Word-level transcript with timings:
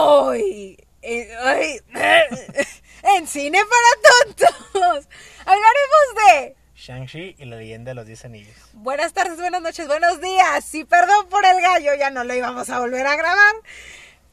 Hoy, 0.00 0.78
eh, 1.02 1.28
hoy, 1.44 1.82
en 3.16 3.26
Cine 3.26 3.58
para 3.58 4.32
Tontos, 4.36 5.08
hablaremos 5.40 6.14
de 6.14 6.56
Shang-Chi 6.76 7.34
y 7.36 7.44
la 7.46 7.56
leyenda 7.56 7.90
de 7.90 7.94
los 7.96 8.06
10 8.06 8.26
anillos. 8.26 8.54
buenas 8.74 9.12
tardes, 9.12 9.40
buenas 9.40 9.60
noches, 9.60 9.88
buenos 9.88 10.20
días. 10.20 10.72
Y 10.76 10.84
perdón 10.84 11.28
por 11.28 11.44
el 11.44 11.60
gallo, 11.60 11.96
ya 11.98 12.10
no 12.10 12.22
lo 12.22 12.32
íbamos 12.32 12.70
a 12.70 12.78
volver 12.78 13.08
a 13.08 13.16
grabar. 13.16 13.56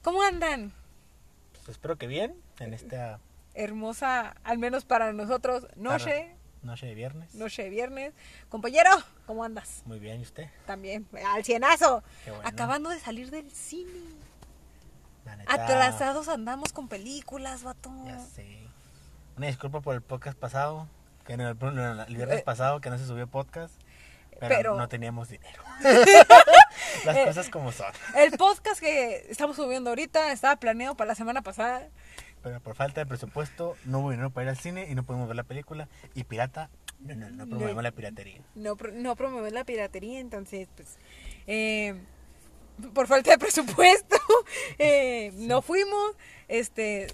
¿Cómo 0.03 0.21
andan? 0.21 0.71
Pues 1.53 1.69
espero 1.69 1.97
que 1.97 2.05
bien 2.05 2.35
en 2.59 2.75
esta 2.75 3.19
Hermosa, 3.55 4.35
al 4.43 4.59
menos 4.59 4.85
para 4.85 5.13
nosotros, 5.13 5.65
noche, 5.75 6.29
noche 6.61 6.85
de 6.85 6.93
viernes. 6.93 7.33
noche 7.33 7.63
de 7.63 7.69
viernes. 7.71 8.13
Compañero, 8.49 8.91
¿cómo 9.25 9.43
andas? 9.43 9.81
Muy 9.85 9.97
bien, 9.97 10.19
¿y 10.19 10.23
usted? 10.23 10.47
También, 10.67 11.07
al 11.25 11.43
cienazo. 11.43 12.03
Qué 12.23 12.29
bueno. 12.29 12.47
Acabando 12.47 12.91
de 12.91 12.99
salir 12.99 13.31
del 13.31 13.49
cine. 13.49 13.91
La 15.25 15.35
neta, 15.35 15.53
Atrasados 15.53 16.27
andamos 16.27 16.71
con 16.71 16.87
películas, 16.87 17.63
vato. 17.63 17.91
Ya 18.05 18.19
sé. 18.19 18.59
Una 19.37 19.47
disculpa 19.47 19.81
por 19.81 19.95
el 19.95 20.01
podcast 20.01 20.37
pasado, 20.37 20.87
que 21.25 21.35
no, 21.37 21.49
el, 21.49 21.55
viernes 22.15 22.39
Eh. 22.39 22.43
pasado 22.45 22.79
que 22.79 22.89
no 22.89 22.97
se 22.97 23.05
subió 23.05 23.27
podcast, 23.27 23.73
pero, 24.39 24.55
Pero- 24.55 24.75
no 24.77 24.87
teníamos 24.87 25.29
dinero. 25.29 25.63
Las 27.05 27.17
Eh. 27.17 27.23
cosas 27.25 27.49
como 27.49 27.71
son. 27.71 27.91
El 28.15 28.31
podcast 28.37 28.79
que 28.79 29.25
estamos 29.29 29.55
subiendo 29.55 29.89
ahorita 29.89 30.31
estaba 30.31 30.55
planeado 30.57 30.95
para 30.95 31.09
la 31.09 31.15
semana 31.15 31.41
pasada. 31.41 31.87
Pero 32.43 32.59
por 32.61 32.75
falta 32.75 33.01
de 33.01 33.07
presupuesto 33.07 33.75
no 33.85 33.99
hubo 33.99 34.11
dinero 34.11 34.29
para 34.29 34.43
ir 34.45 34.49
al 34.49 34.57
cine 34.57 34.87
y 34.89 34.93
no 34.95 35.03
pudimos 35.03 35.27
ver 35.27 35.35
la 35.35 35.43
película. 35.43 35.87
Y 36.13 36.25
pirata, 36.25 36.69
no, 36.99 37.15
no, 37.15 37.29
no 37.31 37.47
promovemos 37.47 37.81
la 37.83 37.91
piratería. 37.91 38.41
No, 38.53 38.75
no 38.93 39.15
promover 39.15 39.51
la 39.51 39.63
piratería, 39.63 40.19
entonces, 40.19 40.67
pues, 40.75 40.97
eh, 41.47 41.99
por 42.93 43.07
falta 43.07 43.31
de 43.31 43.37
presupuesto, 43.37 44.17
eh, 44.77 45.31
no 45.35 45.61
fuimos. 45.61 46.15
Este, 46.47 47.07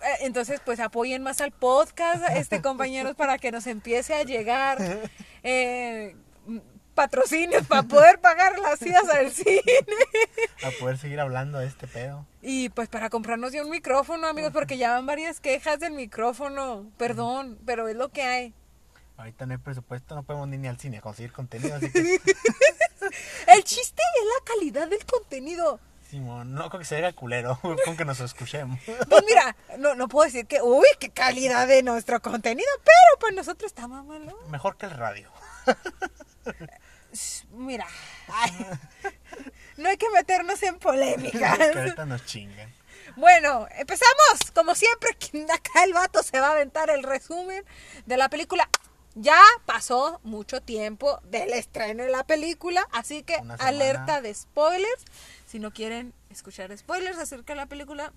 eh, 0.00 0.16
entonces, 0.20 0.60
pues, 0.64 0.80
apoyen 0.80 1.22
más 1.22 1.40
al 1.40 1.52
podcast, 1.52 2.22
este, 2.30 2.62
compañeros, 2.62 3.16
para 3.16 3.38
que 3.38 3.52
nos 3.52 3.66
empiece 3.66 4.14
a 4.14 4.22
llegar 4.22 4.78
eh, 5.42 6.16
patrocinios 6.94 7.66
para 7.66 7.84
poder 7.84 8.20
pagar 8.20 8.58
las 8.58 8.82
idas 8.82 9.08
al 9.08 9.30
cine. 9.30 9.62
A 10.64 10.70
poder 10.78 10.98
seguir 10.98 11.20
hablando 11.20 11.58
de 11.58 11.66
este 11.66 11.86
pedo. 11.86 12.26
Y 12.42 12.68
pues 12.70 12.88
para 12.88 13.08
comprarnos 13.10 13.52
ya 13.52 13.62
un 13.62 13.70
micrófono, 13.70 14.26
amigos, 14.26 14.52
porque 14.52 14.76
ya 14.76 14.92
van 14.92 15.06
varias 15.06 15.40
quejas 15.40 15.78
del 15.80 15.92
micrófono. 15.92 16.90
Perdón, 16.98 17.58
pero 17.64 17.88
es 17.88 17.96
lo 17.96 18.10
que 18.10 18.22
hay. 18.22 18.54
Ahorita 19.16 19.44
no 19.44 19.52
hay 19.52 19.58
presupuesto, 19.58 20.14
no 20.14 20.22
podemos 20.22 20.48
ni, 20.48 20.56
ni 20.56 20.66
al 20.66 20.78
cine 20.78 20.98
a 20.98 21.00
conseguir 21.02 21.32
contenido, 21.32 21.74
así 21.74 21.90
que... 21.92 22.00
El 23.46 23.64
chiste 23.64 24.02
es 24.02 24.26
la 24.38 24.39
calidad 24.54 24.88
del 24.88 25.04
contenido. 25.04 25.80
Simón, 26.08 26.54
no 26.54 26.68
creo 26.68 26.80
que 26.80 26.84
se 26.84 26.96
haga 26.96 27.12
culero 27.12 27.60
con 27.84 27.96
que 27.96 28.04
nos 28.04 28.20
escuchemos. 28.20 28.80
Pues 28.84 29.24
mira, 29.26 29.56
no, 29.78 29.94
no 29.94 30.08
puedo 30.08 30.26
decir 30.26 30.46
que, 30.46 30.60
uy, 30.60 30.86
qué 30.98 31.10
calidad 31.10 31.68
de 31.68 31.82
nuestro 31.82 32.20
contenido, 32.20 32.68
pero 32.82 33.20
pues 33.20 33.34
nosotros 33.34 33.70
estamos 33.70 34.04
malo. 34.04 34.38
Mejor 34.48 34.76
que 34.76 34.86
el 34.86 34.92
radio. 34.92 35.30
Mira, 37.52 37.86
ay, 38.28 38.66
no 39.76 39.88
hay 39.88 39.96
que 39.96 40.08
meternos 40.10 40.62
en 40.62 40.78
polémicas. 40.78 41.58
que 41.72 41.78
ahorita 41.78 42.06
nos 42.06 42.24
chingan. 42.26 42.72
Bueno, 43.16 43.66
empezamos. 43.76 44.50
Como 44.54 44.74
siempre, 44.74 45.10
acá 45.52 45.84
el 45.84 45.92
vato 45.92 46.22
se 46.22 46.40
va 46.40 46.48
a 46.48 46.52
aventar 46.52 46.90
el 46.90 47.02
resumen 47.02 47.64
de 48.06 48.16
la 48.16 48.28
película. 48.28 48.68
Ya 49.14 49.40
pasó 49.66 50.20
mucho 50.22 50.60
tiempo 50.60 51.20
del 51.24 51.52
estreno 51.52 52.04
de 52.04 52.10
la 52.10 52.24
película, 52.24 52.86
así 52.92 53.22
que 53.22 53.36
alerta 53.58 54.20
de 54.20 54.32
spoilers. 54.32 55.04
Si 55.46 55.58
no 55.58 55.72
quieren 55.72 56.12
escuchar 56.30 56.76
spoilers 56.76 57.18
acerca 57.18 57.54
de 57.54 57.56
la 57.56 57.66
película, 57.66 58.12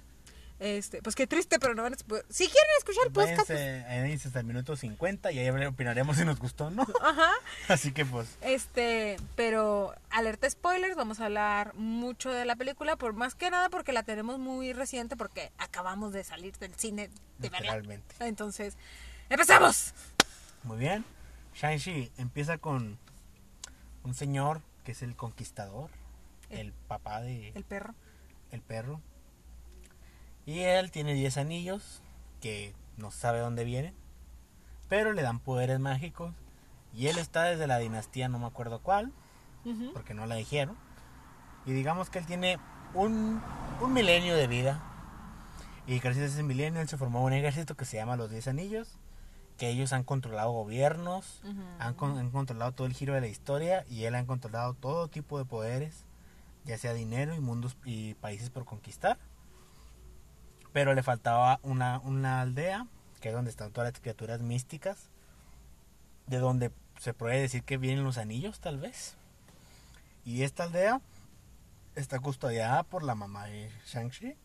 este, 0.60 1.02
pues 1.02 1.16
qué 1.16 1.28
triste, 1.28 1.60
pero 1.60 1.74
no 1.74 1.84
van 1.84 1.94
a 1.94 1.98
Si 1.98 2.46
quieren 2.46 2.70
escuchar 2.78 3.08
el 3.08 3.12
podcast, 3.12 3.48
pues, 3.48 3.60
Váyanse, 3.60 4.02
váyanse 4.02 4.28
hasta 4.28 4.40
el 4.40 4.46
minuto 4.46 4.76
50 4.76 5.32
y 5.32 5.40
ahí 5.40 5.66
opinaremos 5.66 6.16
si 6.16 6.26
nos 6.26 6.40
gustó 6.40 6.68
o 6.68 6.70
no. 6.70 6.86
ajá. 7.02 7.32
Así 7.68 7.92
que 7.92 8.06
pues, 8.06 8.28
Este, 8.42 9.18
pero 9.36 9.94
alerta 10.10 10.50
spoilers, 10.50 10.96
vamos 10.96 11.20
a 11.20 11.26
hablar 11.26 11.74
mucho 11.74 12.32
de 12.32 12.46
la 12.46 12.56
película, 12.56 12.96
por 12.96 13.14
más 13.14 13.36
que 13.36 13.50
nada 13.50 13.70
porque 13.70 13.94
la 13.94 14.04
tenemos 14.04 14.40
muy 14.40 14.74
reciente, 14.74 15.18
porque 15.18 15.52
acabamos 15.58 16.14
de 16.14 16.24
salir 16.24 16.56
del 16.60 16.74
cine 16.76 17.10
de 17.40 17.50
literalmente. 17.50 18.16
Entonces, 18.20 18.76
¡empezamos! 19.30 19.94
Muy 20.64 20.78
bien. 20.78 21.06
Shang-Chi 21.56 22.12
empieza 22.18 22.58
con 22.58 22.98
un 24.04 24.14
señor 24.14 24.62
que 24.84 24.94
es 24.94 25.02
el 25.02 25.16
conquistador, 25.16 25.90
el 26.50 26.74
papá 26.88 27.22
de 27.22 27.50
El 27.50 27.64
perro. 27.64 27.94
el 28.52 28.62
perro. 28.62 29.02
Y 30.46 30.60
él 30.60 30.92
tiene 30.92 31.14
10 31.14 31.38
anillos 31.38 32.02
que 32.42 32.74
no 32.98 33.12
sabe 33.12 33.40
dónde 33.40 33.64
vienen, 33.64 33.94
pero 34.90 35.14
le 35.14 35.22
dan 35.22 35.40
poderes 35.40 35.80
mágicos. 35.80 36.34
Y 36.94 37.08
él 37.08 37.18
está 37.18 37.44
desde 37.44 37.66
la 37.68 37.80
dinastía, 37.80 38.28
no 38.30 38.40
me 38.40 38.46
acuerdo 38.46 38.80
cuál, 38.80 39.12
porque 39.94 40.14
no 40.14 40.26
la 40.26 40.36
dijeron. 40.36 40.76
Y 41.66 41.72
digamos 41.72 42.10
que 42.10 42.20
él 42.20 42.26
tiene 42.26 42.60
un, 42.94 43.42
un 43.82 43.94
milenio 43.94 44.36
de 44.36 44.48
vida. 44.48 44.84
Y 45.88 46.00
gracias 46.00 46.32
a 46.32 46.34
ese 46.34 46.44
milenio 46.44 46.82
él 46.82 46.88
se 46.90 46.98
formó 46.98 47.24
un 47.24 47.34
ejército 47.34 47.76
que 47.76 47.86
se 47.86 47.98
llama 47.98 48.16
los 48.18 48.30
10 48.30 48.48
anillos. 48.50 49.00
Que 49.64 49.70
ellos 49.70 49.94
han 49.94 50.04
controlado 50.04 50.52
gobiernos, 50.52 51.40
han, 51.80 51.94
con- 51.94 52.18
han 52.18 52.32
controlado 52.32 52.74
todo 52.74 52.86
el 52.86 52.92
giro 52.94 53.14
de 53.14 53.22
la 53.22 53.28
historia 53.28 53.86
y 53.90 54.04
él 54.04 54.14
han 54.14 54.26
controlado 54.26 54.74
todo 54.74 55.08
tipo 55.08 55.38
de 55.40 55.46
poderes, 55.46 56.04
ya 56.66 56.78
sea 56.78 56.92
dinero 56.94 57.34
y 57.34 57.40
mundos 57.40 57.78
y 57.86 58.16
países 58.16 58.50
por 58.50 58.66
conquistar. 58.66 59.18
Pero 60.74 60.94
le 60.94 61.02
faltaba 61.02 61.62
una, 61.64 62.00
una 62.00 62.42
aldea, 62.42 62.88
que 63.22 63.30
es 63.30 63.34
donde 63.34 63.52
están 63.52 63.72
todas 63.72 63.94
las 63.94 64.02
criaturas 64.02 64.42
místicas, 64.42 65.08
de 66.28 66.40
donde 66.40 66.70
se 67.00 67.14
puede 67.14 67.40
decir 67.40 67.64
que 67.64 67.78
vienen 67.78 68.04
los 68.04 68.18
anillos 68.18 68.60
tal 68.60 68.80
vez. 68.80 69.16
Y 70.26 70.42
esta 70.44 70.64
aldea 70.64 71.00
está 71.96 72.20
custodiada 72.20 72.84
por 72.84 73.02
la 73.04 73.16
mamá 73.16 73.46
de 73.46 73.72
Shang-Chi, 73.88 74.36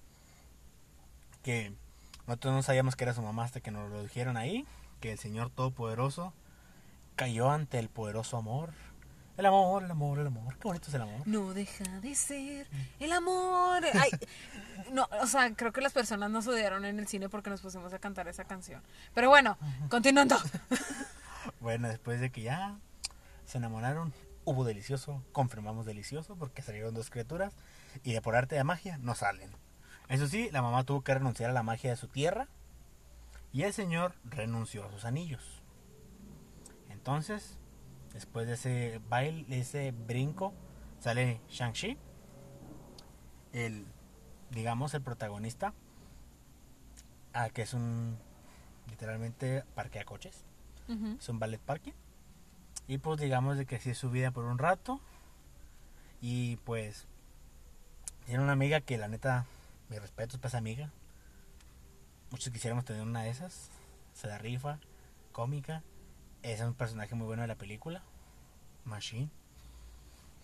que 1.43 1.73
nosotros 2.29 2.55
no 2.55 2.63
sabíamos 2.63 2.95
que 2.95 3.03
era 3.03 3.15
su 3.15 3.23
mamá 3.23 3.43
hasta 3.43 3.59
que 3.59 3.73
nos 3.73 3.91
lo 3.91 4.01
dijeron 4.05 4.37
ahí, 4.37 4.65
que 4.99 5.13
el 5.13 5.19
Señor 5.19 5.51
Todopoderoso 5.51 6.33
cayó 7.17 7.51
ante 7.51 7.79
el 7.79 7.89
poderoso 7.89 8.37
amor. 8.37 8.73
El 9.37 9.47
amor, 9.47 9.85
el 9.85 9.91
amor, 9.91 10.19
el 10.19 10.27
amor. 10.27 10.57
Qué 10.57 10.65
bonito 10.65 10.89
es 10.89 10.95
el 10.95 11.03
amor. 11.03 11.23
No 11.27 11.55
deja 11.55 11.85
de 12.01 12.15
ser 12.15 12.67
el 12.99 13.13
amor. 13.13 13.85
Ay, 13.95 14.11
no, 14.93 15.09
o 15.21 15.27
sea, 15.27 15.55
creo 15.55 15.73
que 15.73 15.81
las 15.81 15.93
personas 15.93 16.31
nos 16.31 16.47
odiaron 16.49 16.85
en 16.85 16.99
el 16.99 17.07
cine 17.07 17.29
porque 17.29 17.51
nos 17.51 17.61
pusimos 17.61 17.93
a 17.93 17.99
cantar 17.99 18.27
esa 18.27 18.45
canción. 18.45 18.83
Pero 19.15 19.29
bueno, 19.29 19.57
continuando. 19.89 20.37
Bueno, 21.61 21.89
después 21.89 22.21
de 22.21 22.31
que 22.31 22.43
ya 22.43 22.77
se 23.47 23.59
enamoraron, 23.59 24.13
hubo 24.45 24.65
delicioso, 24.65 25.23
confirmamos 25.33 25.87
delicioso, 25.87 26.37
porque 26.37 26.63
salieron 26.63 26.95
dos 26.95 27.11
criaturas 27.11 27.55
y 28.03 28.13
de 28.13 28.21
por 28.21 28.37
arte 28.37 28.55
de 28.55 28.65
magia 28.65 28.99
no 28.99 29.15
salen. 29.15 29.51
Eso 30.09 30.27
sí, 30.27 30.51
la 30.53 30.63
mamá 30.63 30.85
tuvo 30.85 31.03
que 31.03 31.15
renunciar 31.15 31.51
a 31.51 31.55
la 31.55 31.63
magia 31.63 31.91
de 31.91 31.97
su 31.97 32.07
tierra 32.09 32.49
y 33.53 33.63
el 33.63 33.73
señor 33.73 34.15
renunció 34.25 34.85
a 34.85 34.91
sus 34.91 35.05
anillos. 35.05 35.63
Entonces, 36.91 37.59
después 38.13 38.47
de 38.47 38.55
ese 38.55 39.01
baile, 39.09 39.45
de 39.49 39.61
ese 39.61 39.93
brinco, 39.93 40.53
sale 41.01 41.41
Shang-Chi, 41.49 41.97
el, 43.53 43.87
digamos, 44.51 44.95
el 44.95 45.03
protagonista, 45.03 45.73
ah, 47.33 47.51
que 47.51 47.63
es 47.63 47.75
un, 47.75 48.19
literalmente, 48.89 49.65
parque 49.75 50.01
a 50.01 50.05
coches 50.05 50.45
es 50.89 51.29
un 51.29 51.39
ballet 51.39 51.61
parking. 51.61 51.93
Y 52.87 52.99
pues 52.99 53.21
digamos 53.21 53.59
de 53.59 53.67
que 53.67 53.77
así 53.77 53.91
es 53.91 53.99
su 53.99 54.11
vida 54.11 54.31
por 54.31 54.45
un 54.45 54.59
rato. 54.59 55.01
Y 56.21 56.57
pues 56.57 57.07
tiene 58.27 58.43
una 58.43 58.53
amiga 58.53 58.81
que 58.81 58.99
la 58.99 59.09
neta, 59.09 59.47
mi 59.89 59.99
respeto 59.99 60.37
es 60.37 60.39
para 60.39 60.49
esa 60.49 60.59
amiga. 60.59 60.91
Muchos 62.31 62.53
quisiéramos 62.53 62.85
tener 62.85 63.03
una 63.03 63.23
de 63.23 63.31
esas. 63.31 63.71
Se 64.13 64.29
da 64.29 64.39
rifa, 64.39 64.79
cómica. 65.33 65.83
Es 66.43 66.61
un 66.61 66.75
personaje 66.75 67.15
muy 67.15 67.27
bueno 67.27 67.43
de 67.43 67.49
la 67.49 67.57
película. 67.57 68.03
Machine. 68.85 69.31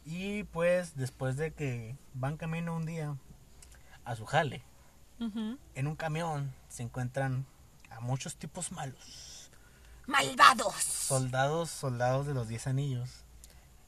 Y 0.04 0.44
pues 0.44 0.96
después 0.96 1.36
de 1.36 1.52
que 1.52 1.96
van 2.12 2.36
camino 2.36 2.74
un 2.74 2.84
día 2.86 3.16
a 4.04 4.16
su 4.16 4.26
jale, 4.26 4.62
en 5.18 5.86
un 5.86 5.96
camión 5.96 6.54
se 6.68 6.82
encuentran 6.82 7.46
a 7.88 8.00
muchos 8.00 8.36
tipos 8.36 8.72
malos 8.72 9.50
¡Malvados! 10.06 10.74
soldados, 10.74 11.70
soldados 11.70 12.26
de 12.26 12.34
los 12.34 12.48
10 12.48 12.66
anillos. 12.66 13.24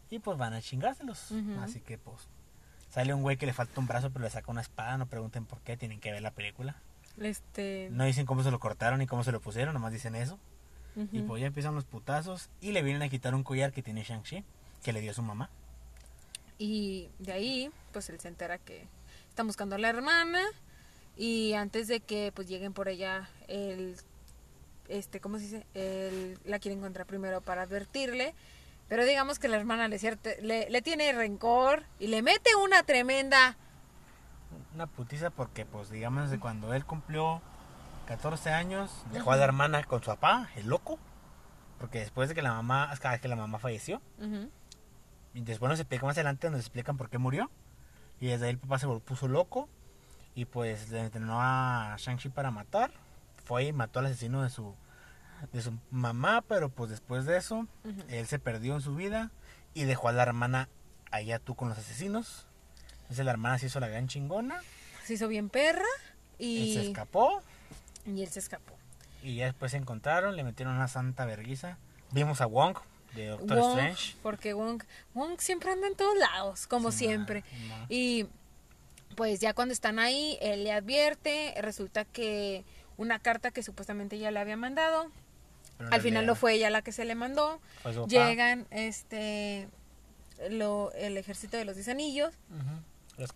Y 0.08 0.20
pues 0.20 0.38
van 0.38 0.54
a 0.54 0.62
chingárselos. 0.62 1.32
Así 1.62 1.81
que 1.81 1.99
pues 1.99 2.28
sale 2.90 3.12
un 3.12 3.22
güey 3.22 3.37
que 3.37 3.44
le 3.46 3.52
falta 3.52 3.78
un 3.81 3.87
brazo 3.87 4.10
pero 4.10 4.25
le 4.25 4.31
saca 4.31 4.50
una 4.50 4.62
espada. 4.62 4.96
No 4.96 5.06
pregunten 5.06 5.44
por 5.44 5.60
qué, 5.60 5.76
tienen 5.76 6.00
que 6.00 6.12
ver 6.12 6.22
la 6.22 6.31
película. 6.31 6.76
Este. 7.20 7.88
No 7.92 8.04
dicen 8.04 8.26
cómo 8.26 8.42
se 8.42 8.50
lo 8.50 8.58
cortaron 8.58 8.98
ni 8.98 9.06
cómo 9.06 9.24
se 9.24 9.32
lo 9.32 9.40
pusieron, 9.40 9.74
nomás 9.74 9.92
dicen 9.92 10.14
eso. 10.14 10.38
Y 11.12 11.20
pues 11.22 11.42
ya 11.42 11.46
empiezan 11.48 11.74
los 11.74 11.84
putazos 11.84 12.48
y 12.62 12.72
le 12.72 12.82
vienen 12.82 13.02
a 13.02 13.10
quitar 13.10 13.34
un 13.34 13.42
collar 13.42 13.70
que 13.70 13.82
tiene 13.82 14.02
Shang-Chi, 14.02 14.44
que 14.82 14.92
le 14.94 15.02
dio 15.02 15.12
su 15.12 15.20
mamá. 15.22 15.50
Y 16.58 17.10
de 17.18 17.32
ahí, 17.32 17.70
pues 17.92 18.08
él 18.08 18.18
se 18.18 18.28
entera 18.28 18.56
que 18.56 18.86
están 19.28 19.46
buscando 19.46 19.74
a 19.76 19.78
la 19.78 19.90
hermana. 19.90 20.40
y 21.18 21.52
antes 21.52 21.86
de 21.88 22.00
que 22.00 22.32
pues 22.34 22.48
lleguen 22.48 22.72
por 22.72 22.88
ella 22.88 23.28
el 23.48 23.96
este 24.88 25.18
cómo 25.20 25.38
se 25.38 25.44
dice 25.44 25.66
el, 25.74 26.38
la 26.44 26.58
quiere 26.58 26.76
encontrar 26.76 27.06
primero 27.06 27.40
para 27.40 27.62
advertirle 27.62 28.34
pero 28.88 29.04
digamos 29.06 29.38
que 29.38 29.48
la 29.48 29.56
hermana 29.56 29.88
le, 29.88 29.98
cierte- 29.98 30.38
le, 30.42 30.68
le 30.70 30.82
tiene 30.82 31.10
rencor 31.12 31.84
y 31.98 32.06
le 32.08 32.20
mete 32.22 32.54
una 32.62 32.82
tremenda 32.84 33.56
Una 34.75 34.87
putiza 34.87 35.31
porque, 35.31 35.64
pues, 35.64 35.90
digamos, 35.90 36.31
de 36.31 36.38
cuando 36.38 36.75
él 36.75 36.84
cumplió 36.84 37.40
14 38.06 38.50
años, 38.50 38.90
dejó 39.12 39.32
a 39.32 39.37
la 39.37 39.44
hermana 39.44 39.82
con 39.84 40.00
su 40.02 40.06
papá, 40.06 40.48
el 40.56 40.66
loco. 40.69 40.98
Porque 41.78 41.98
después 42.00 42.28
de 42.28 42.34
que 42.34 42.43
la 42.43 42.52
mamá, 42.52 42.84
hasta 42.84 43.19
que 43.19 43.28
la 43.28 43.37
mamá 43.37 43.58
falleció, 43.58 44.00
Ujú. 44.19 44.50
y 45.34 45.40
después 45.43 45.69
nos 45.69 45.78
explica 45.81 46.06
más 46.06 46.16
adelante, 46.16 46.48
nos 46.50 46.60
explican 46.60 46.96
por 46.96 47.10
qué 47.10 47.19
murió. 47.19 47.50
Y 48.20 48.28
desde 48.28 48.46
ahí 48.46 48.50
el 48.52 48.58
papá 48.58 48.78
se 48.78 48.87
puso 48.87 49.28
loco 49.28 49.69
y 50.34 50.46
pues 50.46 50.88
le 50.90 51.00
entrenó 51.00 51.38
a 51.42 51.96
Shang-Chi 51.99 52.31
para 52.31 52.50
matar. 52.50 52.90
Fue 53.44 53.64
y 53.64 53.72
mató 53.72 53.99
al 53.99 54.06
asesino 54.06 54.42
de 54.42 54.49
su, 54.50 54.75
de 55.52 55.60
su 55.60 55.78
mamá, 55.90 56.42
pero 56.49 56.69
pues 56.70 56.90
después 56.90 57.26
de 57.26 57.37
eso, 57.37 57.66
él 58.08 58.26
se 58.26 58.38
perdió 58.38 58.75
en 58.75 58.81
su 58.81 58.94
vida 58.94 59.31
y 59.75 59.84
dejó 59.84 60.08
a 60.08 60.12
la 60.12 60.22
hermana 60.22 60.69
allá 61.10 61.38
tú 61.38 61.54
con 61.54 61.69
los 61.69 61.76
asesinos. 61.78 62.46
Entonces 63.06 63.24
la 63.24 63.30
hermana 63.30 63.58
se 63.58 63.66
hizo 63.66 63.80
la 63.80 63.88
gran 63.88 64.08
chingona, 64.08 64.60
se 65.04 65.14
hizo 65.14 65.28
bien 65.28 65.48
perra 65.48 65.84
él 66.38 66.46
y, 66.46 66.74
se 66.74 66.86
escapó 66.88 67.42
y 68.04 68.22
él 68.22 68.28
se 68.28 68.40
escapó 68.40 68.76
y 69.26 69.34
ya 69.34 69.46
después 69.46 69.72
se 69.72 69.76
encontraron, 69.76 70.36
le 70.36 70.44
metieron 70.44 70.76
una 70.76 70.86
santa 70.86 71.24
verguiza. 71.24 71.78
Vimos 72.12 72.40
a 72.40 72.46
Wong 72.46 72.76
de 73.16 73.26
Doctor 73.26 73.58
Wong, 73.58 73.78
Strange. 73.78 74.16
porque 74.22 74.54
Wong, 74.54 74.84
Wong 75.14 75.40
siempre 75.40 75.72
anda 75.72 75.88
en 75.88 75.96
todos 75.96 76.16
lados 76.16 76.68
como 76.68 76.92
Sí, 76.92 76.98
siempre. 76.98 77.42
Y 77.88 78.26
pues 79.16 79.40
ya 79.40 79.52
cuando 79.52 79.72
están 79.72 79.98
ahí, 79.98 80.38
él 80.40 80.62
le 80.62 80.72
advierte, 80.72 81.54
resulta 81.60 82.04
que 82.04 82.64
una 82.98 83.18
carta 83.18 83.50
que 83.50 83.64
supuestamente 83.64 84.14
ella 84.14 84.30
le 84.30 84.38
había 84.38 84.56
mandado, 84.56 85.10
Pero 85.78 85.92
al 85.92 86.00
final 86.00 86.24
no 86.24 86.36
fue 86.36 86.54
ella 86.54 86.70
la 86.70 86.82
que 86.82 86.92
se 86.92 87.04
le 87.04 87.16
mandó, 87.16 87.60
papá. 87.82 88.06
llegan 88.06 88.66
este 88.70 89.68
lo, 90.50 90.92
el 90.92 91.16
ejército 91.16 91.56
de 91.56 91.64
los 91.64 91.74
10 91.74 91.88
anillos. 91.88 92.32
Los 92.50 92.60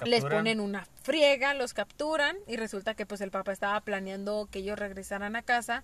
les 0.04 0.24
ponen 0.24 0.60
una 0.60 0.86
friega, 1.02 1.54
los 1.54 1.72
capturan 1.74 2.36
y 2.46 2.56
resulta 2.56 2.94
que 2.94 3.06
pues 3.06 3.20
el 3.20 3.30
papá 3.30 3.52
estaba 3.52 3.80
planeando 3.80 4.48
que 4.50 4.60
ellos 4.60 4.78
regresaran 4.78 5.36
a 5.36 5.42
casa 5.42 5.82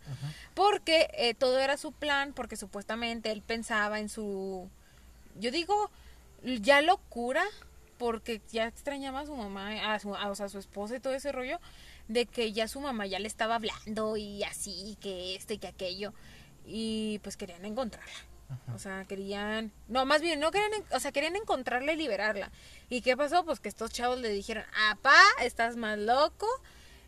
porque 0.55 1.09
eh, 1.15 1.35
todo 1.35 1.59
era 1.59 1.77
su 1.77 1.93
plan, 1.93 2.33
porque 2.35 2.57
supuestamente 2.57 3.31
él 3.31 3.43
pensaba 3.43 3.99
en 3.99 4.09
su, 4.09 4.69
yo 5.39 5.51
digo, 5.51 5.91
ya 6.43 6.83
locura, 6.83 7.45
porque 7.99 8.43
ya 8.53 8.67
extrañaba 8.67 9.21
a 9.21 9.27
su 9.27 9.35
mamá, 9.35 9.95
a 9.95 9.99
su, 9.99 10.15
a, 10.15 10.31
o 10.31 10.35
sea, 10.35 10.47
a 10.47 10.49
su 10.51 10.59
esposa 10.59 10.97
y 10.97 11.01
todo 11.01 11.15
ese 11.15 11.33
rollo, 11.33 11.59
de 12.09 12.27
que 12.27 12.53
ya 12.53 12.69
su 12.69 12.81
mamá 12.81 13.07
ya 13.07 13.19
le 13.19 13.29
estaba 13.29 13.57
hablando 13.57 14.17
y 14.17 14.45
así, 14.45 14.97
que 15.01 15.35
esto 15.35 15.55
y 15.55 15.59
que 15.59 15.69
aquello, 15.69 16.13
y 16.67 17.19
pues 17.23 17.37
querían 17.37 17.65
encontrarla. 17.65 18.13
O 18.75 18.79
sea, 18.79 19.05
querían, 19.07 19.73
no, 19.89 20.05
más 20.05 20.21
bien, 20.21 20.39
no 20.39 20.51
querían, 20.51 20.71
o 20.93 21.01
sea, 21.01 21.11
querían 21.11 21.35
encontrarla 21.37 21.93
y 21.93 21.97
liberarla. 21.97 22.51
¿Y 22.89 23.01
qué 23.01 23.17
pasó? 23.17 23.45
Pues 23.45 23.59
que 23.59 23.69
estos 23.69 23.91
chavos 23.91 24.21
le 24.21 24.29
dijeron, 24.29 24.65
apá, 24.91 25.19
estás 25.41 25.77
más 25.77 25.99
loco, 25.99 26.47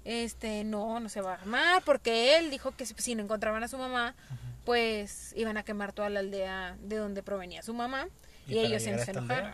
este, 0.05 0.64
no, 0.64 0.99
no 1.00 1.08
se 1.08 1.20
va 1.20 1.32
a 1.32 1.35
armar, 1.35 1.82
porque 1.85 2.38
él 2.38 2.50
dijo 2.50 2.73
que 2.73 2.87
si, 2.87 3.14
no 3.14 3.23
encontraban 3.23 3.62
a 3.62 3.69
su 3.69 3.79
mamá, 3.79 4.14
pues 4.64 5.32
iban 5.37 5.56
a 5.56 5.62
quemar 5.62 5.93
toda 5.93 6.08
la 6.08 6.20
aldea 6.20 6.76
de 6.81 6.96
donde 6.96 7.23
provenía 7.23 7.62
su 7.62 7.75
mamá, 7.75 8.08
¿Y 8.46 8.58
ellos 8.58 8.82
se 8.82 8.90
enojaron. 8.90 9.52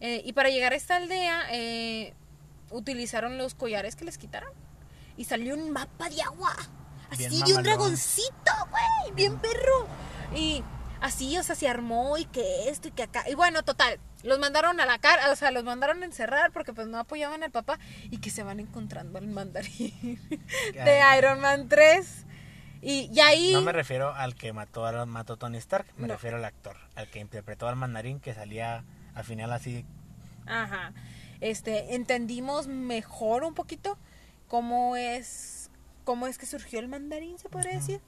Eh, 0.00 0.22
y 0.24 0.32
para 0.34 0.50
llegar 0.50 0.74
a 0.74 0.76
esta 0.76 0.96
aldea, 0.96 1.46
eh, 1.50 2.14
utilizaron 2.70 3.38
los 3.38 3.54
collares 3.54 3.96
que 3.96 4.04
les 4.04 4.18
quitaron, 4.18 4.52
y 5.16 5.24
salió 5.24 5.54
un 5.54 5.70
mapa 5.70 6.08
de 6.10 6.22
agua, 6.22 6.54
así 7.10 7.28
Bien 7.28 7.30
de 7.30 7.36
un 7.36 7.42
mamalón. 7.42 7.64
dragoncito, 7.64 8.52
güey, 8.70 9.14
bien 9.14 9.38
perro. 9.38 9.88
Y 10.36 10.62
así, 11.00 11.36
o 11.38 11.42
sea, 11.42 11.54
se 11.54 11.68
armó 11.68 12.16
y 12.18 12.24
que 12.26 12.68
esto 12.68 12.88
y 12.88 12.90
que 12.90 13.02
acá. 13.04 13.28
Y 13.28 13.34
bueno, 13.34 13.62
total, 13.62 13.98
los 14.22 14.38
mandaron 14.38 14.80
a 14.80 14.86
la 14.86 14.98
cara, 14.98 15.30
o 15.32 15.36
sea, 15.36 15.50
los 15.50 15.64
mandaron 15.64 16.02
a 16.02 16.06
encerrar 16.06 16.52
porque 16.52 16.72
pues 16.72 16.86
no 16.88 16.98
apoyaban 16.98 17.42
al 17.42 17.50
papá 17.50 17.78
y 18.10 18.18
que 18.18 18.30
se 18.30 18.42
van 18.42 18.60
encontrando 18.60 19.18
al 19.18 19.26
mandarín 19.28 20.18
de. 20.74 21.00
Iron 21.18 21.40
Man 21.40 21.68
3. 21.68 22.24
Y, 22.80 23.10
y 23.12 23.20
ahí... 23.20 23.52
No 23.52 23.62
me 23.62 23.72
refiero 23.72 24.14
al 24.14 24.36
que 24.36 24.52
mató 24.52 24.86
a 24.86 25.04
mató 25.04 25.36
Tony 25.36 25.58
Stark, 25.58 25.86
me 25.96 26.06
No. 26.06 26.14
refiero 26.14 26.36
al 26.36 26.44
actor, 26.44 26.76
al 26.94 27.08
que 27.10 27.18
interpretó 27.18 27.66
al 27.68 27.74
mandarín 27.74 28.20
que 28.20 28.34
salía 28.34 28.84
al 29.14 29.24
final 29.24 29.52
así. 29.52 29.84
Ajá. 30.46 30.92
Este, 31.40 31.94
entendimos 31.96 32.68
mejor 32.68 33.42
un 33.44 33.54
poquito 33.54 33.98
cómo 34.46 34.96
es 34.96 35.70
cómo 36.04 36.26
es 36.26 36.38
que 36.38 36.46
surgió 36.46 36.78
el 36.78 36.88
mandarín, 36.88 37.38
se 37.38 37.48
podría 37.48 37.72
decir. 37.72 38.00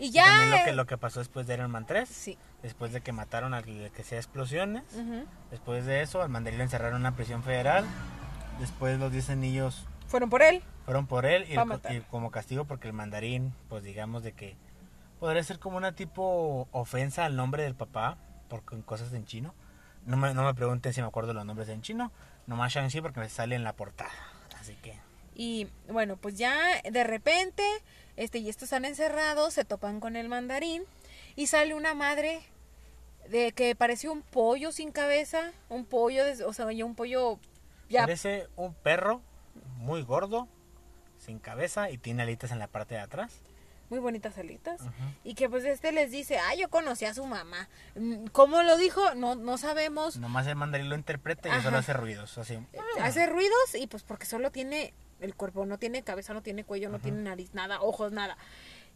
Y 0.00 0.06
Y 0.06 0.10
ya 0.12 0.24
también 0.24 0.50
lo 0.50 0.64
que 0.64 0.72
lo 0.72 0.86
que 0.86 0.96
pasó 0.98 1.18
después 1.20 1.46
de 1.46 1.54
Iron 1.54 1.70
Man 1.70 1.84
3, 1.86 2.08
sí. 2.08 2.38
después 2.62 2.92
de 2.92 3.00
que 3.02 3.12
mataron 3.12 3.52
al 3.54 3.64
que 3.64 4.02
sea 4.02 4.18
explosiones, 4.18 4.82
ujú. 4.94 5.26
después 5.50 5.84
de 5.84 6.00
eso 6.02 6.22
al 6.22 6.28
mandarín 6.30 6.58
lo 6.58 6.64
encerraron 6.64 6.94
en 6.96 7.00
una 7.02 7.14
prisión 7.16 7.42
federal. 7.42 7.84
Después 8.58 8.98
los 8.98 9.12
10 9.12 9.30
anillos 9.30 9.86
Fueron 10.06 10.28
por 10.30 10.42
él. 10.42 10.62
fueron 10.84 11.06
por 11.06 11.26
él 11.26 11.44
y, 11.48 11.54
el- 11.54 11.96
y 11.96 12.00
como 12.10 12.30
castigo 12.30 12.64
porque 12.64 12.88
el 12.88 12.94
mandarín, 12.94 13.54
pues 13.68 13.82
digamos 13.84 14.22
de 14.22 14.32
que 14.32 14.56
podría 15.18 15.42
ser 15.44 15.58
como 15.58 15.76
una 15.76 15.92
tipo 15.92 16.68
ofensa 16.72 17.24
al 17.26 17.36
nombre 17.36 17.62
del 17.62 17.74
papá 17.74 18.16
por 18.48 18.62
con 18.64 18.82
cosas 18.82 19.12
en 19.12 19.24
chino. 19.26 19.54
No 20.06 20.16
me, 20.16 20.32
no 20.34 20.44
me 20.44 20.54
pregunten 20.54 20.92
si 20.94 21.00
me 21.02 21.08
acuerdo 21.08 21.34
los 21.34 21.44
nombres 21.44 21.68
en 21.68 21.82
chino, 21.82 22.10
nomás 22.46 22.72
Shang-Chi 22.72 23.02
porque 23.02 23.20
me 23.20 23.28
sale 23.28 23.54
en 23.54 23.64
la 23.64 23.74
portada. 23.74 24.10
Así 24.58 24.74
que 24.76 24.98
Y 25.42 25.68
bueno, 25.88 26.18
pues 26.18 26.34
ya 26.36 26.54
de 26.82 27.02
repente, 27.02 27.62
este, 28.16 28.36
y 28.40 28.50
estos 28.50 28.64
están 28.64 28.84
encerrados, 28.84 29.54
se 29.54 29.64
topan 29.64 29.98
con 29.98 30.14
el 30.16 30.28
mandarín 30.28 30.82
y 31.34 31.46
sale 31.46 31.72
una 31.74 31.94
madre 31.94 32.42
de 33.30 33.52
que 33.52 33.74
pareció 33.74 34.12
un 34.12 34.20
pollo 34.20 34.70
sin 34.70 34.92
cabeza, 34.92 35.52
un 35.70 35.86
pollo, 35.86 36.26
des- 36.26 36.42
o 36.42 36.52
sea, 36.52 36.70
ya 36.72 36.84
un 36.84 36.94
pollo 36.94 37.38
ya 37.88 38.00
parece 38.02 38.48
un 38.56 38.74
perro 38.74 39.22
muy 39.78 40.02
gordo, 40.02 40.46
sin 41.16 41.38
cabeza 41.38 41.88
y 41.90 41.96
tiene 41.96 42.22
alitas 42.24 42.50
en 42.50 42.58
la 42.58 42.66
parte 42.66 42.96
de 42.96 43.00
atrás. 43.00 43.40
muy 43.88 43.98
bonitas 43.98 44.36
alitas. 44.38 44.82
Y 45.24 45.34
que 45.34 45.48
pues 45.48 45.64
este 45.64 45.90
les 45.90 46.10
dice, 46.12 46.38
ah, 46.38 46.54
yo 46.54 46.68
conocí 46.68 47.06
a 47.06 47.14
su 47.14 47.24
mamá. 47.26 47.68
Mm, 47.96 48.26
¿Cómo 48.26 48.62
lo 48.62 48.76
dijo? 48.76 49.14
No, 49.16 49.34
no 49.36 49.56
sabemos. 49.58 50.16
Nomás 50.18 50.46
el 50.46 50.54
mandarín 50.54 50.90
lo 50.90 50.94
interpreta 50.96 51.48
y 51.48 51.52
Ajá. 51.52 51.62
solo 51.62 51.78
hace 51.78 51.92
ruidos, 51.94 52.36
así. 52.38 52.58
Hace 53.00 53.24
ruidos 53.26 53.74
y 53.74 53.86
pues 53.88 54.02
porque 54.04 54.26
solo 54.26 54.52
tiene 54.52 54.92
el 55.20 55.34
cuerpo, 55.34 55.66
no 55.66 55.78
tiene 55.78 56.02
cabeza, 56.02 56.34
no 56.34 56.42
tiene 56.42 56.64
cuello, 56.64 56.88
no 56.88 56.98
tiene 56.98 57.22
nariz, 57.22 57.50
nada, 57.54 57.80
ojos, 57.80 58.12
nada. 58.12 58.36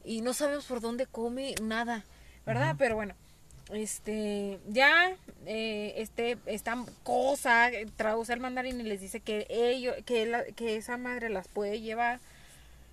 Y 0.04 0.20
no 0.20 0.32
sabemos 0.34 0.66
por 0.66 0.80
dónde 0.80 1.06
come, 1.06 1.54
nada, 1.62 2.04
¿verdad? 2.46 2.76
Pero 2.78 2.94
bueno, 2.96 3.14
este, 3.72 4.58
ya, 4.68 5.16
eh, 5.46 5.94
este, 5.96 6.36
esta 6.46 6.76
cosa 7.02 7.70
eh, 7.70 7.86
traduce 7.96 8.32
al 8.32 8.40
mandarín 8.40 8.80
y 8.80 8.84
les 8.84 9.00
dice 9.00 9.20
que 9.20 9.46
ellos, 9.48 9.94
que, 10.04 10.26
la- 10.26 10.44
que 10.44 10.76
esa 10.76 10.96
madre 10.98 11.30
las 11.30 11.48
puede 11.48 11.80
llevar, 11.80 12.20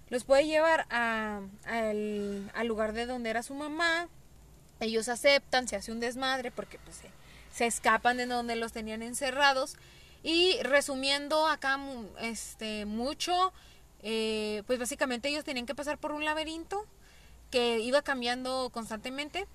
los 0.10 0.24
puede 0.24 0.46
llevar 0.46 0.86
a, 0.90 1.42
al, 1.66 2.50
al 2.54 2.68
lugar 2.68 2.94
de 2.94 3.06
donde 3.06 3.30
era 3.30 3.44
su 3.44 3.54
mamá. 3.54 4.08
Ellos 4.80 5.10
aceptan, 5.10 5.68
se 5.68 5.76
hace 5.76 5.92
un 5.92 6.00
desmadre 6.00 6.50
porque 6.52 6.80
pues 6.80 6.96
se, 6.98 7.08
se 7.54 7.66
escapan 7.66 8.18
de 8.18 8.26
donde 8.26 8.56
los 8.56 8.72
tenían 8.72 9.04
encerrados. 9.04 9.76
Y 10.24 10.62
resumiendo 10.64 11.48
acá 11.48 11.80
este 12.20 12.86
mucho, 12.86 13.54
eh, 14.04 14.64
pues 14.68 14.80
básicamente 14.80 15.30
ellos 15.30 15.44
tenían 15.44 15.66
que 15.66 15.76
pasar 15.76 15.98
por 15.98 16.12
un 16.12 16.26
laberinto 16.26 16.86
que 17.50 17.80
iba 17.80 18.02
cambiando 18.02 18.70
constantemente. 18.72 19.48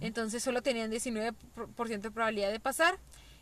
Entonces 0.00 0.42
solo 0.42 0.62
tenían 0.62 0.90
19% 0.90 1.34
de 2.00 2.10
probabilidad 2.10 2.50
de 2.50 2.60
pasar. 2.60 2.98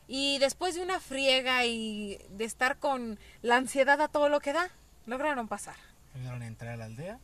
Y 0.09 0.39
después 0.39 0.75
de 0.75 0.83
una 0.83 0.99
friega 0.99 1.65
y 1.67 2.19
de 2.31 2.45
estar 2.45 2.79
con 2.79 3.19
la 3.43 3.57
ansiedad 3.57 4.01
a 4.01 4.09
todo 4.09 4.29
lo 4.29 4.41
que 4.41 4.53
da, 4.53 4.71
lograron 5.07 5.47
pasar. 5.47 5.77
Lograron 6.15 6.43
entrar 6.43 6.73
a 6.75 6.77
la 6.77 6.87
aldea. 6.87 7.19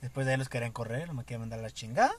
Después 0.00 0.26
de 0.26 0.32
ahí 0.32 0.38
los 0.38 0.48
querían 0.48 0.72
correr, 0.72 1.06
no 1.08 1.14
me 1.14 1.24
querían 1.24 1.42
mandar 1.42 1.60
la 1.60 1.70
chingada. 1.70 2.12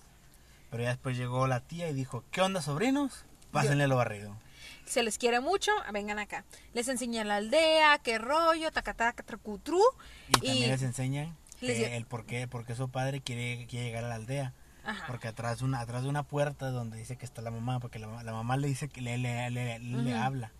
Pero 0.69 0.83
ya 0.83 0.89
después 0.89 1.17
llegó 1.17 1.47
la 1.47 1.59
tía 1.59 1.89
y 1.89 1.93
dijo, 1.93 2.23
¿qué 2.31 2.41
onda 2.41 2.61
sobrinos? 2.61 3.25
Pásenle 3.51 3.87
lo 3.87 3.97
barrido. 3.97 4.37
Se 4.85 5.03
les 5.03 5.17
quiere 5.17 5.39
mucho, 5.39 5.71
vengan 5.93 6.19
acá. 6.19 6.43
Les 6.73 6.87
enseña 6.87 7.23
la 7.23 7.37
aldea, 7.37 7.99
qué 7.99 8.17
rollo, 8.17 8.71
tacataca, 8.71 9.23
tracutru. 9.23 9.81
Y 10.29 10.33
también 10.33 10.69
les 10.69 10.81
enseñan 10.83 11.37
les 11.61 11.77
el 11.79 12.05
por 12.05 12.25
qué, 12.25 12.47
por 12.47 12.65
qué 12.65 12.75
su 12.75 12.89
padre 12.89 13.21
quiere, 13.21 13.67
quiere 13.67 13.85
llegar 13.87 14.03
a 14.05 14.09
la 14.09 14.15
aldea. 14.15 14.53
Ajá. 14.83 15.05
Porque 15.07 15.27
atrás 15.27 15.59
de, 15.59 15.65
una, 15.65 15.79
atrás 15.79 16.01
de 16.03 16.09
una 16.09 16.23
puerta 16.23 16.71
donde 16.71 16.97
dice 16.97 17.15
que 17.15 17.25
está 17.25 17.41
la 17.43 17.51
mamá, 17.51 17.79
porque 17.79 17.99
la, 17.99 18.23
la 18.23 18.31
mamá 18.31 18.57
le 18.57 18.67
dice 18.67 18.89
que 18.89 18.99
le, 19.01 19.17
le, 19.17 19.49
le- 19.51 20.13
habla. 20.15 20.51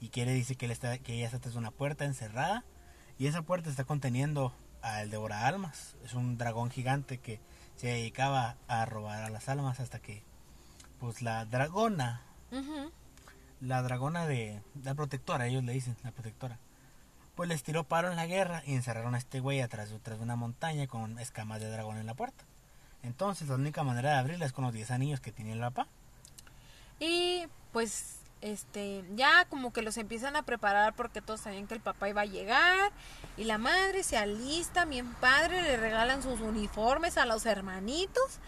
Y 0.00 0.10
quiere 0.10 0.32
dice 0.34 0.54
que, 0.54 0.66
él 0.66 0.70
está, 0.70 0.98
que 0.98 1.14
ella 1.14 1.26
está 1.26 1.38
tras 1.38 1.54
una 1.54 1.70
puerta 1.70 2.04
encerrada. 2.04 2.64
Y 3.18 3.26
esa 3.26 3.42
puerta 3.42 3.70
está 3.70 3.84
conteniendo 3.84 4.52
al 4.82 5.10
devora 5.10 5.46
almas. 5.46 5.96
Es 6.04 6.12
un 6.14 6.36
dragón 6.38 6.70
gigante 6.70 7.18
que 7.18 7.40
se 7.76 7.86
dedicaba 7.88 8.56
a 8.68 8.84
robar 8.84 9.24
a 9.24 9.30
las 9.30 9.48
almas 9.48 9.80
hasta 9.80 9.98
que 9.98 10.22
pues 11.00 11.22
la 11.22 11.44
dragona. 11.46 12.22
La 13.60 13.82
dragona 13.82 14.26
de 14.26 14.62
la 14.82 14.94
protectora, 14.94 15.46
ellos 15.46 15.64
le 15.64 15.72
dicen, 15.72 15.96
la 16.04 16.12
protectora, 16.12 16.58
pues 17.34 17.48
les 17.48 17.62
tiró 17.62 17.84
paro 17.84 18.10
en 18.10 18.16
la 18.16 18.26
guerra 18.26 18.62
y 18.66 18.74
encerraron 18.74 19.14
a 19.14 19.18
este 19.18 19.40
güey 19.40 19.60
atrás, 19.60 19.90
de 19.90 20.14
una 20.16 20.36
montaña 20.36 20.86
con 20.86 21.18
escamas 21.18 21.60
de 21.60 21.70
dragón 21.70 21.98
en 21.98 22.06
la 22.06 22.14
puerta. 22.14 22.44
Entonces 23.02 23.48
la 23.48 23.54
única 23.54 23.84
manera 23.84 24.10
de 24.10 24.16
abrirla 24.16 24.46
es 24.46 24.52
con 24.52 24.64
los 24.64 24.72
10 24.72 24.90
anillos 24.90 25.20
que 25.20 25.32
tiene 25.32 25.52
el 25.52 25.60
papá. 25.60 25.86
Y 26.98 27.46
pues 27.72 28.16
este 28.40 29.04
ya 29.14 29.44
como 29.46 29.72
que 29.72 29.82
los 29.82 29.96
empiezan 29.96 30.36
a 30.36 30.42
preparar 30.42 30.94
porque 30.94 31.20
todos 31.20 31.40
sabían 31.40 31.66
que 31.66 31.74
el 31.74 31.80
papá 31.80 32.08
iba 32.08 32.20
a 32.20 32.26
llegar 32.26 32.92
y 33.36 33.44
la 33.44 33.58
madre 33.58 34.04
se 34.04 34.16
alista 34.16 34.84
bien 34.84 35.12
padre 35.14 35.62
le 35.62 35.76
regalan 35.76 36.22
sus 36.22 36.40
uniformes 36.40 37.18
a 37.18 37.26
los 37.26 37.46
hermanitos 37.46 38.38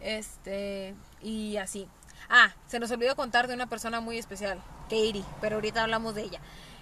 este 0.00 0.96
y 1.22 1.58
así 1.58 1.88
ah 2.28 2.54
se 2.66 2.78
nos 2.78 2.90
olvidó 2.90 3.16
contar 3.16 3.48
de 3.48 3.54
una 3.54 3.68
persona 3.68 4.00
muy 4.00 4.18
especial 4.18 4.62
Katie 4.84 5.24
pero 5.40 5.56
ahorita 5.56 5.82
hablamos 5.82 6.14
de 6.14 6.22
ella 6.22 6.40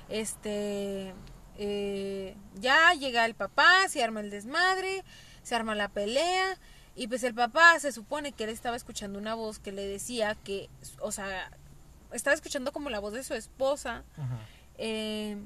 este 0.09 1.15
eh, 1.59 2.37
ya 2.55 2.93
llega 2.95 3.25
el 3.25 3.35
papá 3.35 3.89
se 3.89 4.03
arma 4.03 4.21
el 4.21 4.31
desmadre 4.31 5.05
se 5.43 5.55
arma 5.55 5.75
la 5.75 5.89
pelea 5.89 6.57
y 6.95 7.07
pues 7.09 7.23
el 7.23 7.35
papá 7.35 7.79
se 7.79 7.93
supone 7.93 8.33
que 8.33 8.45
él 8.45 8.51
estaba 8.51 8.77
escuchando 8.77 9.19
una 9.19 9.35
voz 9.35 9.59
que 9.59 9.73
le 9.73 9.87
decía 9.87 10.37
que 10.45 10.69
o 11.01 11.13
sea 11.13 11.51
estaba 12.13 12.35
escuchando 12.35 12.73
como 12.73 12.91
la 12.91 13.01
voz 13.01 13.13
de 13.13 13.23
su 13.23 13.35
esposa 13.35 14.05
eh, 14.79 15.37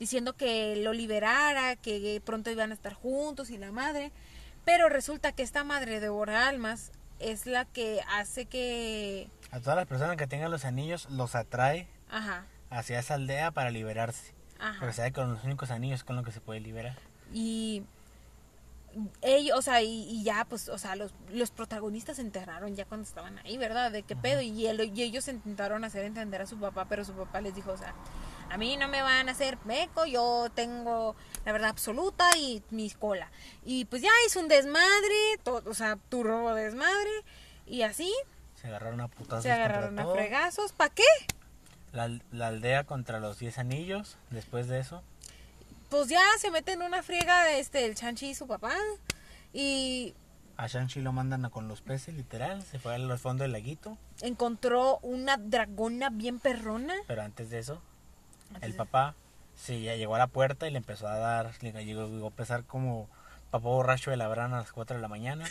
diciendo 0.00 0.34
que 0.34 0.76
lo 0.76 0.92
liberara, 0.92 1.76
que 1.76 2.20
pronto 2.24 2.50
iban 2.50 2.70
a 2.70 2.74
estar 2.74 2.94
juntos 2.94 3.50
y 3.50 3.58
la 3.58 3.70
madre. 3.70 4.10
Pero 4.64 4.88
resulta 4.88 5.32
que 5.32 5.42
esta 5.42 5.62
madre 5.62 6.00
de 6.00 6.08
almas 6.34 6.90
es 7.20 7.46
la 7.46 7.64
que 7.64 8.00
hace 8.08 8.46
que... 8.46 9.28
A 9.50 9.60
todas 9.60 9.76
las 9.76 9.86
personas 9.86 10.16
que 10.16 10.26
tengan 10.26 10.50
los 10.50 10.64
anillos 10.64 11.08
los 11.10 11.34
atrae 11.34 11.86
Ajá. 12.10 12.44
hacia 12.70 12.98
esa 12.98 13.14
aldea 13.14 13.50
para 13.50 13.70
liberarse. 13.70 14.32
Ajá. 14.58 14.78
Porque 14.78 14.94
sabe 14.94 15.08
que 15.10 15.20
con 15.20 15.32
los 15.32 15.44
únicos 15.44 15.70
anillos 15.70 16.04
con 16.04 16.16
los 16.16 16.24
que 16.24 16.32
se 16.32 16.40
puede 16.40 16.60
liberar. 16.60 16.96
Y 17.32 17.82
ellos, 19.22 19.58
o 19.58 19.62
sea, 19.62 19.82
y, 19.82 20.22
ya, 20.22 20.44
pues, 20.44 20.68
o 20.68 20.78
sea, 20.78 20.96
los, 20.96 21.14
los 21.30 21.50
protagonistas 21.50 22.16
se 22.16 22.22
enteraron 22.22 22.74
ya 22.74 22.84
cuando 22.84 23.06
estaban 23.06 23.38
ahí, 23.38 23.56
¿verdad? 23.56 23.90
De 23.90 24.02
qué 24.02 24.16
pedo. 24.16 24.40
Y, 24.40 24.66
él, 24.66 24.92
y 24.94 25.02
ellos 25.02 25.28
intentaron 25.28 25.84
hacer 25.84 26.04
entender 26.04 26.42
a 26.42 26.46
su 26.46 26.58
papá, 26.58 26.86
pero 26.88 27.04
su 27.04 27.12
papá 27.12 27.40
les 27.40 27.54
dijo, 27.54 27.72
o 27.72 27.76
sea, 27.76 27.94
a 28.50 28.58
mí 28.58 28.76
no 28.76 28.88
me 28.88 29.00
van 29.02 29.28
a 29.28 29.32
hacer 29.32 29.58
meco, 29.64 30.04
yo 30.06 30.48
tengo 30.54 31.16
la 31.44 31.52
verdad 31.52 31.70
absoluta 31.70 32.36
y 32.36 32.62
mi 32.70 32.90
cola. 32.90 33.30
Y 33.64 33.84
pues 33.86 34.02
ya 34.02 34.10
hizo 34.26 34.40
un 34.40 34.48
desmadre, 34.48 35.38
todo, 35.42 35.70
o 35.70 35.74
sea, 35.74 35.96
tu 36.08 36.22
robo 36.22 36.54
desmadre, 36.54 37.10
y 37.66 37.82
así. 37.82 38.12
Se 38.56 38.66
agarraron 38.66 39.00
a 39.00 39.08
putazos. 39.08 39.44
Se 39.44 39.52
agarraron 39.52 39.98
a 39.98 40.06
fregazos, 40.06 40.72
¿para 40.72 40.92
qué? 40.92 41.04
La, 41.92 42.10
la 42.30 42.48
aldea 42.48 42.84
contra 42.84 43.20
los 43.20 43.38
10 43.38 43.58
anillos, 43.58 44.18
después 44.30 44.68
de 44.68 44.80
eso 44.80 45.02
pues 45.88 46.08
ya 46.08 46.22
se 46.38 46.52
mete 46.52 46.72
en 46.72 46.82
una 46.82 47.02
friega 47.02 47.50
este 47.56 47.84
el 47.84 47.96
Chanchi 47.96 48.28
y 48.28 48.34
su 48.36 48.46
papá 48.46 48.72
y 49.52 50.14
a 50.60 50.66
Shang-Chi 50.66 51.00
lo 51.00 51.12
mandan 51.12 51.48
con 51.48 51.68
los 51.68 51.80
peces, 51.80 52.14
literal. 52.14 52.62
Se 52.62 52.78
fue 52.78 52.94
al 52.94 53.18
fondo 53.18 53.44
del 53.44 53.52
laguito. 53.52 53.96
Encontró 54.20 54.98
una 54.98 55.38
dragona 55.38 56.10
bien 56.10 56.38
perrona. 56.38 56.92
Pero 57.06 57.22
antes 57.22 57.48
de 57.48 57.60
eso, 57.60 57.80
el 58.60 58.74
papá 58.74 59.14
sí, 59.54 59.82
ya 59.82 59.96
llegó 59.96 60.14
a 60.14 60.18
la 60.18 60.26
puerta 60.26 60.66
y 60.66 60.70
le 60.70 60.78
empezó 60.78 61.06
a 61.06 61.16
dar. 61.16 61.52
Le 61.60 61.84
llegó, 61.84 62.02
a 62.02 62.28
empezar 62.28 62.64
como 62.64 63.08
papá 63.50 63.68
borracho 63.68 64.10
de 64.10 64.16
la 64.16 64.28
brana 64.28 64.56
a 64.56 64.60
las 64.60 64.72
4 64.72 64.96
de 64.96 65.02
la 65.02 65.08
mañana. 65.08 65.44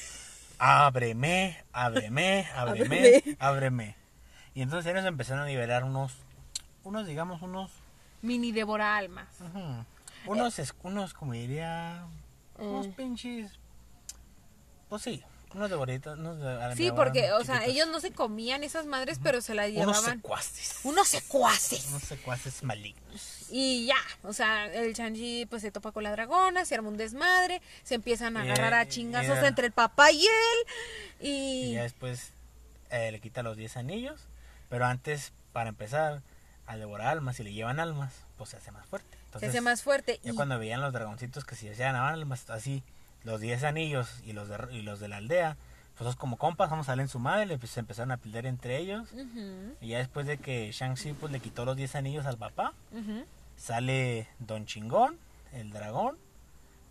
Ábreme, 0.57 1.63
ábreme, 1.73 2.47
ábreme, 2.55 3.23
ábreme. 3.39 3.95
Y 4.53 4.61
entonces 4.61 4.91
ellos 4.91 5.05
empezaron 5.05 5.43
a 5.43 5.47
liberar 5.47 5.83
unos, 5.83 6.17
unos 6.83 7.07
digamos, 7.07 7.41
unos... 7.41 7.71
Mini 8.21 8.51
devora 8.51 8.97
almas. 8.97 9.27
Unos, 10.25 10.59
es, 10.59 10.73
unos 10.83 11.13
como 11.13 11.33
diría, 11.33 12.05
unos 12.57 12.89
mm. 12.89 12.91
pinches, 12.91 13.57
pues 14.89 15.03
sí, 15.03 15.23
unos 15.53 15.69
devoritos. 15.69 16.17
Unos 16.17 16.39
de, 16.39 16.75
sí, 16.75 16.91
porque, 16.91 17.31
o 17.31 17.43
sea, 17.43 17.65
ellos 17.65 17.87
no 17.87 17.99
se 17.99 18.11
comían 18.11 18.63
esas 18.63 18.85
madres, 18.85 19.19
pero 19.21 19.41
se 19.41 19.53
las 19.53 19.67
llevaban. 19.67 19.89
Unos 19.89 20.05
secuaces. 20.05 20.79
Unos 20.83 21.07
secuaces. 21.07 21.85
Unos 21.89 22.03
secuaces 22.03 22.63
malignos. 22.63 23.47
Y 23.49 23.87
ya, 23.87 23.97
o 24.23 24.33
sea, 24.33 24.65
el 24.67 24.93
Chanji 24.93 25.47
pues 25.47 25.61
se 25.61 25.71
topa 25.71 25.91
con 25.91 26.03
la 26.03 26.11
dragona, 26.11 26.65
se 26.65 26.75
arma 26.75 26.89
un 26.89 26.97
desmadre, 26.97 27.61
se 27.83 27.95
empiezan 27.95 28.37
a 28.37 28.43
agarrar 28.43 28.73
a 28.75 28.87
chingazos 28.87 29.39
entre 29.39 29.67
el 29.67 29.71
papá 29.71 30.11
y 30.11 30.21
él. 30.25 30.67
Y, 31.19 31.63
y 31.63 31.73
ya 31.73 31.83
después 31.83 32.29
eh, 32.91 33.11
le 33.11 33.19
quita 33.19 33.41
los 33.41 33.57
10 33.57 33.77
anillos, 33.77 34.21
pero 34.69 34.85
antes, 34.85 35.31
para 35.51 35.69
empezar, 35.69 36.21
a 36.67 36.77
devorar 36.77 37.07
almas, 37.07 37.39
y 37.39 37.43
le 37.43 37.53
llevan 37.53 37.79
almas, 37.79 38.13
pues 38.37 38.51
se 38.51 38.57
hace 38.57 38.71
más 38.71 38.85
fuerte 38.85 39.19
se 39.37 39.45
hace 39.45 39.61
más 39.61 39.83
fuerte. 39.83 40.19
Ya 40.23 40.33
cuando 40.33 40.57
veían 40.57 40.81
los 40.81 40.93
dragoncitos 40.93 41.45
que 41.45 41.55
se 41.55 41.71
hacían 41.71 41.95
así, 41.95 42.83
los 43.23 43.41
10 43.41 43.63
anillos 43.63 44.21
y 44.25 44.33
los, 44.33 44.49
de, 44.49 44.57
y 44.71 44.81
los 44.81 44.99
de 44.99 45.07
la 45.07 45.17
aldea, 45.17 45.57
pues 45.97 46.15
como 46.15 46.37
compas, 46.37 46.69
vamos 46.69 46.87
a 46.87 46.91
salir 46.91 47.01
en 47.01 47.07
su 47.09 47.19
madre, 47.19 47.57
pues 47.57 47.71
se 47.71 47.81
empezaron 47.81 48.11
a 48.11 48.17
pelear 48.17 48.45
entre 48.45 48.77
ellos. 48.77 49.09
Y 49.81 49.89
ya 49.89 49.97
después 49.97 50.25
de 50.25 50.37
que 50.37 50.71
Shang-Chi 50.71 51.13
pues, 51.13 51.31
le 51.31 51.39
quitó 51.39 51.65
los 51.65 51.75
10 51.75 51.95
anillos 51.95 52.25
al 52.25 52.37
papá, 52.37 52.73
sale 53.57 54.27
Don 54.39 54.65
Chingón, 54.65 55.17
el 55.51 55.71
dragón, 55.71 56.17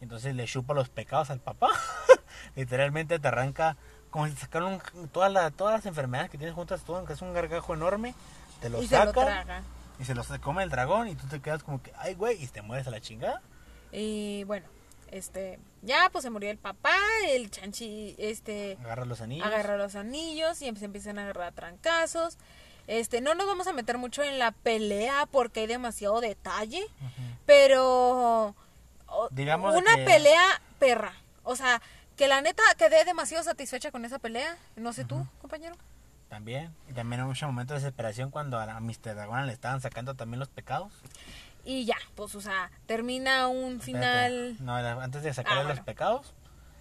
y 0.01 0.05
entonces 0.05 0.35
le 0.35 0.45
chupa 0.45 0.75
los 0.75 0.91
pecados 0.91 1.31
al 1.31 1.41
papá. 1.41 1.69
Literalmente 2.57 3.19
te 3.19 3.29
arranca, 3.29 3.77
como 4.11 4.27
si 4.27 4.35
te 4.35 4.41
sacaron 4.41 4.81
todas, 5.11 5.53
todas 5.55 5.75
las 5.75 5.87
enfermedades 5.87 6.31
que 6.31 6.37
tienes 6.37 6.55
juntas, 6.55 6.83
todo, 6.83 7.05
que 7.05 7.15
es 7.15 7.23
un 7.23 7.33
gargajo 7.33 7.73
enorme, 7.73 8.15
te 8.61 8.69
lo 8.69 8.83
saca 8.83 9.63
y 9.99 10.05
se 10.05 10.15
los 10.15 10.29
come 10.41 10.63
el 10.63 10.71
dragón 10.71 11.09
y 11.09 11.15
tú 11.15 11.27
te 11.27 11.41
quedas 11.41 11.63
como 11.63 11.83
que, 11.83 11.93
ay, 11.99 12.15
güey, 12.15 12.43
y 12.43 12.47
te 12.47 12.63
mueres 12.63 12.87
a 12.87 12.91
la 12.91 13.01
chingada. 13.01 13.43
Y 13.91 14.45
bueno, 14.45 14.67
este, 15.13 15.59
ya 15.83 16.09
pues 16.11 16.23
se 16.23 16.31
murió 16.31 16.51
el 16.51 16.59
papá, 16.59 16.97
el 17.29 17.51
chanchi, 17.51 18.15
este... 18.19 18.79
Agarra 18.83 19.05
los 19.05 19.21
anillos. 19.21 19.47
Agarra 19.47 19.77
los 19.77 19.95
anillos 19.95 20.61
y 20.63 20.75
se 20.77 20.85
empiezan 20.85 21.19
a 21.19 21.23
agarrar 21.23 21.53
trancazos. 21.53 22.39
Este, 22.87 23.21
no 23.21 23.35
nos 23.35 23.47
vamos 23.47 23.67
a 23.67 23.73
meter 23.73 23.99
mucho 23.99 24.23
en 24.23 24.39
la 24.39 24.53
pelea 24.53 25.27
porque 25.31 25.61
hay 25.61 25.67
demasiado 25.67 26.21
detalle, 26.21 26.87
pero... 27.47 28.55
Digamos 29.31 29.75
una 29.75 29.97
pelea 30.05 30.61
perra. 30.79 31.15
O 31.43 31.57
sea, 31.57 31.81
que 32.17 32.29
la 32.29 32.41
neta 32.43 32.63
quedé 32.77 33.05
demasiado 33.05 33.45
satisfecha 33.45 33.91
con 33.91 34.05
esa 34.05 34.19
pelea. 34.19 34.57
No 34.77 34.93
sé 34.93 35.05
tú, 35.05 35.27
compañero. 35.41 35.77
También. 36.29 36.75
Y 36.89 36.93
también 36.93 37.23
hubo 37.23 37.29
mucho 37.29 37.47
momento 37.47 37.75
de 37.75 37.81
desesperación 37.81 38.31
cuando 38.31 38.59
a 38.59 38.81
Mr. 38.81 39.15
Dragona 39.15 39.47
le 39.47 39.53
estaban 39.53 39.81
sacando 39.81 40.15
también 40.15 40.41
los 40.41 40.49
pecados. 40.49 40.93
Y 41.65 41.85
ya, 41.85 41.97
pues, 42.15 42.35
o 42.35 42.41
sea, 42.41 42.71
termina 42.87 43.49
un 43.49 43.81
final. 43.81 44.57
No, 44.61 44.75
antes 44.75 45.23
de 45.23 45.35
sacarle 45.35 45.63
ah, 45.63 45.69
los 45.69 45.81
pecados, 45.81 46.35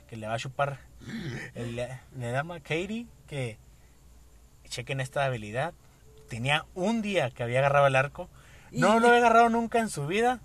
que 0.07 0.15
le 0.15 0.27
va 0.27 0.35
a 0.35 0.39
chupar. 0.39 0.79
le, 1.55 1.99
le 2.17 2.31
da 2.31 2.39
a 2.41 2.59
Katie 2.59 3.07
que 3.27 3.57
chequen 4.69 5.01
esta 5.01 5.25
habilidad. 5.25 5.73
Tenía 6.29 6.65
un 6.73 7.01
día 7.01 7.31
que 7.31 7.43
había 7.43 7.59
agarrado 7.59 7.87
el 7.87 7.95
arco. 7.95 8.29
No 8.71 8.99
lo 8.99 9.07
había 9.07 9.19
agarrado 9.19 9.49
nunca 9.49 9.79
en 9.79 9.89
su 9.89 10.07
vida. 10.07 10.39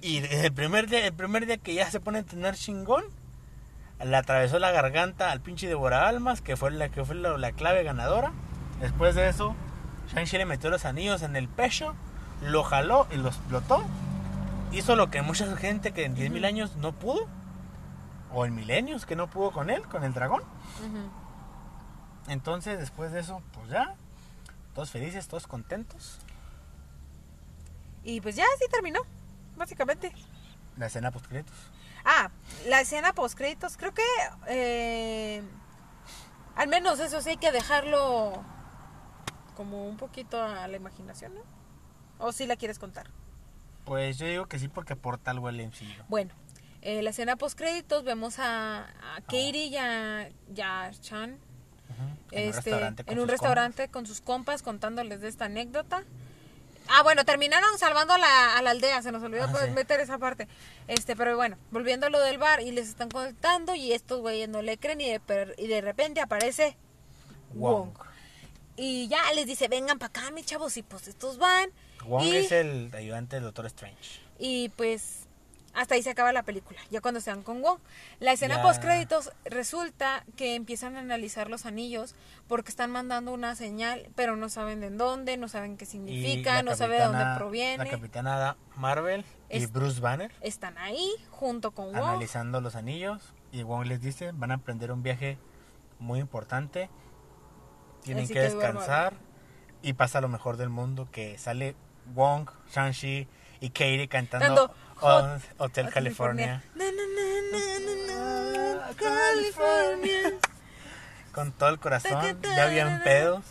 Y 0.00 0.18
el 0.18 0.52
primer 0.52 0.88
día, 0.88 1.06
el 1.06 1.14
primer 1.14 1.46
día 1.46 1.56
que 1.56 1.74
ya 1.74 1.90
se 1.90 2.00
pone 2.00 2.18
a 2.18 2.22
tener 2.22 2.54
chingón, 2.56 3.04
le 4.04 4.16
atravesó 4.16 4.58
la 4.58 4.70
garganta 4.70 5.30
al 5.30 5.40
pinche 5.40 5.66
devora 5.66 6.08
almas, 6.08 6.42
que 6.42 6.56
fue 6.56 6.70
la 6.70 6.88
que 6.88 7.04
fue 7.04 7.14
la, 7.14 7.52
clave 7.52 7.82
ganadora. 7.84 8.32
Después 8.80 9.14
de 9.14 9.28
eso, 9.28 9.54
Shang-Chi 10.12 10.36
le 10.36 10.44
metió 10.44 10.68
los 10.68 10.84
anillos 10.84 11.22
en 11.22 11.36
el 11.36 11.48
pecho, 11.48 11.94
lo 12.44 12.62
jaló 12.62 13.06
y 13.10 13.16
lo 13.16 13.28
explotó. 13.28 13.82
Hizo 14.72 14.96
lo 14.96 15.10
que 15.10 15.22
mucha 15.22 15.56
gente 15.56 15.92
que 15.92 16.04
en 16.04 16.16
10.000 16.16 16.44
años 16.46 16.76
no 16.76 16.92
pudo, 16.92 17.26
o 18.32 18.44
en 18.44 18.54
milenios 18.54 19.06
que 19.06 19.16
no 19.16 19.28
pudo 19.28 19.52
con 19.52 19.70
él, 19.70 19.82
con 19.88 20.04
el 20.04 20.12
dragón. 20.12 20.42
Entonces, 22.26 22.78
después 22.78 23.12
de 23.12 23.20
eso, 23.20 23.42
pues 23.52 23.68
ya, 23.70 23.94
todos 24.74 24.90
felices, 24.90 25.28
todos 25.28 25.46
contentos. 25.46 26.18
Y 28.02 28.20
pues 28.20 28.36
ya 28.36 28.44
así 28.56 28.64
terminó, 28.70 29.00
básicamente. 29.56 30.12
La 30.76 30.86
escena 30.86 31.10
post 31.10 31.26
créditos. 31.26 31.56
Ah, 32.04 32.30
la 32.66 32.80
escena 32.80 33.12
post 33.12 33.36
créditos, 33.36 33.76
creo 33.76 33.94
que 33.94 34.02
eh, 34.48 35.42
al 36.56 36.68
menos 36.68 36.98
eso 36.98 37.20
sí 37.22 37.30
hay 37.30 37.36
que 37.36 37.52
dejarlo 37.52 38.42
como 39.56 39.86
un 39.88 39.96
poquito 39.96 40.42
a 40.42 40.66
la 40.66 40.76
imaginación, 40.76 41.34
¿no? 41.34 41.40
¿O 42.18 42.32
si 42.32 42.46
la 42.46 42.56
quieres 42.56 42.78
contar? 42.78 43.08
Pues 43.84 44.18
yo 44.18 44.26
digo 44.26 44.46
que 44.46 44.58
sí 44.58 44.68
porque 44.68 44.94
aporta 44.94 45.30
algo 45.30 45.48
el. 45.48 45.70
Bueno, 46.08 46.32
eh, 46.82 47.02
la 47.02 47.10
escena 47.10 47.36
post 47.36 47.58
créditos 47.58 48.04
vemos 48.04 48.36
a, 48.38 48.86
Katie 49.26 49.66
y 49.66 49.76
a, 49.76 50.30
Chan 51.00 51.38
en 52.30 52.42
un 52.42 52.48
este, 52.48 52.70
restaurante, 52.70 53.04
en 53.06 53.18
un 53.18 53.28
restaurante 53.28 53.88
con 53.88 54.06
sus 54.06 54.20
compas 54.20 54.62
contándoles 54.62 55.20
de 55.20 55.28
esta 55.28 55.46
anécdota. 55.46 56.04
Ah, 56.88 57.02
bueno, 57.02 57.24
terminaron 57.24 57.78
salvando 57.78 58.12
a 58.12 58.18
la, 58.18 58.58
aldea, 58.58 59.00
se 59.00 59.10
nos 59.10 59.22
olvidó 59.22 59.44
ah, 59.44 59.66
meter 59.74 60.00
esa 60.00 60.18
parte. 60.18 60.48
Este, 60.86 61.16
pero 61.16 61.36
bueno, 61.36 61.56
volviendo 61.70 62.06
a 62.06 62.10
lo 62.10 62.20
del 62.20 62.38
bar 62.38 62.60
y 62.60 62.72
les 62.72 62.88
están 62.88 63.08
contando 63.08 63.74
y 63.74 63.92
estos 63.92 64.20
güeyes 64.20 64.48
no 64.48 64.60
le 64.60 64.76
creen 64.76 65.00
y 65.00 65.08
de, 65.10 65.54
y 65.56 65.66
de 65.66 65.80
repente 65.80 66.20
aparece 66.20 66.76
Wong. 67.54 67.90
Y 68.76 69.08
ya 69.08 69.32
les 69.34 69.46
dice, 69.46 69.68
vengan 69.68 69.98
para 69.98 70.08
acá, 70.08 70.30
mis 70.32 70.46
chavos, 70.46 70.76
y 70.76 70.82
pues 70.82 71.08
estos 71.08 71.38
van. 71.38 71.70
Wong 72.06 72.26
es 72.26 72.52
el 72.52 72.90
ayudante 72.94 73.36
del 73.36 73.44
Doctor 73.44 73.66
Strange. 73.66 74.20
Y 74.38 74.70
pues 74.70 75.24
hasta 75.74 75.96
ahí 75.96 76.02
se 76.02 76.10
acaba 76.10 76.32
la 76.32 76.44
película, 76.44 76.78
ya 76.90 77.00
cuando 77.00 77.20
se 77.20 77.30
van 77.30 77.42
con 77.42 77.60
Wong. 77.60 77.78
La 78.20 78.32
escena 78.32 78.62
post 78.62 78.80
créditos 78.80 79.32
resulta 79.44 80.24
que 80.36 80.54
empiezan 80.54 80.96
a 80.96 81.00
analizar 81.00 81.50
los 81.50 81.66
anillos 81.66 82.14
porque 82.46 82.70
están 82.70 82.90
mandando 82.92 83.32
una 83.32 83.56
señal, 83.56 84.08
pero 84.14 84.36
no 84.36 84.48
saben 84.48 84.80
de 84.80 84.90
dónde, 84.90 85.36
no 85.36 85.48
saben 85.48 85.76
qué 85.76 85.84
significa, 85.84 86.62
no 86.62 86.76
saben 86.76 86.98
de 86.98 87.04
dónde 87.04 87.24
proviene. 87.36 87.84
La 87.84 87.90
capitana 87.90 88.56
Marvel 88.76 89.24
y 89.50 89.66
Bruce 89.66 90.00
Banner 90.00 90.32
Están 90.40 90.78
ahí 90.78 91.10
junto 91.30 91.72
con 91.72 91.86
Wong. 91.86 91.96
analizando 91.96 92.60
los 92.60 92.76
anillos 92.76 93.34
y 93.50 93.64
Wong 93.64 93.86
les 93.86 94.00
dice, 94.00 94.30
van 94.32 94.52
a 94.52 94.54
emprender 94.54 94.92
un 94.92 95.02
viaje 95.02 95.38
muy 95.98 96.20
importante, 96.20 96.88
tienen 98.02 98.24
Así 98.24 98.32
que 98.32 98.40
descansar 98.40 99.14
y 99.82 99.94
pasa 99.94 100.20
lo 100.20 100.28
mejor 100.28 100.56
del 100.56 100.68
mundo 100.68 101.08
que 101.10 101.36
sale 101.38 101.74
Wong, 102.14 102.48
Shang-Chi 102.72 103.26
y 103.60 103.70
Katie 103.70 104.08
cantando 104.08 104.74
Hot- 104.96 105.40
Hotel 105.58 105.90
California. 105.90 106.62
California. 108.96 110.38
con 111.32 111.52
todo 111.52 111.68
el 111.70 111.78
corazón, 111.80 112.40
ya 112.42 112.64
habían 112.64 113.02
pedos, 113.02 113.42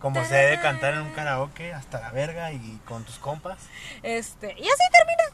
como 0.00 0.24
se 0.24 0.34
debe 0.34 0.60
cantar 0.60 0.94
en 0.94 1.00
un 1.00 1.10
karaoke 1.12 1.72
hasta 1.74 2.00
la 2.00 2.10
verga 2.10 2.52
y 2.52 2.80
con 2.86 3.04
tus 3.04 3.18
compas. 3.18 3.58
Este, 4.02 4.52
y 4.58 4.62
así 4.68 4.82
termina. 4.92 5.24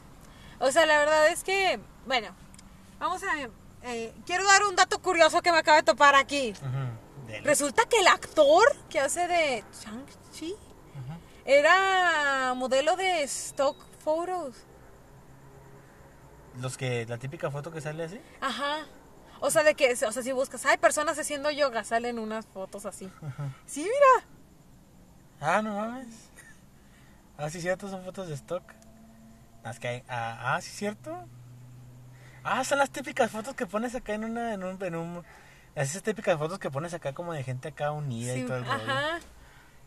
O 0.59 0.71
sea, 0.71 0.85
la 0.85 0.99
verdad 0.99 1.27
es 1.27 1.43
que, 1.43 1.79
bueno, 2.05 2.29
vamos 2.99 3.21
a... 3.23 3.49
eh, 3.89 4.13
quiero 4.25 4.45
dar 4.45 4.63
un 4.65 4.75
dato 4.75 4.99
curioso 4.99 5.41
que 5.41 5.51
me 5.51 5.59
acaba 5.59 5.77
de 5.77 5.83
topar 5.83 6.15
aquí. 6.15 6.53
Resulta 7.43 7.85
que 7.85 7.99
el 7.99 8.07
actor 8.07 8.63
que 8.89 8.99
hace 8.99 9.27
de 9.27 9.63
Shang-Chi. 9.81 10.55
Era 11.45 12.53
modelo 12.55 12.95
de 12.95 13.23
stock 13.23 13.77
photos. 14.03 14.55
Los 16.59 16.77
que, 16.77 17.05
la 17.05 17.17
típica 17.17 17.49
foto 17.49 17.71
que 17.71 17.81
sale 17.81 18.03
así. 18.03 18.19
Ajá. 18.41 18.85
O 19.39 19.49
sea, 19.49 19.63
de 19.63 19.73
que, 19.73 19.91
o 19.93 20.11
sea, 20.11 20.21
si 20.23 20.31
buscas, 20.31 20.65
hay 20.65 20.77
personas 20.77 21.17
haciendo 21.17 21.49
yoga, 21.49 21.83
salen 21.83 22.19
unas 22.19 22.45
fotos 22.45 22.85
así. 22.85 23.09
Sí, 23.65 23.81
mira. 23.83 24.27
Ah, 25.39 25.61
no 25.61 25.75
mames. 25.75 26.29
Ah, 27.37 27.49
sí, 27.49 27.59
cierto, 27.61 27.89
son 27.89 28.03
fotos 28.03 28.27
de 28.27 28.35
stock. 28.35 28.63
Es 29.65 29.79
que 29.79 29.87
hay- 29.87 30.03
ah, 30.09 30.53
ah, 30.55 30.61
sí, 30.61 30.69
cierto. 30.69 31.25
Ah, 32.43 32.63
son 32.63 32.77
las 32.77 32.89
típicas 32.91 33.31
fotos 33.31 33.55
que 33.55 33.65
pones 33.65 33.95
acá 33.95 34.13
en 34.13 34.25
una, 34.25 34.53
en 34.53 34.63
un, 34.63 34.83
en 34.83 34.95
un, 34.95 35.23
esas 35.73 36.03
típicas 36.03 36.37
fotos 36.37 36.59
que 36.59 36.69
pones 36.69 36.93
acá 36.93 37.13
como 37.13 37.33
de 37.33 37.43
gente 37.43 37.69
acá 37.69 37.91
unida 37.91 38.35
y 38.35 38.43
todo 38.45 38.57
el 38.57 38.65
rollo. 38.65 38.83
ajá. 38.83 39.19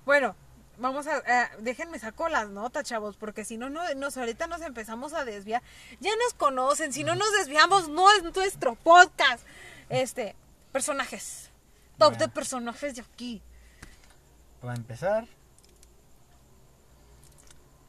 Bueno, 0.05 0.35
vamos 0.79 1.07
a, 1.07 1.19
eh, 1.19 1.49
déjenme 1.61 1.99
saco 1.99 2.29
las 2.29 2.49
notas, 2.49 2.85
chavos, 2.85 3.17
porque 3.17 3.45
si 3.45 3.57
no, 3.57 3.71
no, 3.71 3.83
nos 3.95 4.17
ahorita 4.17 4.47
nos 4.47 4.63
empezamos 4.63 5.13
a 5.13 5.25
desviar. 5.25 5.63
Ya 6.01 6.11
nos 6.23 6.35
conocen, 6.35 6.93
si 6.93 7.05
no 7.05 7.15
nos 7.15 7.31
desviamos, 7.33 7.89
no 7.89 8.11
es 8.13 8.23
nuestro 8.23 8.75
podcast. 8.75 9.45
Este, 9.89 10.35
personajes. 10.73 11.51
Top 11.99 12.17
de 12.17 12.29
personajes 12.29 12.97
de 12.97 13.03
aquí. 13.03 13.43
Para 14.61 14.75
empezar, 14.75 15.27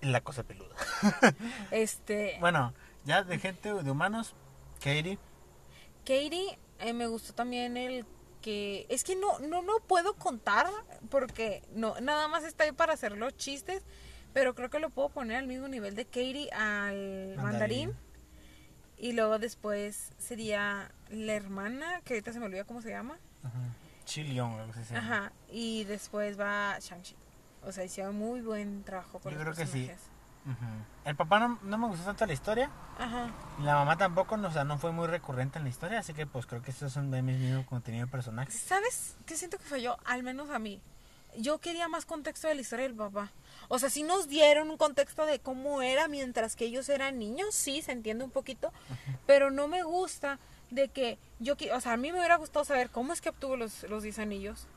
la 0.01 0.21
cosa 0.21 0.43
peluda. 0.43 0.75
Este, 1.71 2.37
Bueno, 2.39 2.73
ya 3.05 3.23
de 3.23 3.39
gente, 3.39 3.73
de 3.73 3.91
humanos, 3.91 4.33
Katie. 4.79 5.17
Katie, 6.01 6.57
eh, 6.79 6.93
me 6.93 7.07
gustó 7.07 7.33
también 7.33 7.77
el 7.77 8.05
que 8.45 8.85
es 8.89 9.03
que 9.03 9.15
no 9.15 9.39
no 9.39 9.63
no 9.63 9.79
puedo 9.79 10.13
contar 10.13 10.67
porque 11.09 11.63
no 11.73 11.99
nada 11.99 12.27
más 12.27 12.43
está 12.43 12.65
ahí 12.65 12.71
para 12.71 12.93
hacer 12.93 13.17
los 13.17 13.35
chistes, 13.35 13.81
pero 14.33 14.53
creo 14.53 14.69
que 14.69 14.77
lo 14.77 14.91
puedo 14.91 15.09
poner 15.09 15.37
al 15.37 15.47
mismo 15.47 15.67
nivel 15.67 15.95
de 15.95 16.05
Katie 16.05 16.51
al 16.51 17.33
mandarín. 17.37 17.89
Mandarín. 17.89 17.93
Y 18.99 19.13
luego 19.13 19.39
después 19.39 20.11
sería 20.19 20.91
la 21.09 21.33
hermana, 21.33 22.01
que 22.05 22.13
ahorita 22.13 22.33
se 22.33 22.39
me 22.39 22.45
olvida 22.45 22.65
cómo 22.65 22.83
se 22.83 22.91
llama. 22.91 23.17
Chilion, 24.05 24.51
algo 24.59 24.79
así. 24.79 24.93
Ajá. 24.93 25.31
Y 25.49 25.85
después 25.85 26.39
va 26.39 26.77
Shang-Chi. 26.79 27.15
O 27.63 27.71
sea, 27.71 27.83
hicieron 27.83 28.15
muy 28.15 28.41
buen 28.41 28.83
trabajo 28.83 29.17
con 29.17 29.33
Yo 29.33 29.43
los 29.43 29.55
creo 29.55 29.65
que 29.65 29.71
sí. 29.71 29.89
El 31.05 31.15
papá 31.15 31.39
no, 31.39 31.59
no 31.63 31.77
me 31.77 31.87
gustó 31.87 32.05
tanto 32.05 32.25
la 32.25 32.33
historia. 32.33 32.69
Ajá. 32.99 33.29
La 33.61 33.75
mamá 33.75 33.97
tampoco, 33.97 34.37
no, 34.37 34.47
o 34.47 34.51
sea, 34.51 34.63
no 34.63 34.77
fue 34.77 34.91
muy 34.91 35.07
recurrente 35.07 35.57
en 35.57 35.63
la 35.63 35.69
historia, 35.69 35.99
así 35.99 36.13
que 36.13 36.27
pues 36.27 36.45
creo 36.45 36.61
que 36.61 36.71
estos 36.71 36.93
son 36.93 37.11
de 37.11 37.21
mis 37.21 37.37
mismos 37.37 37.65
contenido 37.65 38.05
de 38.05 38.11
personajes. 38.11 38.53
¿Sabes 38.53 39.15
qué 39.25 39.35
siento 39.35 39.57
que 39.57 39.63
falló? 39.63 39.97
Al 40.05 40.23
menos 40.23 40.49
a 40.49 40.59
mí. 40.59 40.81
Yo 41.37 41.57
quería 41.57 41.87
más 41.89 42.05
contexto 42.05 42.47
de 42.47 42.55
la 42.55 42.61
historia 42.61 42.87
del 42.87 42.95
papá. 42.95 43.29
O 43.67 43.77
sea, 43.77 43.89
sí 43.89 44.03
nos 44.03 44.27
dieron 44.27 44.69
un 44.69 44.77
contexto 44.77 45.25
de 45.25 45.39
cómo 45.39 45.81
era 45.81 46.07
mientras 46.07 46.55
que 46.55 46.65
ellos 46.65 46.87
eran 46.89 47.19
niños, 47.19 47.53
sí, 47.53 47.81
se 47.81 47.91
entiende 47.91 48.23
un 48.23 48.31
poquito, 48.31 48.71
pero 49.25 49.51
no 49.51 49.67
me 49.67 49.83
gusta 49.83 50.39
de 50.71 50.87
que 50.89 51.17
yo, 51.39 51.55
o 51.73 51.81
sea, 51.81 51.93
a 51.93 51.97
mí 51.97 52.11
me 52.11 52.19
hubiera 52.19 52.37
gustado 52.37 52.63
saber 52.65 52.89
cómo 52.89 53.13
es 53.13 53.21
que 53.21 53.29
obtuvo 53.29 53.57
los, 53.57 53.83
los 53.83 54.03
10 54.03 54.19
anillos. 54.19 54.67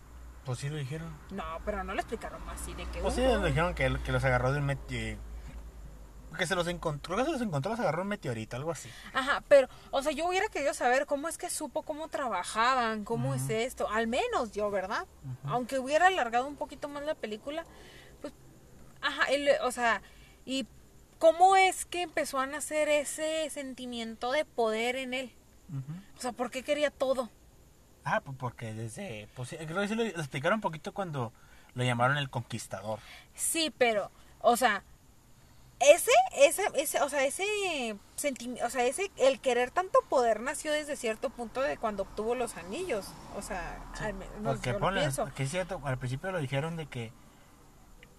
Pues 0.45 0.59
sí 0.61 0.69
lo 0.69 0.77
dijeron. 0.77 1.15
No, 1.31 1.45
pero 1.65 1.85
no 1.85 1.95
lo 1.95 2.01
explicaron 2.01 2.45
más 2.45 2.61
así 2.61 2.75
de 2.75 2.87
que... 2.87 3.01
Pues 3.01 3.15
sí, 3.15 3.21
lo 3.21 3.45
dijeron 3.45 3.75
que, 3.75 3.99
que 4.05 4.13
los 4.13 4.25
agarró 4.25 4.53
de 4.53 4.59
un 4.59 4.67
meteorito. 4.67 5.28
Que 6.37 6.47
se 6.47 6.55
los 6.55 6.69
encontró, 6.69 7.17
que 7.17 7.25
se 7.25 7.31
los 7.33 7.41
encontró, 7.41 7.71
los 7.73 7.81
agarró 7.81 8.03
un 8.03 8.09
meteorito, 8.09 8.57
algo 8.57 8.71
así. 8.71 8.89
Ajá, 9.13 9.43
pero, 9.49 9.69
o 9.91 10.03
sea, 10.03 10.13
yo 10.13 10.27
hubiera 10.29 10.49
querido 10.49 10.75
saber 10.75 11.07
cómo 11.07 11.29
es 11.29 11.39
que 11.39 11.51
supo 11.51 11.83
cómo 11.83 12.09
trabajaban, 12.09 13.05
cómo 13.05 13.35
es 13.35 13.49
esto, 13.51 13.89
al 13.91 14.07
menos 14.07 14.53
yo, 14.53 14.71
¿verdad? 14.71 15.07
Aunque 15.45 15.79
hubiera 15.79 16.07
alargado 16.09 16.47
un 16.47 16.57
poquito 16.57 16.89
más 16.89 17.03
la 17.05 17.15
película, 17.15 17.65
pues, 18.21 18.33
ajá, 19.01 19.25
el- 19.31 19.49
o 19.63 19.73
sea, 19.73 20.03
y 20.45 20.67
cómo 21.19 21.57
es 21.57 21.85
que 21.87 22.03
empezó 22.03 22.39
a 22.39 22.47
nacer 22.47 22.89
ese 22.89 23.49
sentimiento 23.51 24.31
de 24.33 24.45
poder 24.45 24.97
en 24.97 25.15
él. 25.15 25.33
O 26.17 26.21
sea, 26.21 26.33
¿por 26.33 26.51
qué 26.51 26.63
quería 26.63 26.91
todo? 26.91 27.31
Ah, 28.05 28.21
pues 28.21 28.37
porque 28.39 28.73
desde. 28.73 29.29
Pues 29.35 29.51
creo 29.51 29.67
que 29.87 29.95
lo, 29.95 30.05
lo 30.05 30.09
explicaron 30.11 30.59
un 30.59 30.61
poquito 30.63 30.95
cuando 30.95 31.33
lo 31.75 31.85
llamaron 31.85 32.17
el 32.17 32.31
conquistador. 32.31 33.01
Sí, 33.35 33.71
pero, 33.77 34.11
o 34.41 34.57
sea, 34.57 34.83
ese, 35.81 36.11
ese, 36.37 36.63
ese, 36.75 37.01
o 37.03 37.09
sea, 37.09 37.25
ese 37.25 37.97
sentimiento, 38.17 38.67
o 38.67 38.71
sea, 38.71 38.85
ese, 38.85 39.11
el 39.17 39.41
querer 39.41 39.71
tanto 39.71 40.01
poder 40.09 40.41
nació 40.41 40.73
desde 40.73 40.97
cierto 40.97 41.31
punto 41.31 41.61
de 41.61 41.77
cuando 41.77 42.03
obtuvo 42.03 42.35
los 42.35 42.57
anillos. 42.57 43.07
O 43.37 43.43
sea, 43.43 43.79
al 44.01 44.15
menos 44.15 44.35
Porque 44.43 44.73
yo 44.73 44.79
ponle, 44.79 45.01
pienso. 45.01 45.31
que 45.35 45.45
es 45.45 45.51
cierto, 45.51 45.81
al 45.85 45.99
principio 45.99 46.33
lo 46.33 46.41
dijeron 46.41 46.77
de 46.77 46.87
que 46.87 47.13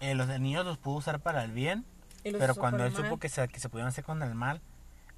eh, 0.00 0.14
los 0.14 0.26
niños 0.40 0.64
los 0.64 0.78
pudo 0.78 0.96
usar 0.96 1.20
para 1.20 1.44
el 1.44 1.52
bien, 1.52 1.84
pero 2.22 2.54
cuando 2.54 2.84
él 2.84 2.94
supo 2.94 3.18
que 3.18 3.28
se, 3.28 3.46
que 3.48 3.60
se 3.60 3.68
podían 3.68 3.88
hacer 3.88 4.04
con 4.04 4.22
el 4.22 4.34
mal, 4.34 4.62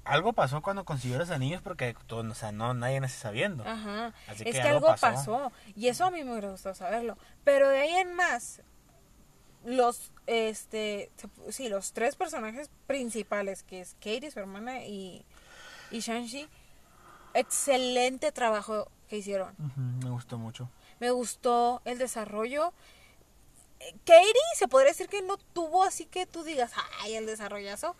algo 0.03 0.33
pasó 0.33 0.61
cuando 0.61 0.83
consiguió 0.83 1.17
los 1.17 1.29
anillos 1.29 1.61
porque 1.61 1.95
todo, 2.07 2.29
o 2.29 2.35
sea, 2.35 2.51
no, 2.51 2.73
nadie 2.73 2.99
nace 2.99 3.17
sabiendo. 3.17 3.65
Ajá. 3.65 4.13
Así 4.27 4.43
es 4.43 4.43
que 4.43 4.51
que, 4.51 4.61
algo 4.61 4.87
algo 4.87 4.87
pasó. 4.99 5.05
pasó. 5.13 5.51
Y 5.75 5.87
eso 5.87 6.05
a 6.05 6.11
mí 6.11 6.23
me 6.25 6.31
hubiera 6.31 6.49
gustado 6.49 6.75
saberlo. 6.75 7.17
Pero 7.45 7.69
de 7.69 7.79
ahí 7.79 7.93
en 7.95 8.13
más, 8.13 8.61
los, 9.65 10.11
este, 10.27 11.11
sí, 11.49 11.69
los 11.69 11.93
tres 11.93 12.15
personajes 12.15 12.69
principales, 12.87 13.63
que 13.63 13.81
es 13.81 13.95
Katie, 13.95 14.31
su 14.31 14.39
hermana, 14.39 14.85
y, 14.85 15.25
y 15.91 15.99
Shang-Chi, 15.99 16.47
excelente 17.33 18.31
trabajo 18.31 18.89
que 19.09 19.17
hicieron. 19.17 19.55
Me 20.03 20.09
gustó 20.09 20.37
mucho. 20.37 20.69
Me 20.99 21.11
gustó 21.11 21.81
el 21.85 21.97
desarrollo. 21.97 22.73
Katie 24.05 24.33
se 24.55 24.67
podría 24.67 24.91
decir 24.91 25.07
que 25.07 25.21
no 25.21 25.37
tuvo 25.37 25.83
así 25.83 26.05
que 26.05 26.25
tú 26.25 26.43
digas, 26.43 26.71
ay, 27.01 27.15
el 27.15 27.25
desarrollazo, 27.25 27.95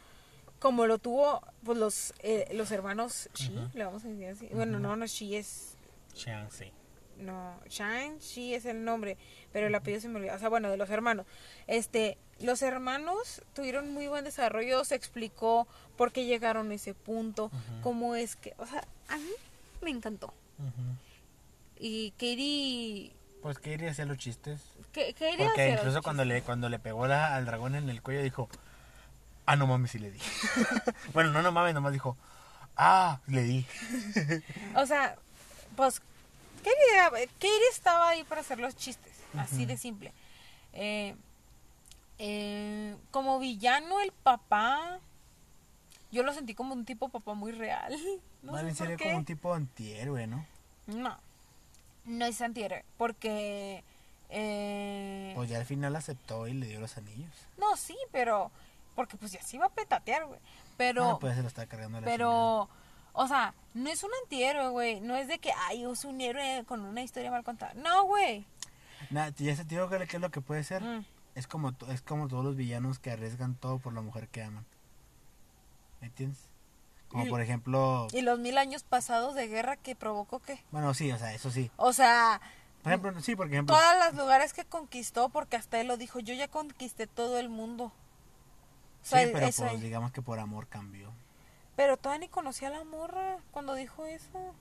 como 0.60 0.88
lo 0.88 0.98
tuvo 0.98 1.42
pues 1.64 1.78
los, 1.78 2.14
eh, 2.20 2.48
los 2.54 2.72
hermanos 2.72 3.30
Shi, 3.34 3.54
le 3.74 3.84
vamos 3.84 4.06
a 4.06 4.08
decir 4.08 4.28
así. 4.28 4.48
Bueno, 4.54 4.80
no, 4.80 4.96
no, 4.96 5.06
Shi 5.06 5.36
es 5.36 5.76
Chance. 6.14 6.72
No, 7.18 7.60
Shang 7.70 8.20
Shi 8.20 8.54
es 8.54 8.66
el 8.66 8.84
nombre, 8.84 9.18
pero 9.52 9.68
el 9.68 9.76
apellido 9.76 10.02
se 10.02 10.08
me 10.10 10.18
olvidó. 10.20 10.36
O 10.36 10.40
sea, 10.40 10.50
bueno, 10.50 10.70
de 10.70 10.78
los 10.78 10.90
hermanos. 10.90 11.26
Este, 11.68 12.18
los 12.40 12.62
hermanos 12.62 13.42
tuvieron 13.54 13.94
muy 13.94 14.08
buen 14.08 14.24
desarrollo, 14.26 14.84
se 14.84 14.96
explicó 14.96 15.68
por 15.98 16.12
qué 16.12 16.26
llegaron 16.26 16.72
a 16.72 16.74
ese 16.74 16.94
punto, 16.94 17.52
cómo 17.82 18.16
es 18.16 18.36
que, 18.36 18.54
o 18.58 18.66
sea, 18.66 18.86
a 19.10 19.18
mí 19.18 19.30
me 19.82 19.92
encantó. 19.92 20.34
Y 21.78 22.12
Katie, 22.12 23.16
Pues 23.42 23.60
que 23.60 23.74
iría 23.74 23.90
a 23.90 23.92
hacer 23.92 24.08
los 24.08 24.18
chistes. 24.18 24.62
que, 24.92 25.14
Katie 25.14 25.38
Porque 25.38 25.62
hacía 25.62 25.74
incluso 25.76 25.96
los 25.98 26.04
cuando 26.04 26.24
le, 26.26 26.42
cuando 26.42 26.70
le 26.70 26.80
pegó 26.80 27.08
la- 27.08 27.36
al 27.36 27.46
dragón 27.46 27.76
en 27.76 27.90
el 27.90 28.02
cuello 28.02 28.22
dijo, 28.24 28.50
ah, 29.46 29.56
no 29.56 29.68
mames, 29.68 29.92
sí 29.92 30.00
le 30.00 30.12
di. 30.12 30.20
bueno, 31.14 31.32
no, 31.32 31.42
no 31.42 31.52
mames, 31.52 31.74
nomás 31.74 31.92
dijo, 31.94 32.18
ah, 32.78 33.20
le 33.28 33.44
di. 33.44 33.66
chistes. 34.14 34.44
O 34.76 34.86
sea, 34.86 35.16
pues 35.76 36.02
Katie, 36.64 37.28
Katie 37.28 37.68
estaba 37.72 38.10
ahí 38.10 38.24
para 38.24 38.42
hacer 38.42 38.60
los 38.60 38.76
chistes, 38.76 39.14
así 39.38 39.66
de 39.66 39.78
simple. 39.78 40.14
Eh, 40.74 41.16
eh, 42.20 42.96
como 43.12 43.40
villano 43.40 44.00
el 44.00 44.12
papá, 44.12 45.00
yo 46.12 46.24
lo 46.24 46.34
sentí 46.34 46.54
como 46.54 46.74
un 46.74 46.86
tipo 46.86 47.10
papá 47.10 47.34
muy 47.34 47.52
real. 47.52 47.96
No 48.44 48.52
por 48.54 48.74
sería 48.74 48.98
qué. 48.98 49.06
como 49.06 49.18
un 49.18 49.26
tipo 49.26 49.54
antihéroe, 49.54 50.28
¿no? 50.28 50.46
No, 50.88 51.18
no 52.06 52.26
es 52.26 52.42
antihéroe, 52.42 52.84
porque... 52.98 53.84
eh, 54.30 55.32
Pues 55.36 55.50
ya 55.50 55.58
al 55.60 55.66
final 55.66 55.96
aceptó 55.96 56.48
y 56.48 56.54
le 56.54 56.68
dio 56.68 56.80
los 56.82 56.98
anillos. 56.98 57.32
no, 57.58 57.76
sí, 57.78 57.96
pero... 58.12 58.52
Porque 58.96 59.18
pues 59.18 59.32
ya 59.32 59.42
se 59.42 59.56
iba 59.56 59.66
a 59.66 59.70
petatear, 59.70 60.26
güey. 60.26 60.40
Pero, 60.78 61.12
Ah, 61.12 61.20
pues 61.20 61.36
se 61.36 61.42
lo 61.42 61.48
está 61.48 61.66
cargando 61.66 62.00
la 62.00 62.06
pero, 62.06 62.70
o 63.14 63.28
sea, 63.28 63.54
no 63.74 63.90
es 63.90 64.04
un 64.04 64.12
antihéroe, 64.24 64.70
güey. 64.70 65.00
No 65.00 65.16
es 65.16 65.28
de 65.28 65.40
que, 65.40 65.52
ay, 65.68 65.84
es 65.84 66.06
un 66.06 66.20
héroe 66.20 66.64
con 66.68 66.82
una 66.82 67.02
historia 67.02 67.32
mal 67.32 67.44
contada. 67.44 67.74
No, 67.76 68.06
güey. 68.06 68.46
Nah, 69.10 69.30
ya 69.38 69.56
se 69.56 69.66
te 69.66 69.76
digo 69.76 69.90
que 69.90 69.98
es 69.98 70.14
lo 70.22 70.32
que 70.32 70.42
puede 70.42 70.64
ser. 70.64 70.82
Mm. 70.82 71.06
Es 71.36 71.48
como 71.48 71.74
es 71.90 72.02
como 72.02 72.28
todos 72.28 72.44
los 72.44 72.56
villanos 72.56 73.00
que 73.00 73.12
arriesgan 73.12 73.56
todo 73.56 73.80
por 73.80 73.94
la 73.94 74.02
mujer 74.02 74.28
que 74.28 74.44
aman. 74.44 74.66
¿Me 76.02 76.08
entiendes? 76.08 76.40
Como 77.10 77.28
por 77.28 77.42
ejemplo, 77.42 78.08
Y 78.12 78.22
los 78.22 78.40
mil 78.40 78.58
años 78.58 78.84
pasados 78.84 79.36
de 79.36 79.48
guerra 79.48 79.78
que 79.78 79.96
provocó 79.96 80.40
qué. 80.40 80.64
bueno, 80.72 80.96
sí, 80.96 81.12
o 81.12 81.18
sea, 81.18 81.34
eso 81.34 81.52
sí. 81.52 81.70
O 81.78 81.94
sea, 81.94 82.42
Por 82.82 82.92
ejemplo, 82.92 83.22
sí, 83.22 83.36
por 83.36 83.48
ejemplo, 83.48 83.76
todos 83.76 84.06
los 84.06 84.16
lugares 84.16 84.52
que 84.52 84.66
conquistó, 84.66 85.30
porque 85.30 85.56
hasta 85.56 85.80
él 85.80 85.88
lo 85.88 85.98
dijo, 85.98 86.20
yo 86.20 86.34
ya 86.34 86.48
conquisté 86.48 87.06
todo 87.06 87.38
el 87.38 87.50
mundo. 87.50 87.86
O 87.86 87.92
sí, 89.04 89.18
pero 89.32 89.48
pues 89.56 89.82
digamos 89.82 90.12
que 90.12 90.24
por 90.24 90.40
amor 90.40 90.68
cambió. 90.68 91.14
Pero 91.76 91.98
todavía 91.98 92.28
ni 92.28 92.30
conocía 92.30 92.68
a 92.68 92.72
la 92.72 92.84
morra 92.84 93.38
cuando 93.52 93.74
dijo 93.74 94.06
eso. 94.06 94.54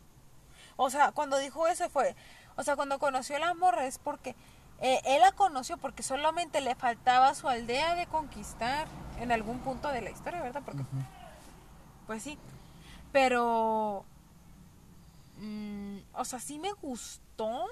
O 0.76 0.90
sea, 0.90 1.12
cuando 1.12 1.38
dijo 1.38 1.66
eso 1.66 1.88
fue... 1.90 2.16
O 2.56 2.62
sea, 2.62 2.76
cuando 2.76 2.98
conoció 2.98 3.36
a 3.36 3.40
la 3.40 3.54
morra 3.54 3.86
es 3.86 3.98
porque... 3.98 4.34
eh, 4.80 5.00
él 5.04 5.20
la 5.20 5.32
conoció 5.32 5.76
porque 5.78 6.02
solamente 6.02 6.60
le 6.60 6.74
faltaba 6.74 7.34
su 7.34 7.48
aldea 7.48 7.94
de 7.94 8.06
conquistar 8.06 8.86
en 9.20 9.30
algún 9.32 9.58
punto 9.60 9.88
de 9.88 10.00
la 10.02 10.10
historia, 10.10 10.40
¿verdad? 10.42 10.62
Porque, 10.64 10.82
pues 12.06 12.22
sí. 12.22 12.38
Pero... 13.12 14.04
mm, 15.38 15.98
o 16.14 16.24
sea, 16.24 16.40
sí 16.40 16.58
me 16.58 16.72
gustó. 16.72 17.66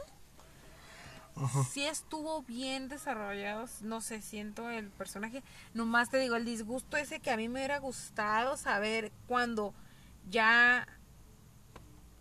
Sí 1.72 1.84
estuvo 1.86 2.42
bien 2.42 2.88
desarrollado, 2.88 3.66
no 3.82 4.00
sé, 4.00 4.20
siento 4.20 4.68
el 4.70 4.90
personaje. 4.90 5.42
Nomás 5.74 6.10
te 6.10 6.18
digo, 6.18 6.36
el 6.36 6.44
disgusto 6.44 6.96
ese 6.96 7.20
que 7.20 7.30
a 7.30 7.36
mí 7.36 7.48
me 7.48 7.60
hubiera 7.60 7.78
gustado 7.78 8.56
saber 8.56 9.12
cuando 9.26 9.74
ya 10.28 10.86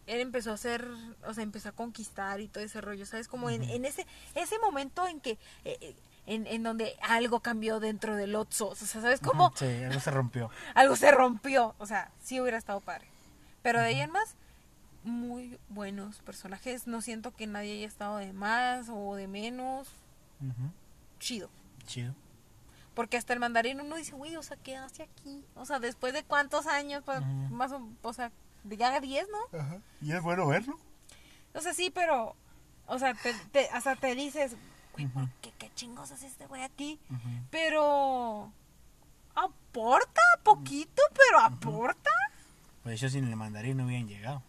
él 0.06 0.22
empezó 0.22 0.52
a 0.52 0.56
hacer, 0.56 0.88
o 1.26 1.34
sea, 1.34 1.44
empezó 1.44 1.70
a 1.70 1.72
conquistar 1.72 2.40
y 2.40 2.48
todo 2.48 2.64
ese 2.64 2.82
rollo, 2.82 3.06
¿sabes? 3.06 3.28
Como 3.28 3.50
en, 3.50 3.64
en 3.64 3.86
ese 3.86 4.08
ese 4.34 4.58
momento 4.60 5.08
en 5.08 5.22
que, 5.22 5.32
eh, 5.66 5.78
eh, 5.82 5.96
en, 6.26 6.48
en 6.48 6.64
donde 6.64 6.96
algo 7.02 7.42
cambió 7.42 7.80
dentro 7.80 8.16
del 8.16 8.36
Otso, 8.36 8.70
o 8.70 8.76
sea, 8.76 9.02
¿sabes 9.02 9.20
cómo? 9.20 9.54
Sí, 9.56 9.66
algo 9.66 10.00
se 10.00 10.12
rompió. 10.12 10.50
algo 10.76 10.96
se 10.96 11.12
rompió. 11.12 11.76
O 11.78 11.86
sea, 11.86 12.12
sí 12.22 12.40
hubiera 12.42 12.58
estado 12.58 12.82
padre. 12.82 13.08
Pero 13.62 13.80
de 13.80 13.86
ahí 13.86 14.00
en 14.00 14.12
más, 14.12 14.36
muy 15.04 15.60
buenos 15.70 16.20
personajes. 16.20 16.88
No 16.88 17.02
siento 17.02 17.32
que 17.34 17.48
nadie 17.48 17.74
haya 17.74 17.88
estado 17.88 18.18
de 18.18 18.34
más 18.34 18.88
o 18.90 19.16
de 19.16 19.28
menos. 19.28 19.88
Chido. 21.20 21.50
Chido. 21.86 22.14
Porque 22.94 23.18
hasta 23.18 23.34
el 23.34 23.40
mandarín 23.40 23.80
uno 23.82 23.96
dice, 23.96 24.14
güey, 24.14 24.36
o 24.36 24.44
sea, 24.44 24.58
¿qué 24.58 24.76
hace 24.76 25.04
aquí? 25.04 25.44
O 25.56 25.66
sea, 25.66 25.80
después 25.80 26.14
de 26.14 26.24
cuántos 26.24 26.68
años, 26.68 27.02
pues, 27.06 27.22
más 27.50 27.72
o, 27.72 27.88
o 28.02 28.14
sea, 28.14 28.32
ya 28.66 29.00
10, 29.00 29.28
¿no? 29.30 29.80
Y 30.02 30.12
es 30.12 30.22
bueno 30.22 30.48
verlo. 30.48 30.78
O 31.54 31.62
sea, 31.62 31.74
sí, 31.74 31.92
pero, 31.94 32.36
o 32.88 33.00
sea, 33.00 33.14
te, 33.14 33.34
te- 33.52 33.70
hasta 33.70 33.96
te 33.96 34.16
dices, 34.16 34.56
güey, 34.94 35.08
¿por 35.08 35.24
Ujú. 35.24 35.32
qué, 35.42 35.52
qué 35.58 35.72
chingos 35.76 36.12
hace 36.12 36.28
este 36.28 36.46
güey 36.48 36.62
aquí? 36.64 37.00
Pero, 37.52 38.52
aporta 39.36 40.22
poquito, 40.44 41.02
pero 41.16 41.40
aporta. 41.40 42.10
Pues 42.84 42.96
eso 43.02 43.10
sin 43.10 43.26
el 43.28 43.36
mandarín 43.36 43.78
no 43.78 43.86
hubieran 43.86 44.08
llegado. 44.08 44.44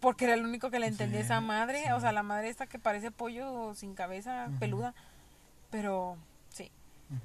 Porque 0.00 0.24
era 0.24 0.34
el 0.34 0.44
único 0.44 0.70
que 0.70 0.78
le 0.80 0.86
entendía 0.86 1.20
Sí, 1.20 1.26
esa 1.26 1.40
madre. 1.40 1.82
sí. 1.84 1.90
O 1.92 2.00
sea, 2.00 2.12
la 2.12 2.22
madre 2.22 2.48
esta 2.48 2.66
que 2.66 2.78
parece 2.78 3.10
pollo 3.10 3.74
sin 3.74 3.94
cabeza, 3.94 4.48
peluda. 4.58 4.94
Pero, 5.70 6.16
sí. 6.48 6.70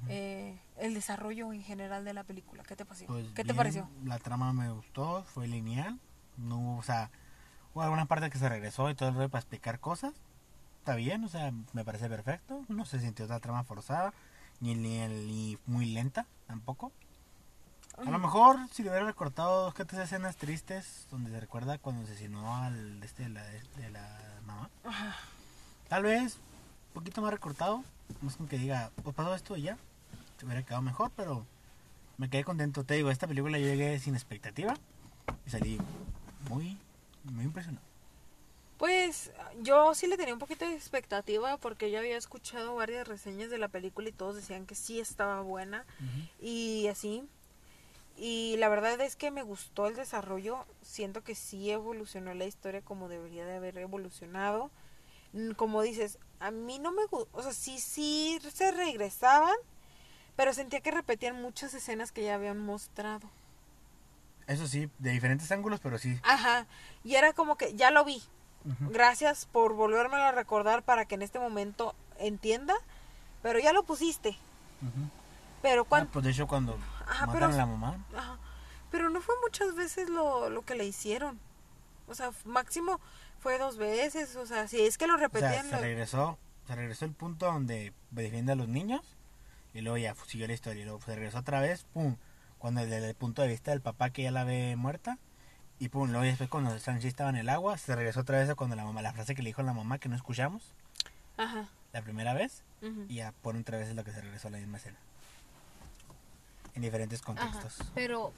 Eh, 0.08 0.58
el 0.78 0.94
desarrollo 0.94 1.52
en 1.52 1.62
general 1.62 2.04
de 2.04 2.12
la 2.12 2.24
película, 2.24 2.62
¿qué 2.64 2.76
te 2.76 2.84
pareció? 2.84 3.06
Pues 3.06 3.26
¿Qué 3.34 3.44
te 3.44 3.54
pareció? 3.54 3.88
La 4.04 4.18
trama 4.18 4.52
me 4.52 4.70
gustó, 4.70 5.22
fue 5.24 5.46
lineal. 5.46 5.98
No 6.36 6.76
o 6.76 6.82
sea, 6.82 7.10
hubo 7.72 7.82
alguna 7.82 8.06
parte 8.06 8.28
que 8.30 8.38
se 8.38 8.48
regresó 8.48 8.90
y 8.90 8.94
todo 8.94 9.08
el 9.08 9.14
rollo 9.14 9.28
para 9.30 9.40
explicar 9.40 9.80
cosas. 9.80 10.12
Está 10.80 10.94
bien, 10.96 11.24
o 11.24 11.28
sea, 11.28 11.52
me 11.72 11.84
parece 11.84 12.08
perfecto. 12.08 12.64
No 12.68 12.84
se 12.84 13.00
sintió 13.00 13.24
otra 13.24 13.40
trama 13.40 13.64
forzada, 13.64 14.12
ni, 14.60 14.74
ni, 14.74 14.98
ni 15.08 15.58
muy 15.66 15.86
lenta 15.86 16.26
tampoco. 16.46 16.92
A 17.98 18.10
lo 18.10 18.18
mejor 18.18 18.58
si 18.72 18.82
le 18.82 18.90
hubiera 18.90 19.06
recortado 19.06 19.64
dos 19.64 19.74
que 19.74 19.84
tres 19.84 20.02
escenas 20.02 20.36
tristes 20.36 21.06
donde 21.10 21.30
se 21.30 21.40
recuerda 21.40 21.78
cuando 21.78 22.02
asesinó 22.02 22.56
al 22.56 23.02
este 23.02 23.24
de 23.24 23.28
la, 23.30 23.42
de 23.44 23.90
la 23.90 24.40
mamá. 24.44 24.70
Tal 25.88 26.02
vez 26.02 26.34
un 26.34 26.94
poquito 26.94 27.22
más 27.22 27.32
recortado, 27.32 27.82
más 28.20 28.36
con 28.36 28.48
que 28.48 28.58
diga, 28.58 28.90
pues 29.02 29.16
pasó 29.16 29.34
esto 29.34 29.56
y 29.56 29.62
ya. 29.62 29.78
Se 30.38 30.44
hubiera 30.44 30.62
quedado 30.62 30.82
mejor, 30.82 31.10
pero 31.16 31.46
me 32.18 32.28
quedé 32.28 32.44
contento. 32.44 32.84
Te 32.84 32.94
digo, 32.94 33.10
esta 33.10 33.26
película 33.26 33.58
yo 33.58 33.66
llegué 33.66 33.98
sin 33.98 34.14
expectativa 34.14 34.74
y 35.46 35.50
salí 35.50 35.78
muy, 36.50 36.76
muy 37.24 37.44
impresionado. 37.44 37.84
Pues 38.78 39.30
yo 39.62 39.94
sí 39.94 40.06
le 40.06 40.18
tenía 40.18 40.34
un 40.34 40.40
poquito 40.40 40.66
de 40.66 40.74
expectativa 40.74 41.56
porque 41.56 41.90
yo 41.90 41.98
había 41.98 42.18
escuchado 42.18 42.74
varias 42.74 43.08
reseñas 43.08 43.48
de 43.48 43.56
la 43.56 43.68
película 43.68 44.10
y 44.10 44.12
todos 44.12 44.36
decían 44.36 44.66
que 44.66 44.74
sí 44.74 45.00
estaba 45.00 45.40
buena 45.40 45.86
y 46.40 46.86
así. 46.88 47.26
Y 48.18 48.56
la 48.58 48.68
verdad 48.68 49.00
es 49.02 49.14
que 49.16 49.30
me 49.30 49.42
gustó 49.42 49.86
el 49.86 49.94
desarrollo. 49.96 50.64
Siento 50.82 51.22
que 51.22 51.34
sí 51.34 51.70
evolucionó 51.70 52.32
la 52.34 52.46
historia 52.46 52.80
como 52.80 53.08
debería 53.08 53.44
de 53.44 53.56
haber 53.56 53.76
evolucionado. 53.78 54.70
Mm, 55.32 55.52
Como 55.52 55.82
dices, 55.82 56.18
a 56.40 56.50
mí 56.50 56.78
no 56.78 56.92
me 56.92 57.04
gustó. 57.06 57.28
O 57.32 57.42
sea, 57.42 57.52
sí, 57.52 57.78
sí 57.78 58.38
se 58.54 58.70
regresaban, 58.70 59.54
pero 60.34 60.54
sentía 60.54 60.80
que 60.80 60.90
repetían 60.90 61.40
muchas 61.42 61.74
escenas 61.74 62.10
que 62.12 62.24
ya 62.24 62.34
habían 62.36 62.58
mostrado. 62.58 63.28
Eso 64.46 64.66
sí, 64.66 64.88
de 64.98 65.10
diferentes 65.10 65.50
ángulos, 65.52 65.80
pero 65.80 65.98
sí. 65.98 66.18
Ajá. 66.22 66.66
Y 67.04 67.16
era 67.16 67.32
como 67.32 67.56
que 67.56 67.74
ya 67.74 67.90
lo 67.90 68.04
vi. 68.04 68.22
Gracias 68.90 69.46
por 69.46 69.74
volvérmelo 69.74 70.24
a 70.24 70.32
recordar 70.32 70.82
para 70.82 71.04
que 71.04 71.14
en 71.16 71.22
este 71.22 71.38
momento 71.38 71.94
entienda. 72.18 72.74
Pero 73.42 73.58
ya 73.60 73.72
lo 73.72 73.82
pusiste. 73.84 74.36
Pero 75.62 75.82
Ah, 75.82 75.86
cuando... 75.88 76.10
pues 76.12 76.24
de 76.24 76.30
hecho 76.32 76.46
cuando 76.48 76.76
Ajá, 77.06 77.26
matan 77.26 77.40
pero- 77.40 77.46
a 77.54 77.56
la 77.56 77.66
mamá, 77.66 78.04
Ajá. 78.16 78.38
Pero 78.90 79.10
no 79.10 79.20
fue 79.20 79.34
muchas 79.42 79.74
veces 79.74 80.08
lo, 80.08 80.48
lo 80.48 80.62
que 80.62 80.74
le 80.76 80.84
hicieron. 80.84 81.38
O 82.08 82.14
sea, 82.14 82.30
máximo 82.44 83.00
fue 83.40 83.58
dos 83.58 83.76
veces. 83.78 84.36
O 84.36 84.46
sea, 84.46 84.68
si 84.68 84.80
es 84.80 84.96
que 84.96 85.06
lo 85.06 85.14
o 85.14 85.18
sea, 85.18 85.26
repetían. 85.28 85.68
se 85.68 85.76
regresó, 85.78 86.38
se 86.66 86.74
regresó 86.76 87.04
el 87.04 87.12
punto 87.12 87.46
donde 87.46 87.92
defiende 88.12 88.52
a 88.52 88.54
los 88.54 88.68
niños 88.68 89.16
y 89.74 89.80
luego 89.80 89.98
ya 89.98 90.14
siguió 90.26 90.46
la 90.46 90.52
historia. 90.54 90.82
Y 90.82 90.84
luego 90.84 91.00
se 91.02 91.14
regresó 91.14 91.38
otra 91.38 91.60
vez, 91.60 91.84
pum, 91.92 92.16
cuando 92.58 92.80
desde 92.82 93.08
el 93.08 93.14
punto 93.16 93.42
de 93.42 93.48
vista 93.48 93.72
del 93.72 93.80
papá 93.80 94.10
que 94.10 94.22
ya 94.22 94.30
la 94.30 94.44
ve 94.44 94.76
muerta. 94.76 95.18
Y 95.78 95.88
pum, 95.88 96.08
luego 96.10 96.24
después 96.24 96.48
cuando 96.48 96.78
Sanchi 96.78 97.08
estaba 97.08 97.28
en 97.30 97.36
el 97.36 97.48
agua, 97.48 97.76
se 97.76 97.94
regresó 97.94 98.20
otra 98.20 98.38
vez 98.38 98.48
a 98.48 98.54
cuando 98.54 98.76
la 98.76 98.84
mamá, 98.84 99.02
la 99.02 99.12
frase 99.12 99.34
que 99.34 99.42
le 99.42 99.48
dijo 99.50 99.62
la 99.62 99.74
mamá 99.74 99.98
que 99.98 100.08
no 100.08 100.14
escuchamos 100.16 100.72
Ajá. 101.36 101.68
la 101.92 102.02
primera 102.02 102.32
vez. 102.34 102.62
Y 103.08 103.16
ya 103.16 103.32
pone 103.42 103.60
otra 103.60 103.78
vez 103.78 103.92
lo 103.94 104.04
que 104.04 104.12
se 104.12 104.20
regresó 104.20 104.46
a 104.48 104.52
la 104.52 104.58
misma 104.58 104.76
escena. 104.78 104.96
En 106.76 106.82
diferentes 106.82 107.20
Ajá. 107.22 107.26
contextos. 107.26 107.88
Pero, 107.94 108.32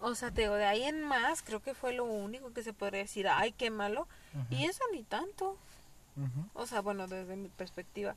o 0.00 0.14
sea, 0.14 0.30
te 0.32 0.42
digo, 0.42 0.54
de 0.54 0.66
ahí 0.66 0.82
en 0.82 1.02
más, 1.02 1.42
creo 1.42 1.62
que 1.62 1.74
fue 1.74 1.92
lo 1.92 2.04
único 2.04 2.52
que 2.52 2.62
se 2.62 2.72
podría 2.72 3.00
decir, 3.00 3.28
ay, 3.28 3.52
qué 3.52 3.70
malo. 3.70 4.08
Y 4.50 4.66
eso 4.66 4.82
ni 4.92 5.02
tanto. 5.02 5.56
O 6.54 6.66
sea, 6.66 6.80
bueno, 6.80 7.06
desde 7.06 7.36
mi 7.36 7.48
perspectiva. 7.48 8.14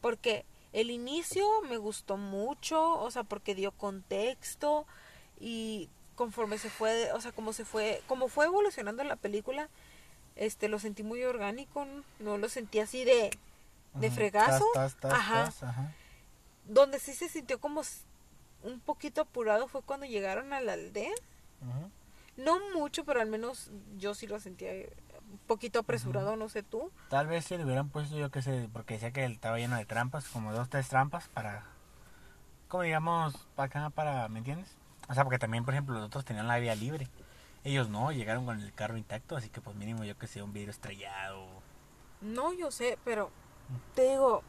Porque 0.00 0.44
el 0.72 0.90
inicio 0.90 1.46
me 1.62 1.78
gustó 1.78 2.16
mucho, 2.16 3.00
o 3.00 3.10
sea, 3.10 3.24
porque 3.24 3.54
dio 3.54 3.72
contexto 3.72 4.86
y 5.40 5.88
conforme 6.14 6.58
se 6.58 6.68
fue, 6.68 7.12
o 7.12 7.20
sea, 7.20 7.32
como 7.32 7.52
se 7.52 7.64
fue, 7.64 8.02
como 8.06 8.28
fue 8.28 8.46
evolucionando 8.46 9.02
la 9.04 9.16
película, 9.16 9.68
este, 10.36 10.68
lo 10.68 10.78
sentí 10.78 11.02
muy 11.02 11.22
orgánico, 11.22 11.86
no, 12.18 12.38
lo 12.38 12.48
sentí 12.48 12.80
así 12.80 13.04
de, 13.04 13.30
de 13.94 14.10
fregazo. 14.10 14.64
Ajá. 15.04 15.44
ajá. 15.44 15.94
Donde 16.64 16.98
sí 16.98 17.14
se 17.14 17.28
sintió 17.28 17.60
como 17.60 17.82
un 18.62 18.80
poquito 18.80 19.22
apurado 19.22 19.68
fue 19.68 19.82
cuando 19.82 20.06
llegaron 20.06 20.52
a 20.52 20.60
la 20.60 20.74
aldea. 20.74 21.12
No 22.36 22.58
mucho, 22.72 23.04
pero 23.04 23.20
al 23.20 23.28
menos 23.28 23.70
yo 23.96 24.14
sí 24.14 24.26
lo 24.26 24.38
sentía 24.38 24.70
un 25.30 25.38
poquito 25.46 25.80
apresurado, 25.80 26.36
no 26.36 26.48
sé 26.48 26.62
tú. 26.62 26.92
Tal 27.10 27.26
vez 27.26 27.44
si 27.44 27.56
le 27.56 27.64
hubieran 27.64 27.88
puesto, 27.88 28.16
yo 28.16 28.30
que 28.30 28.42
sé, 28.42 28.68
porque 28.72 28.94
decía 28.94 29.10
que 29.10 29.24
estaba 29.24 29.58
lleno 29.58 29.76
de 29.76 29.84
trampas, 29.84 30.28
como 30.28 30.52
dos, 30.52 30.68
tres 30.68 30.88
trampas 30.88 31.28
para, 31.28 31.64
como 32.68 32.84
digamos, 32.84 33.34
para 33.56 33.66
acá, 33.66 33.90
para, 33.90 34.28
¿me 34.28 34.38
entiendes? 34.38 34.76
O 35.08 35.14
sea, 35.14 35.24
porque 35.24 35.38
también, 35.38 35.64
por 35.64 35.74
ejemplo, 35.74 35.94
los 35.94 36.04
otros 36.04 36.24
tenían 36.24 36.46
la 36.46 36.58
vía 36.58 36.74
libre. 36.74 37.08
Ellos 37.64 37.88
no, 37.88 38.12
llegaron 38.12 38.44
con 38.44 38.60
el 38.60 38.72
carro 38.72 38.96
intacto, 38.96 39.36
así 39.36 39.48
que 39.50 39.60
pues 39.60 39.74
mínimo 39.76 40.04
yo 40.04 40.16
que 40.16 40.26
sé, 40.26 40.42
un 40.42 40.52
vidrio 40.52 40.70
estrellado. 40.70 41.46
No, 42.20 42.52
yo 42.52 42.70
sé, 42.70 42.98
pero 43.04 43.30
te 43.94 44.10
digo, 44.10 44.42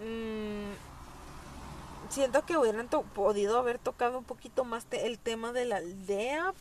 mm, 0.00 0.97
siento 2.08 2.44
que 2.44 2.56
hubieran 2.56 2.88
to- 2.88 3.02
podido 3.02 3.58
haber 3.58 3.78
tocado 3.78 4.18
un 4.18 4.24
poquito 4.24 4.64
más 4.64 4.86
te- 4.86 5.06
el 5.06 5.18
tema 5.18 5.52
de 5.52 5.64
la 5.64 5.76
aldea, 5.76 6.52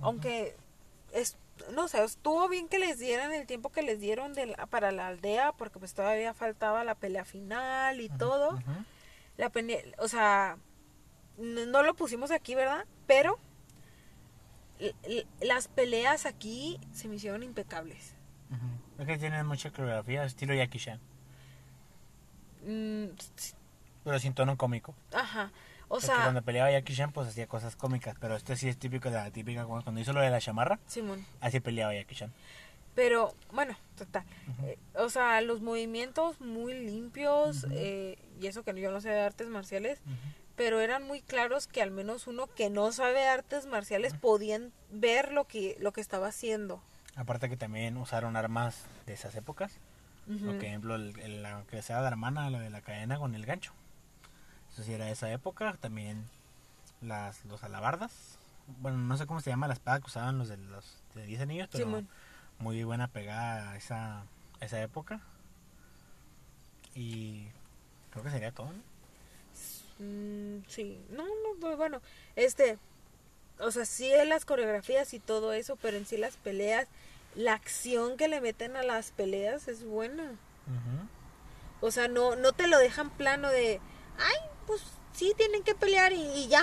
aunque 0.00 0.56
es, 1.12 1.36
no 1.72 1.88
sé, 1.88 2.02
estuvo 2.04 2.48
bien 2.48 2.68
que 2.68 2.78
les 2.78 2.98
dieran 2.98 3.32
el 3.32 3.46
tiempo 3.46 3.70
que 3.70 3.82
les 3.82 3.98
dieron 4.00 4.32
de 4.34 4.46
la- 4.46 4.66
para 4.66 4.92
la 4.92 5.08
aldea, 5.08 5.52
porque 5.52 5.78
pues 5.78 5.94
todavía 5.94 6.32
faltaba 6.34 6.84
la 6.84 6.94
pelea 6.94 7.24
final 7.24 8.00
y 8.00 8.08
todo. 8.08 8.58
La 9.36 9.50
o 9.98 10.08
sea, 10.08 10.56
no 11.36 11.82
lo 11.82 11.94
pusimos 11.94 12.30
aquí, 12.30 12.54
¿verdad? 12.54 12.84
Pero 13.06 13.38
las 15.40 15.68
peleas 15.68 16.26
aquí 16.26 16.78
se 16.92 17.08
me 17.08 17.16
hicieron 17.16 17.42
impecables. 17.42 18.14
Es 18.98 19.06
que 19.06 19.18
tienen 19.18 19.46
mucha 19.46 19.70
coreografía, 19.70 20.24
estilo 20.24 20.54
Jackie 20.54 20.78
Chan, 20.78 21.00
Mm, 22.64 23.10
pero 24.08 24.18
sin 24.20 24.32
tono 24.34 24.56
cómico. 24.56 24.94
ajá. 25.12 25.50
O 25.90 25.94
Porque 25.94 26.06
sea, 26.06 26.22
cuando 26.24 26.42
peleaba 26.42 26.70
Jackie 26.70 26.94
Chan, 26.94 27.12
pues 27.12 27.28
hacía 27.28 27.46
cosas 27.46 27.74
cómicas, 27.74 28.14
pero 28.20 28.36
esto 28.36 28.54
sí 28.56 28.68
es 28.68 28.76
típico 28.76 29.08
de 29.08 29.14
la 29.16 29.30
típica, 29.30 29.64
cuando 29.64 29.98
hizo 29.98 30.12
lo 30.12 30.20
de 30.20 30.28
la 30.28 30.38
chamarra, 30.38 30.78
Simón. 30.86 31.24
así 31.40 31.60
peleaba 31.60 31.94
Jackie 31.94 32.14
Chan. 32.14 32.30
Pero, 32.94 33.32
bueno, 33.52 33.74
total. 33.96 34.24
Eh, 34.64 34.76
o 34.96 35.08
sea, 35.08 35.40
los 35.40 35.62
movimientos 35.62 36.40
muy 36.42 36.74
limpios, 36.74 37.64
eh, 37.70 38.18
y 38.38 38.48
eso 38.48 38.64
que 38.64 38.78
yo 38.78 38.90
no 38.90 39.00
sé 39.00 39.08
de 39.08 39.20
artes 39.20 39.48
marciales, 39.48 39.98
pero 40.56 40.80
eran 40.80 41.06
muy 41.06 41.22
claros 41.22 41.68
que 41.68 41.80
al 41.80 41.90
menos 41.90 42.26
uno 42.26 42.48
que 42.48 42.68
no 42.68 42.92
sabe 42.92 43.26
artes 43.26 43.64
marciales 43.64 44.12
podían 44.14 44.72
ver 44.90 45.32
lo 45.32 45.44
que, 45.46 45.76
lo 45.80 45.92
que 45.92 46.00
estaba 46.02 46.26
haciendo. 46.26 46.82
Aparte 47.16 47.48
que 47.48 47.56
también 47.56 47.96
usaron 47.96 48.36
armas 48.36 48.84
de 49.06 49.14
esas 49.14 49.34
épocas, 49.36 49.72
por 50.44 50.56
ejemplo, 50.56 50.96
el, 50.96 51.18
el- 51.20 51.42
la 51.42 51.62
que 51.70 51.80
sea 51.80 52.02
la 52.02 52.08
hermana, 52.08 52.50
lo 52.50 52.58
de 52.58 52.68
la 52.68 52.82
cadena 52.82 53.16
con 53.18 53.34
el 53.34 53.46
gancho. 53.46 53.72
Eso 54.78 54.86
sí 54.86 54.92
era 54.92 55.10
esa 55.10 55.32
época, 55.32 55.76
también 55.80 56.24
las 57.02 57.44
los 57.46 57.64
alabardas. 57.64 58.38
Bueno, 58.80 58.96
no 58.98 59.16
sé 59.16 59.26
cómo 59.26 59.40
se 59.40 59.50
llama 59.50 59.66
la 59.66 59.74
espada 59.74 59.98
que 59.98 60.06
usaban 60.06 60.38
los 60.38 60.46
de 60.46 60.56
los 60.56 61.02
de 61.16 61.26
10 61.26 61.40
anillos, 61.40 61.68
pero 61.72 61.86
Simón. 61.86 62.08
muy 62.60 62.84
buena 62.84 63.08
pegada 63.08 63.72
a 63.72 63.76
esa, 63.76 64.20
a 64.20 64.64
esa 64.64 64.80
época. 64.80 65.20
Y 66.94 67.48
creo 68.12 68.22
que 68.22 68.30
sería 68.30 68.52
todo, 68.52 68.68
¿no? 68.68 68.78
Mm, 69.98 70.62
sí, 70.68 71.04
no, 71.10 71.24
no, 71.24 71.60
pues, 71.60 71.76
bueno, 71.76 72.00
este, 72.36 72.78
o 73.58 73.72
sea, 73.72 73.84
sí 73.84 74.12
las 74.26 74.44
coreografías 74.44 75.12
y 75.12 75.18
todo 75.18 75.54
eso, 75.54 75.74
pero 75.74 75.96
en 75.96 76.06
sí 76.06 76.18
las 76.18 76.36
peleas, 76.36 76.86
la 77.34 77.54
acción 77.54 78.16
que 78.16 78.28
le 78.28 78.40
meten 78.40 78.76
a 78.76 78.84
las 78.84 79.10
peleas 79.10 79.66
es 79.66 79.82
buena. 79.82 80.22
Ujú. 80.22 81.08
O 81.80 81.90
sea, 81.90 82.06
no, 82.06 82.36
no 82.36 82.52
te 82.52 82.68
lo 82.68 82.78
dejan 82.78 83.10
plano 83.10 83.50
de, 83.50 83.80
ay, 84.18 84.57
pues 84.68 84.80
sí 85.14 85.32
tienen 85.36 85.64
que 85.64 85.74
pelear 85.74 86.12
y, 86.12 86.22
y 86.22 86.46
ya. 86.46 86.62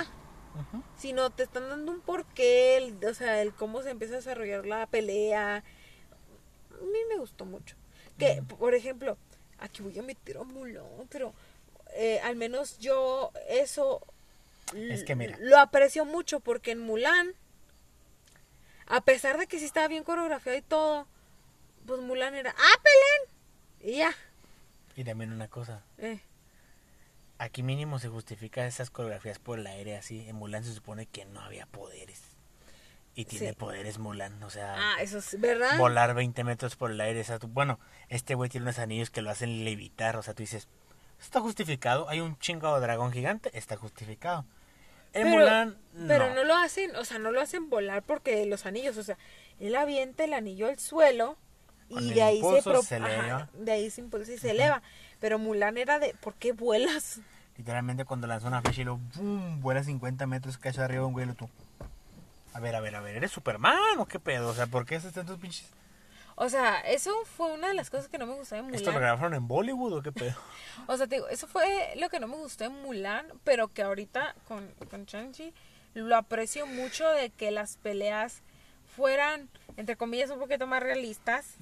Ujú. 0.54 0.82
Sino 0.98 1.28
te 1.28 1.42
están 1.42 1.68
dando 1.68 1.92
un 1.92 2.00
porqué, 2.00 2.78
el- 2.78 3.04
o 3.04 3.12
sea, 3.12 3.42
el 3.42 3.52
cómo 3.52 3.82
se 3.82 3.90
empieza 3.90 4.14
a 4.14 4.16
desarrollar 4.18 4.64
la 4.64 4.86
pelea. 4.86 5.56
A 5.56 6.84
mí 6.84 6.98
me 7.10 7.18
gustó 7.18 7.44
mucho. 7.44 7.76
Que, 8.18 8.42
por 8.42 8.74
ejemplo, 8.74 9.18
aquí 9.58 9.82
voy 9.82 9.98
a 9.98 10.02
meter 10.02 10.38
a 10.38 10.44
Mulan, 10.44 10.84
pero 11.10 11.34
eh, 11.94 12.18
al 12.20 12.36
menos 12.36 12.78
yo 12.78 13.30
eso 13.50 14.00
Es 14.74 15.04
que 15.04 15.14
mira. 15.14 15.36
lo 15.40 15.58
aprecio 15.58 16.06
mucho 16.06 16.40
porque 16.40 16.70
en 16.70 16.78
Mulan, 16.80 17.34
a 18.86 19.00
pesar 19.02 19.36
de 19.38 19.46
que 19.46 19.58
sí 19.58 19.64
estaba 19.66 19.88
bien 19.88 20.04
coreografiado 20.04 20.56
y 20.56 20.62
todo, 20.62 21.06
pues 21.86 22.00
Mulan 22.00 22.34
era, 22.34 22.54
¡ah, 22.56 22.80
peleen! 22.82 23.92
Y 23.94 23.98
ya. 23.98 24.14
Y 24.96 25.04
también 25.04 25.32
una 25.32 25.48
cosa, 25.48 25.82
Eh. 25.98 26.20
Aquí 27.38 27.62
mínimo 27.62 27.98
se 27.98 28.08
justifica 28.08 28.66
esas 28.66 28.90
coreografías 28.90 29.38
por 29.38 29.58
el 29.58 29.66
aire 29.66 29.96
así. 29.96 30.28
En 30.28 30.36
Mulan 30.36 30.64
se 30.64 30.72
supone 30.74 31.06
que 31.06 31.24
no 31.26 31.40
había 31.40 31.66
poderes. 31.66 32.22
Y 33.14 33.24
tiene 33.24 33.50
Sí. 33.50 33.54
poderes 33.54 33.98
Mulan, 33.98 34.42
o 34.42 34.50
sea, 34.50 34.74
Ah, 34.76 34.96
eso 35.00 35.18
es 35.18 35.40
verdad. 35.40 35.78
volar 35.78 36.14
20 36.14 36.44
metros 36.44 36.76
por 36.76 36.90
el 36.90 37.00
aire. 37.00 37.20
O 37.20 37.24
sea, 37.24 37.38
tú- 37.38 37.48
bueno, 37.48 37.80
este 38.08 38.34
güey 38.34 38.50
tiene 38.50 38.64
unos 38.64 38.78
anillos 38.78 39.10
que 39.10 39.22
lo 39.22 39.30
hacen 39.30 39.64
levitar. 39.64 40.16
O 40.16 40.22
sea, 40.22 40.34
tú 40.34 40.42
dices, 40.42 40.68
está 41.18 41.40
justificado. 41.40 42.08
Hay 42.10 42.20
un 42.20 42.38
chingado 42.38 42.78
dragón 42.78 43.12
gigante, 43.12 43.50
está 43.56 43.76
justificado. 43.76 44.44
En 45.14 45.22
pero, 45.22 45.30
Mulan, 45.30 45.78
no. 45.94 46.08
pero 46.08 46.34
no 46.34 46.44
lo 46.44 46.54
hacen, 46.56 46.94
o 46.94 47.06
sea, 47.06 47.18
no 47.18 47.30
lo 47.30 47.40
hacen 47.40 47.70
volar 47.70 48.02
porque 48.02 48.44
los 48.44 48.66
anillos, 48.66 48.98
o 48.98 49.02
sea, 49.02 49.16
él 49.60 49.74
avienta 49.76 50.24
el 50.24 50.34
anillo 50.34 50.66
al 50.66 50.78
suelo 50.78 51.38
y 51.88 52.12
de 52.12 52.22
ahí 52.22 52.42
se, 52.42 52.62
pro- 52.62 52.82
se 52.82 52.96
ajá, 52.96 53.06
eleva. 53.08 53.48
de 53.54 53.72
ahí 53.72 53.88
se 53.88 54.02
impulsa 54.02 54.32
y 54.32 54.36
se 54.38 54.50
eleva. 54.50 54.82
Pero 55.20 55.38
Mulan 55.38 55.78
era 55.78 55.98
de, 55.98 56.14
¿por 56.20 56.34
qué 56.34 56.52
vuelas? 56.52 57.20
Literalmente 57.56 58.04
cuando 58.04 58.26
lanzó 58.26 58.48
una 58.48 58.60
flecha 58.60 58.82
y 58.82 58.84
lo 58.84 58.98
boom, 59.16 59.60
vuela 59.60 59.82
50 59.82 60.26
metros 60.26 60.58
casi 60.58 60.80
arriba 60.80 61.00
de 61.00 61.06
un 61.06 61.12
güey 61.14 61.26
tú. 61.34 61.48
A 62.52 62.60
ver, 62.60 62.74
a 62.74 62.80
ver, 62.80 62.94
a 62.96 63.00
ver, 63.00 63.16
¿eres 63.16 63.30
Superman 63.30 63.98
o 63.98 64.06
qué 64.06 64.18
pedo? 64.18 64.48
O 64.48 64.54
sea, 64.54 64.66
¿por 64.66 64.84
qué 64.86 64.96
haces 64.96 65.12
tantos 65.12 65.38
pinches? 65.38 65.68
O 66.38 66.50
sea, 66.50 66.80
eso 66.80 67.12
fue 67.24 67.52
una 67.52 67.68
de 67.68 67.74
las 67.74 67.88
cosas 67.88 68.08
que 68.08 68.18
no 68.18 68.26
me 68.26 68.34
gustaba 68.34 68.60
en 68.60 68.74
¿Esto 68.74 68.90
lo 68.90 68.96
Mulan. 68.98 69.02
grabaron 69.08 69.34
en 69.34 69.48
Bollywood 69.48 69.94
o 69.94 70.02
qué 70.02 70.12
pedo? 70.12 70.34
O 70.86 70.96
sea, 70.96 71.06
te 71.06 71.16
digo, 71.16 71.28
eso 71.28 71.46
fue 71.46 71.94
lo 71.96 72.10
que 72.10 72.20
no 72.20 72.28
me 72.28 72.36
gustó 72.36 72.64
en 72.64 72.72
Mulan, 72.82 73.26
pero 73.44 73.68
que 73.68 73.82
ahorita 73.82 74.34
con, 74.46 74.68
con 74.90 75.06
Shang-Chi 75.06 75.54
lo 75.94 76.14
aprecio 76.14 76.66
mucho 76.66 77.08
de 77.08 77.30
que 77.30 77.50
las 77.50 77.78
peleas 77.78 78.42
fueran, 78.94 79.48
entre 79.78 79.96
comillas, 79.96 80.30
un 80.30 80.38
poquito 80.38 80.66
más 80.66 80.82
realistas. 80.82 81.54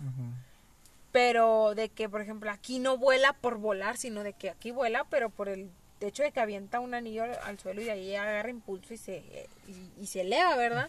Pero 1.14 1.77
de 1.77 1.90
que 1.90 2.09
por 2.09 2.20
ejemplo 2.20 2.50
aquí 2.50 2.81
no 2.81 2.98
vuela 2.98 3.35
por 3.35 3.59
volar 3.59 3.96
sino 3.96 4.24
de 4.24 4.33
que 4.33 4.50
aquí 4.50 4.72
vuela 4.72 5.05
pero 5.11 5.31
por 5.31 5.48
el 5.48 5.70
hecho 6.00 6.24
de 6.24 6.33
que 6.33 6.40
avienta 6.40 6.81
un 6.81 6.92
anillo 6.92 7.22
al, 7.22 7.38
al 7.44 7.57
suelo 7.61 7.81
y 7.81 7.85
de 7.85 7.92
ahí 7.92 8.16
agarra 8.16 8.50
impulso 8.50 8.92
y 8.92 8.96
se 8.96 9.48
y, 9.68 10.03
y 10.03 10.07
se 10.09 10.22
eleva 10.22 10.57
verdad 10.57 10.88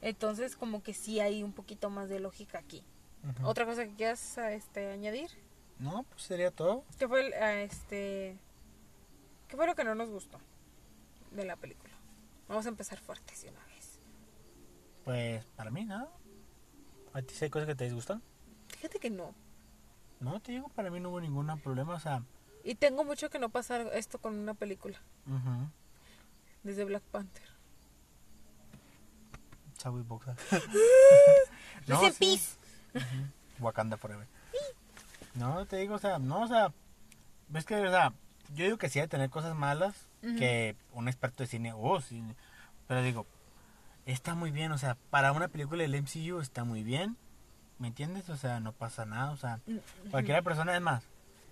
entonces 0.00 0.56
como 0.56 0.82
que 0.82 0.94
sí 0.94 1.20
hay 1.20 1.42
un 1.42 1.52
poquito 1.52 1.90
más 1.90 2.08
de 2.08 2.18
lógica 2.18 2.58
aquí. 2.58 2.82
Otra 3.44 3.66
cosa 3.66 3.84
que 3.84 3.94
quieras 3.94 4.38
este 4.38 4.90
añadir 4.90 5.28
No, 5.78 6.02
pues 6.04 6.22
sería 6.22 6.50
todo. 6.50 6.84
qué 6.98 7.06
fue 7.06 7.26
el, 7.26 7.34
ah, 7.34 7.60
este 7.60 8.38
qué 9.48 9.56
fue 9.56 9.66
lo 9.66 9.74
que 9.74 9.84
no 9.84 9.94
nos 9.94 10.08
gustó 10.08 10.40
de 11.30 11.44
la 11.44 11.56
película 11.56 11.92
vamos 12.48 12.64
a 12.64 12.70
empezar 12.70 12.98
fuertes 12.98 13.42
de 13.42 13.50
una 13.50 13.64
vez. 13.66 14.00
Pues 15.04 15.44
para 15.56 15.70
mí 15.70 15.84
nada. 15.84 16.08
¿A 17.12 17.20
ti 17.20 17.34
sí 17.34 17.44
hay 17.44 17.50
cosas 17.50 17.68
que 17.68 17.74
te 17.74 17.84
disgustan? 17.84 18.22
Fíjate 18.72 18.98
que 18.98 19.10
no 19.10 19.34
No, 20.20 20.40
te 20.40 20.52
digo, 20.52 20.68
para 20.70 20.90
mí 20.90 21.00
no 21.00 21.10
hubo 21.10 21.20
ningún 21.20 21.46
problema. 21.60 21.94
O 21.94 22.00
sea, 22.00 22.22
y 22.64 22.74
tengo 22.74 23.04
mucho 23.04 23.30
que 23.30 23.38
no 23.38 23.48
pasar 23.48 23.88
esto 23.92 24.18
con 24.18 24.34
una 24.38 24.54
película 24.54 25.00
ujú. 25.26 25.68
desde 26.62 26.84
Black 26.84 27.02
Panther 27.04 27.52
Boseman. 29.90 30.36
Rest 31.86 32.02
in 32.04 32.12
sí. 32.12 32.18
peace. 32.18 32.56
Ujú. 32.94 33.64
Wakanda 33.64 33.96
Forever. 33.96 34.26
No, 35.34 35.66
te 35.66 35.76
digo, 35.76 35.94
o 35.94 35.98
sea, 35.98 36.18
no, 36.18 36.42
o 36.42 36.46
sea, 36.46 36.72
ves 37.48 37.64
que, 37.64 37.74
o 37.74 37.90
sea, 37.90 38.12
yo 38.54 38.64
digo 38.64 38.76
que 38.76 38.88
sí 38.88 39.00
hay 39.00 39.08
tener 39.08 39.30
cosas 39.30 39.56
malas 39.56 40.08
que 40.20 40.76
un 40.92 41.08
experto 41.08 41.42
de 41.42 41.48
cine, 41.48 41.72
oh, 41.74 42.00
sí, 42.00 42.22
pero 42.86 43.02
digo, 43.02 43.26
está 44.06 44.36
muy 44.36 44.52
bien, 44.52 44.70
o 44.70 44.78
sea, 44.78 44.96
para 45.10 45.32
una 45.32 45.48
película 45.48 45.82
del 45.82 45.96
MCU 45.96 46.38
está 46.38 46.62
muy 46.62 46.84
bien, 46.84 47.16
¿me 47.82 47.88
entiendes? 47.88 48.28
O 48.30 48.36
sea, 48.36 48.60
no 48.60 48.72
pasa 48.72 49.04
nada, 49.04 49.32
o 49.32 49.36
sea, 49.36 49.58
cualquier 50.12 50.42
persona 50.44 50.74
es 50.76 50.80
más. 50.80 51.02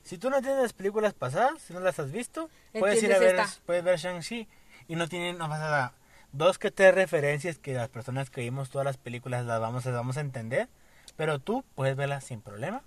Si 0.05 0.17
tú 0.17 0.31
no 0.31 0.37
entiendes 0.37 0.63
las 0.63 0.73
películas 0.73 1.13
pasadas, 1.13 1.61
si 1.61 1.75
no 1.75 1.81
las 1.81 1.99
has 1.99 2.13
visto, 2.13 2.49
puedes 2.79 3.03
ir 3.03 3.13
a 3.13 3.19
ver, 3.19 3.35
esta. 3.35 3.61
puedes 3.67 3.83
ver 3.85 3.99
Shang-Chi 3.99 4.49
y 4.89 4.95
no 4.97 5.09
tienen, 5.09 5.37
no 5.39 5.49
pasa 5.49 5.65
nada. 5.65 5.93
Dos 6.33 6.59
que 6.59 6.71
tres 6.71 6.95
referencias 6.95 7.59
que 7.59 7.75
las 7.75 7.89
personas 7.89 8.31
que 8.31 8.41
vimos 8.43 8.71
todas 8.71 8.85
las 8.85 8.97
películas 8.97 9.45
las 9.45 9.61
vamos, 9.61 9.85
las 9.85 9.95
vamos 9.95 10.17
a 10.17 10.21
entender, 10.21 10.69
pero 11.17 11.41
tú 11.41 11.65
puedes 11.75 11.97
verlas 11.97 12.23
sin 12.25 12.41
problema. 12.41 12.83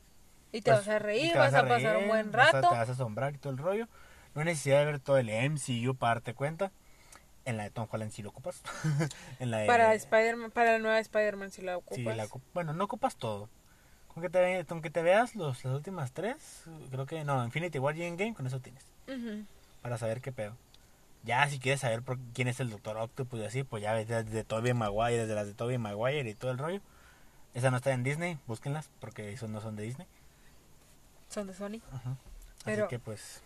Y 0.54 0.62
te 0.62 0.72
Pues, 0.72 0.86
vas 0.86 0.96
a 0.96 1.00
reír, 1.00 1.36
vas, 1.36 1.54
a, 1.54 1.68
pasar 1.68 1.98
un 1.98 2.08
buen 2.08 2.32
vas 2.32 2.48
a- 2.50 2.52
rato. 2.62 2.70
te 2.70 2.76
vas 2.78 2.88
a 2.90 2.92
asombrar 2.94 3.36
y 3.36 3.38
todo 3.40 3.52
el 3.52 3.60
rollo. 3.60 3.88
No 4.34 4.40
hay 4.42 4.46
necesidad 4.46 4.80
de 4.80 4.86
ver 4.86 5.00
todo 5.00 5.18
el 5.18 5.30
MCU 5.30 5.96
para 5.96 6.16
darte 6.16 6.34
cuenta. 6.34 6.72
En 7.46 7.58
la 7.58 7.64
de 7.64 7.70
Tom 7.72 7.88
Holland 7.92 8.12
sí 8.12 8.22
lo 8.22 8.30
ocupas. 8.30 8.62
en 9.40 9.52
la 9.52 9.58
de, 9.60 9.68
Para 9.68 9.94
Spider-Man, 9.94 10.52
para 10.52 10.74
la 10.74 10.80
nueva 10.80 11.00
Spider-Man 11.00 11.52
si 11.52 11.62
la 11.62 11.78
ocupas. 11.78 11.96
sí, 11.98 12.04
la 12.04 12.26
ocup- 12.28 12.42
bueno, 12.54 12.74
no 12.74 12.84
ocupas 12.86 13.16
todo. 13.18 13.50
Con 14.08 14.22
que 14.24 14.30
te, 14.30 14.66
con 14.66 14.82
que 14.82 14.90
te 14.90 15.02
veas 15.02 15.36
los, 15.36 15.66
las 15.66 15.74
últimas 15.76 16.12
tres, 16.14 16.64
creo 16.92 17.06
que 17.06 17.24
no, 17.24 17.44
Infinity 17.44 17.80
War 17.80 17.98
y 17.98 18.04
Endgame, 18.04 18.34
con 18.36 18.46
eso 18.48 18.60
tienes. 18.60 18.86
Para 19.82 19.98
saber 19.98 20.22
qué 20.22 20.32
pedo. 20.32 20.56
Ya, 21.24 21.48
si 21.50 21.58
quieres 21.60 21.82
saber 21.82 22.02
por 22.04 22.18
quién 22.34 22.48
es 22.48 22.60
el 22.60 22.70
Doctor 22.70 22.98
Octopus 22.98 23.40
y 23.40 23.46
así, 23.46 23.64
pues 23.64 23.82
ya 23.82 23.94
ves 23.94 24.08
desde 24.08 24.44
Tobey 24.44 24.74
Maguire, 24.74 25.20
desde 25.22 25.36
las 25.36 25.48
de 25.48 25.54
Tobey 25.54 25.78
Maguire 25.78 26.30
y 26.30 26.36
todo 26.36 26.52
el 26.52 26.58
rollo. 26.58 26.82
Esa 27.54 27.72
no 27.72 27.78
está 27.78 27.92
en 27.92 28.04
Disney, 28.04 28.38
búsquenlas, 28.46 28.90
porque 29.00 29.32
esos 29.34 29.50
no 29.50 29.62
son 29.62 29.76
de 29.76 29.84
Disney. 29.84 30.08
Son 31.30 31.48
de 31.48 31.54
Sony. 31.54 31.82
Ajá. 31.92 32.16
Pero- 32.66 32.86
Así 32.86 32.90
que 32.90 33.00
pues... 33.00 33.42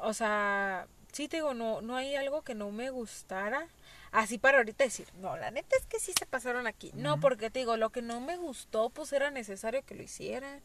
O 0.00 0.12
sea, 0.12 0.86
sí 1.16 1.28
te 1.28 1.38
digo, 1.38 1.54
no, 1.54 1.80
no 1.80 1.96
hay 1.96 2.14
algo 2.14 2.42
que 2.42 2.54
no 2.54 2.70
me 2.70 2.90
gustara. 2.90 3.66
Así 4.12 4.38
para 4.38 4.58
ahorita 4.58 4.84
decir, 4.84 5.08
no, 5.20 5.36
la 5.36 5.50
neta 5.50 5.76
es 5.76 5.86
que 5.86 5.98
sí 5.98 6.12
se 6.18 6.26
pasaron 6.26 6.66
aquí. 6.66 6.90
No, 6.94 7.18
porque 7.20 7.50
te 7.50 7.58
digo, 7.60 7.76
lo 7.76 7.90
que 7.90 8.02
no 8.02 8.20
me 8.20 8.36
gustó, 8.36 8.90
pues 8.90 9.12
era 9.12 9.30
necesario 9.30 9.82
que 9.84 9.94
lo 9.94 10.02
hicieran. 10.02 10.60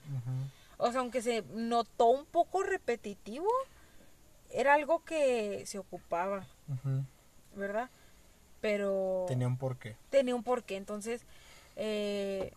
O 0.78 0.92
sea, 0.92 1.00
aunque 1.02 1.22
se 1.22 1.44
notó 1.54 2.08
un 2.08 2.26
poco 2.26 2.64
repetitivo, 2.64 3.50
era 4.50 4.74
algo 4.74 5.04
que 5.06 5.64
se 5.66 5.80
ocupaba. 5.80 6.46
¿verdad? 7.56 7.90
Pero 8.62 9.26
Tenía 9.28 9.48
un 9.48 9.58
porqué. 9.58 9.96
tenía 10.10 10.36
un 10.36 10.44
porqué. 10.44 10.76
Entonces, 10.78 11.22
eh, 11.78 12.54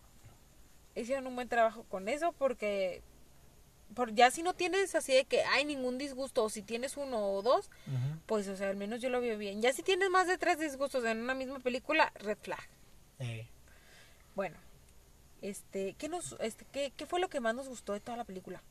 hicieron 0.95 1.27
un 1.27 1.35
buen 1.35 1.49
trabajo 1.49 1.83
con 1.89 2.07
eso 2.09 2.31
porque 2.33 3.01
por, 3.93 4.13
ya 4.13 4.31
si 4.31 4.41
no 4.43 4.53
tienes 4.53 4.95
así 4.95 5.13
de 5.13 5.25
que 5.25 5.43
hay 5.43 5.65
ningún 5.65 5.97
disgusto, 5.97 6.43
o 6.43 6.49
si 6.49 6.61
tienes 6.61 6.97
uno 6.97 7.19
o 7.31 7.41
dos, 7.41 7.69
pues, 8.25 8.47
o 8.47 8.55
sea, 8.57 8.69
al 8.69 8.75
menos 8.75 9.01
yo 9.01 9.09
lo 9.09 9.21
veo 9.21 9.37
bien. 9.37 9.61
Ya 9.61 9.71
si 9.73 9.83
tienes 9.83 10.09
más 10.09 10.27
de 10.27 10.37
tres 10.37 10.59
disgustos 10.59 11.03
en 11.05 11.19
una 11.21 11.33
misma 11.33 11.59
película, 11.59 12.11
red 12.15 12.37
flag. 12.41 12.67
Eh, 13.19 13.47
Bueno, 14.35 14.57
este, 15.41 15.93
¿qué 15.97 16.09
nos, 16.09 16.35
este, 16.39 16.65
qué, 16.71 16.91
qué 16.97 17.05
fue 17.05 17.19
lo 17.19 17.29
que 17.29 17.39
más 17.39 17.55
nos 17.55 17.69
gustó 17.69 17.93
de 17.93 17.99
toda 17.99 18.17
la 18.17 18.23
película? 18.25 18.61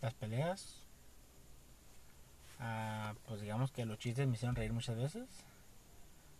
las 0.00 0.14
peleas. 0.14 0.80
Ah, 2.60 3.14
pues 3.26 3.40
digamos 3.40 3.72
que 3.72 3.86
los 3.86 3.98
chistes 3.98 4.26
me 4.28 4.34
hicieron 4.34 4.54
reír 4.54 4.72
muchas 4.72 4.96
veces. 4.96 5.26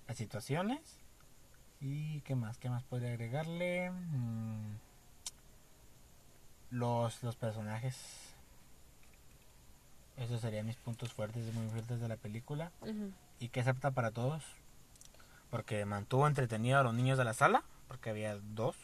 Las 0.06 0.18
situaciones. 0.18 0.98
¿Y 1.80 2.20
qué 2.22 2.34
más? 2.34 2.58
¿Qué 2.58 2.68
más 2.68 2.82
podría 2.84 3.10
agregarle? 3.10 3.90
Mm, 3.90 4.76
los, 6.74 7.22
los 7.22 7.36
personajes. 7.36 7.96
Esos 10.16 10.40
serían 10.40 10.66
mis 10.66 10.76
puntos 10.76 11.12
fuertes, 11.12 11.52
muy 11.54 11.68
fuertes 11.70 12.00
de 12.00 12.08
la 12.08 12.16
película. 12.16 12.70
Y 13.38 13.48
que 13.48 13.60
es 13.60 13.66
apta 13.66 13.92
para 13.92 14.10
todos. 14.10 14.44
Porque 15.50 15.84
mantuvo 15.84 16.26
entretenido 16.26 16.78
a 16.78 16.82
los 16.82 16.94
niños 16.94 17.18
de 17.18 17.24
la 17.24 17.34
sala. 17.34 17.62
Porque 17.88 18.10
había 18.10 18.36
dos. 18.36 18.76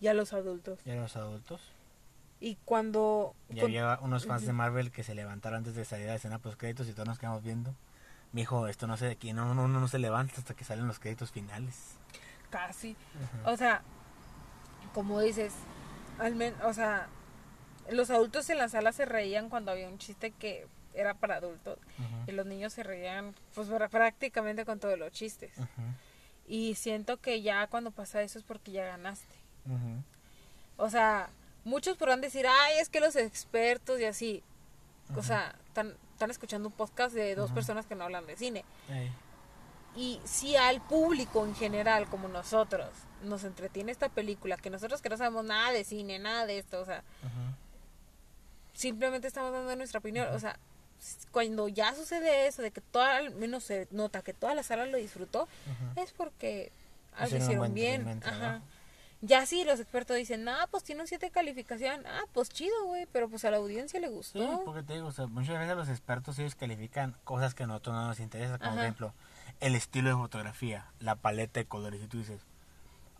Y 0.00 0.08
a 0.08 0.14
los 0.14 0.32
adultos. 0.32 0.80
Y 0.84 0.90
a 0.90 0.96
los 0.96 1.16
adultos. 1.16 1.60
Y 2.40 2.56
cuando... 2.64 3.34
Y 3.48 3.54
con- 3.56 3.64
había 3.64 3.98
unos 4.00 4.26
fans 4.26 4.46
de. 4.46 4.52
Marvel 4.52 4.90
que 4.90 5.04
se 5.04 5.14
levantaron 5.14 5.58
antes 5.58 5.74
de 5.76 5.84
salir 5.84 6.06
a 6.06 6.10
la 6.10 6.16
escena 6.16 6.38
post 6.40 6.58
créditos 6.58 6.88
y 6.88 6.92
todos 6.92 7.06
nos 7.06 7.18
quedamos 7.18 7.42
viendo. 7.44 7.74
Me 8.32 8.40
dijo, 8.40 8.66
esto 8.66 8.86
no 8.86 8.96
sé 8.96 9.06
de 9.06 9.16
quién, 9.16 9.36
no, 9.36 9.54
no, 9.54 9.68
no, 9.68 9.78
no 9.80 9.88
se 9.88 9.98
levanta 9.98 10.34
hasta 10.38 10.54
que 10.54 10.64
salen 10.64 10.88
los 10.88 10.98
créditos 10.98 11.30
finales. 11.30 11.96
Casi. 12.50 12.96
O 13.44 13.56
sea, 13.56 13.82
como 14.94 15.20
dices, 15.20 15.52
al 16.18 16.34
men 16.34 16.54
o 16.64 16.72
sea, 16.72 17.08
los 17.90 18.10
adultos 18.10 18.48
en 18.50 18.58
la 18.58 18.68
sala 18.68 18.92
se 18.92 19.04
reían 19.04 19.48
cuando 19.48 19.72
había 19.72 19.88
un 19.88 19.98
chiste 19.98 20.30
que 20.32 20.66
era 20.94 21.14
para 21.14 21.36
adultos 21.36 21.78
y 22.26 22.32
los 22.32 22.46
niños 22.46 22.72
se 22.72 22.82
reían 22.82 23.34
pues 23.54 23.68
prácticamente 23.90 24.64
con 24.64 24.78
todos 24.78 24.98
los 24.98 25.10
chistes. 25.12 25.52
Y 26.46 26.74
siento 26.74 27.18
que 27.18 27.40
ya 27.40 27.66
cuando 27.66 27.90
pasa 27.90 28.22
eso 28.22 28.38
es 28.38 28.44
porque 28.44 28.72
ya 28.72 28.84
ganaste. 28.84 29.34
O 30.76 30.90
sea, 30.90 31.30
muchos 31.64 31.96
podrán 31.96 32.20
decir, 32.20 32.46
ay, 32.46 32.78
es 32.78 32.88
que 32.88 33.00
los 33.00 33.16
expertos 33.16 34.00
y 34.00 34.04
así. 34.04 34.42
O 35.16 35.22
sea, 35.22 35.54
están, 35.66 35.94
están 36.12 36.30
escuchando 36.30 36.68
un 36.68 36.74
podcast 36.74 37.14
de 37.14 37.34
dos 37.34 37.52
personas 37.52 37.86
que 37.86 37.94
no 37.94 38.04
hablan 38.04 38.26
de 38.26 38.36
cine. 38.36 38.64
Ey, 38.88 39.12
Y 39.96 40.20
si 40.24 40.56
al 40.56 40.80
público 40.80 41.44
en 41.44 41.54
general, 41.54 42.08
como 42.08 42.28
nosotros, 42.28 42.88
nos 43.22 43.44
entretiene 43.44 43.92
esta 43.92 44.08
película, 44.08 44.56
que 44.56 44.70
nosotros 44.70 45.02
que 45.02 45.08
no 45.10 45.16
sabemos 45.16 45.44
nada 45.44 45.70
de 45.72 45.84
cine, 45.84 46.18
nada 46.18 46.46
de 46.46 46.58
esto, 46.58 46.80
o 46.80 46.84
sea, 46.84 47.02
simplemente 48.72 49.28
estamos 49.28 49.52
dando 49.52 49.74
nuestra 49.76 49.98
opinión, 50.00 50.28
o 50.34 50.38
sea, 50.38 50.58
cuando 51.30 51.68
ya 51.68 51.94
sucede 51.94 52.46
eso, 52.46 52.62
de 52.62 52.70
que 52.70 52.80
toda, 52.80 53.16
al 53.18 53.34
menos 53.34 53.64
se 53.64 53.88
nota 53.90 54.22
que 54.22 54.32
toda 54.32 54.54
la 54.54 54.62
sala 54.62 54.86
lo 54.86 54.96
disfrutó, 54.96 55.48
es 55.96 56.12
porque 56.12 56.72
algo 57.16 57.36
Hicieron 57.36 57.74
bien. 57.74 58.22
Ajá. 58.24 58.62
Ya 59.24 59.46
sí, 59.46 59.62
los 59.62 59.78
expertos 59.78 60.16
dicen, 60.16 60.48
ah, 60.48 60.66
pues 60.70 60.82
tiene 60.82 61.00
un 61.02 61.06
7 61.06 61.26
de 61.26 61.30
calificación, 61.30 62.04
ah, 62.06 62.22
pues 62.32 62.48
chido, 62.48 62.74
güey, 62.86 63.06
pero 63.12 63.28
pues 63.28 63.44
a 63.44 63.52
la 63.52 63.58
audiencia 63.58 64.00
le 64.00 64.08
Sí, 64.08 64.14
gustó. 64.14 64.62
porque 64.64 64.82
te 64.82 64.94
digo, 64.94 65.06
o 65.06 65.12
sea, 65.12 65.26
muchas 65.28 65.58
veces 65.60 65.76
los 65.76 65.88
expertos 65.88 66.38
ellos 66.40 66.56
califican 66.56 67.16
cosas 67.22 67.54
que 67.54 67.62
a 67.62 67.66
nosotros 67.68 67.94
no 67.94 68.06
nos 68.08 68.18
interesan, 68.18 68.58
como 68.58 68.80
ejemplo 68.80 69.14
el 69.60 69.74
estilo 69.74 70.08
de 70.10 70.16
fotografía, 70.16 70.86
la 71.00 71.14
paleta 71.16 71.60
de 71.60 71.66
colores. 71.66 72.02
Y 72.02 72.06
tú 72.06 72.18
dices, 72.18 72.40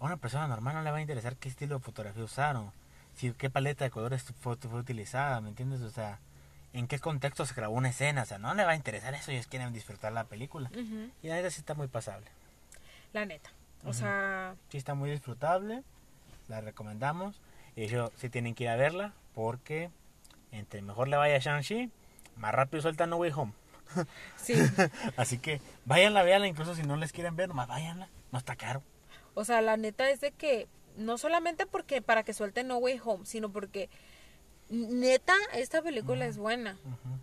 a 0.01 0.05
una 0.05 0.16
persona 0.16 0.47
normal 0.49 0.75
no 0.75 0.83
le 0.83 0.90
va 0.90 0.99
a 0.99 1.01
interesar 1.03 1.37
qué 1.37 1.49
estilo 1.49 1.79
de 1.79 1.85
fotografía 1.85 2.25
usaron, 2.25 2.73
si 3.14 3.33
qué 3.33 3.51
paleta 3.51 3.85
de 3.85 3.90
colores 3.90 4.25
fue, 4.40 4.57
fue 4.57 4.81
utilizada, 4.81 5.40
¿me 5.40 5.51
entiendes? 5.51 5.83
O 5.83 5.90
sea, 5.90 6.18
en 6.73 6.88
qué 6.88 6.99
contexto 6.99 7.45
se 7.45 7.55
grabó 7.55 7.75
una 7.75 7.90
escena, 7.90 8.23
o 8.23 8.27
sea, 8.27 8.38
no 8.38 8.55
le 8.55 8.64
va 8.64 8.71
a 8.73 8.77
interesar 8.77 9.14
eso, 9.14 9.31
ellos 9.31 9.47
quieren 9.47 9.73
disfrutar 9.73 10.12
la 10.12 10.25
película. 10.25 10.71
Ujú, 10.71 11.11
Y 11.23 11.29
la 11.29 11.35
neta 11.35 11.51
sí 11.51 11.61
está 11.61 11.75
muy 11.75 11.88
pasable. 11.88 12.27
La 13.12 13.27
neta. 13.27 13.51
O 13.85 13.90
Ujú. 13.90 13.95
sea, 13.99 14.55
Sí 14.71 14.79
está 14.79 14.95
muy 14.95 15.11
disfrutable, 15.11 15.83
la 16.49 16.61
recomendamos. 16.62 17.40
Y 17.77 17.83
ellos 17.85 18.11
sí 18.16 18.29
tienen 18.31 18.55
que 18.55 18.64
ir 18.64 18.71
a 18.71 18.77
verla 18.77 19.12
porque 19.35 19.90
entre 20.51 20.81
mejor 20.83 21.09
le 21.09 21.16
vaya 21.16 21.37
a 21.37 21.38
Shang-Chi, 21.38 21.90
más 22.37 22.55
rápido 22.55 22.83
suelta 22.83 23.07
No 23.07 23.16
Way 23.16 23.33
Home. 23.35 23.53
sí. 24.37 24.55
Así 25.16 25.38
que 25.38 25.61
váyanla, 25.85 26.22
véanla, 26.22 26.46
incluso 26.46 26.74
si 26.74 26.83
no 26.83 26.96
les 26.96 27.12
quieren 27.12 27.37
ver, 27.37 27.48
nomás 27.48 27.68
váyanla, 27.68 28.09
no 28.31 28.38
está 28.38 28.57
caro. 28.57 28.83
O 29.35 29.44
sea, 29.44 29.61
la 29.62 29.76
neta 29.76 30.11
es 30.11 30.20
de 30.20 30.33
que 30.33 30.68
no 30.96 31.18
solamente 31.18 31.66
porque 31.66 32.02
para 32.02 32.22
que 32.22 32.35
suelte 32.35 32.64
No 32.64 32.78
Way 32.78 33.00
Home, 33.05 33.26
sino 33.26 33.50
porque 33.50 33.88
neta 34.68 35.35
esta 35.55 35.83
película 35.83 36.26
es 36.26 36.37
buena. 36.37 36.76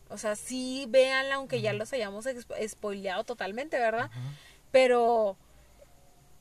O 0.09 0.17
sea, 0.17 0.35
sí 0.35 0.85
véanla 0.89 1.35
aunque 1.35 1.61
ya 1.61 1.73
los 1.73 1.91
hayamos 1.93 2.25
spoileado 2.67 3.23
totalmente, 3.23 3.77
¿verdad? 3.79 4.09
Pero 4.71 5.37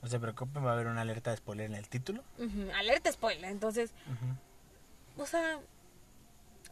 No 0.03 0.09
se 0.09 0.21
preocupen, 0.21 0.65
va 0.65 0.71
a 0.71 0.73
haber 0.75 0.87
una 0.87 1.01
alerta 1.03 1.31
de 1.31 1.39
spoiler 1.39 1.67
en 1.67 1.75
el 1.75 1.89
título. 1.89 2.23
alerta 2.77 3.11
spoiler, 3.13 3.51
entonces, 3.51 3.91
o 5.17 5.27
sea, 5.27 5.61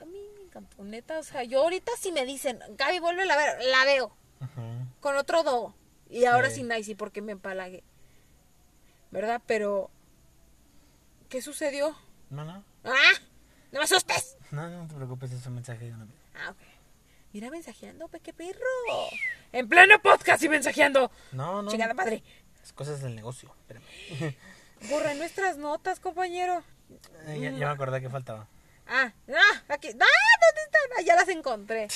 a 0.01 0.05
mí 0.05 0.19
me 0.61 0.67
encantó, 0.67 0.85
neta, 0.85 1.19
o 1.19 1.23
sea, 1.23 1.43
yo 1.45 1.63
ahorita 1.63 1.93
si 1.99 2.13
me 2.13 2.25
dicen, 2.25 2.61
Gaby, 2.71 2.99
vuelve 3.01 3.31
a 3.31 3.37
ver, 3.37 3.63
la 3.65 3.85
veo 3.85 4.17
con 5.01 5.17
otro 5.17 5.43
do 5.43 5.75
y 6.11 6.25
ahora 6.25 6.49
Sí. 6.51 6.57
sin 6.57 6.69
Nice 6.69 6.95
porque 6.97 7.23
me 7.23 7.33
empalagué. 7.33 7.83
¿Verdad? 9.11 9.41
Pero 9.47 9.91
¿qué 11.29 11.41
sucedió? 11.43 11.97
No, 12.31 12.45
no, 12.45 12.65
¡Ah! 12.85 13.13
¡No 13.73 13.79
me 13.81 13.85
asustes! 13.85 14.37
no, 14.51 14.69
no 14.69 14.87
te 14.89 14.95
preocupes, 14.95 15.33
es 15.33 15.47
un 15.47 15.55
mensaje 15.55 15.85
de 15.87 15.93
un 15.95 16.03
amigo. 16.03 16.19
Ah, 16.35 16.51
ok. 16.51 16.59
Mira, 17.33 17.51
mensajeando, 17.51 18.09
pe, 18.09 18.21
qué 18.21 18.33
perro. 18.33 18.61
En 19.53 19.69
pleno 19.69 20.01
podcast 20.01 20.43
y 20.43 20.49
mensajeando. 20.49 21.11
No, 21.33 21.63
no, 21.63 21.71
Chingada 21.71 21.93
madre. 21.95 22.23
es 22.65 22.73
cosas 22.73 23.03
del 23.03 23.15
negocio, 23.15 23.55
espérame. 23.61 24.35
Borré 24.91 25.15
nuestras 25.17 25.57
notas, 25.59 26.01
compañero. 26.01 26.63
Eh, 27.27 27.39
ya, 27.41 27.51
ya 27.51 27.67
me 27.67 27.73
acordé 27.73 28.01
que 28.01 28.09
faltaba. 28.09 28.47
Ah, 28.89 29.13
ah, 29.29 29.63
aquí. 29.69 29.89
¡Ah! 29.89 29.93
¿Dónde 29.93 30.63
están? 30.65 30.83
Ah, 30.99 31.03
ya 31.03 31.17
las 31.17 31.29
encontré. 31.29 31.89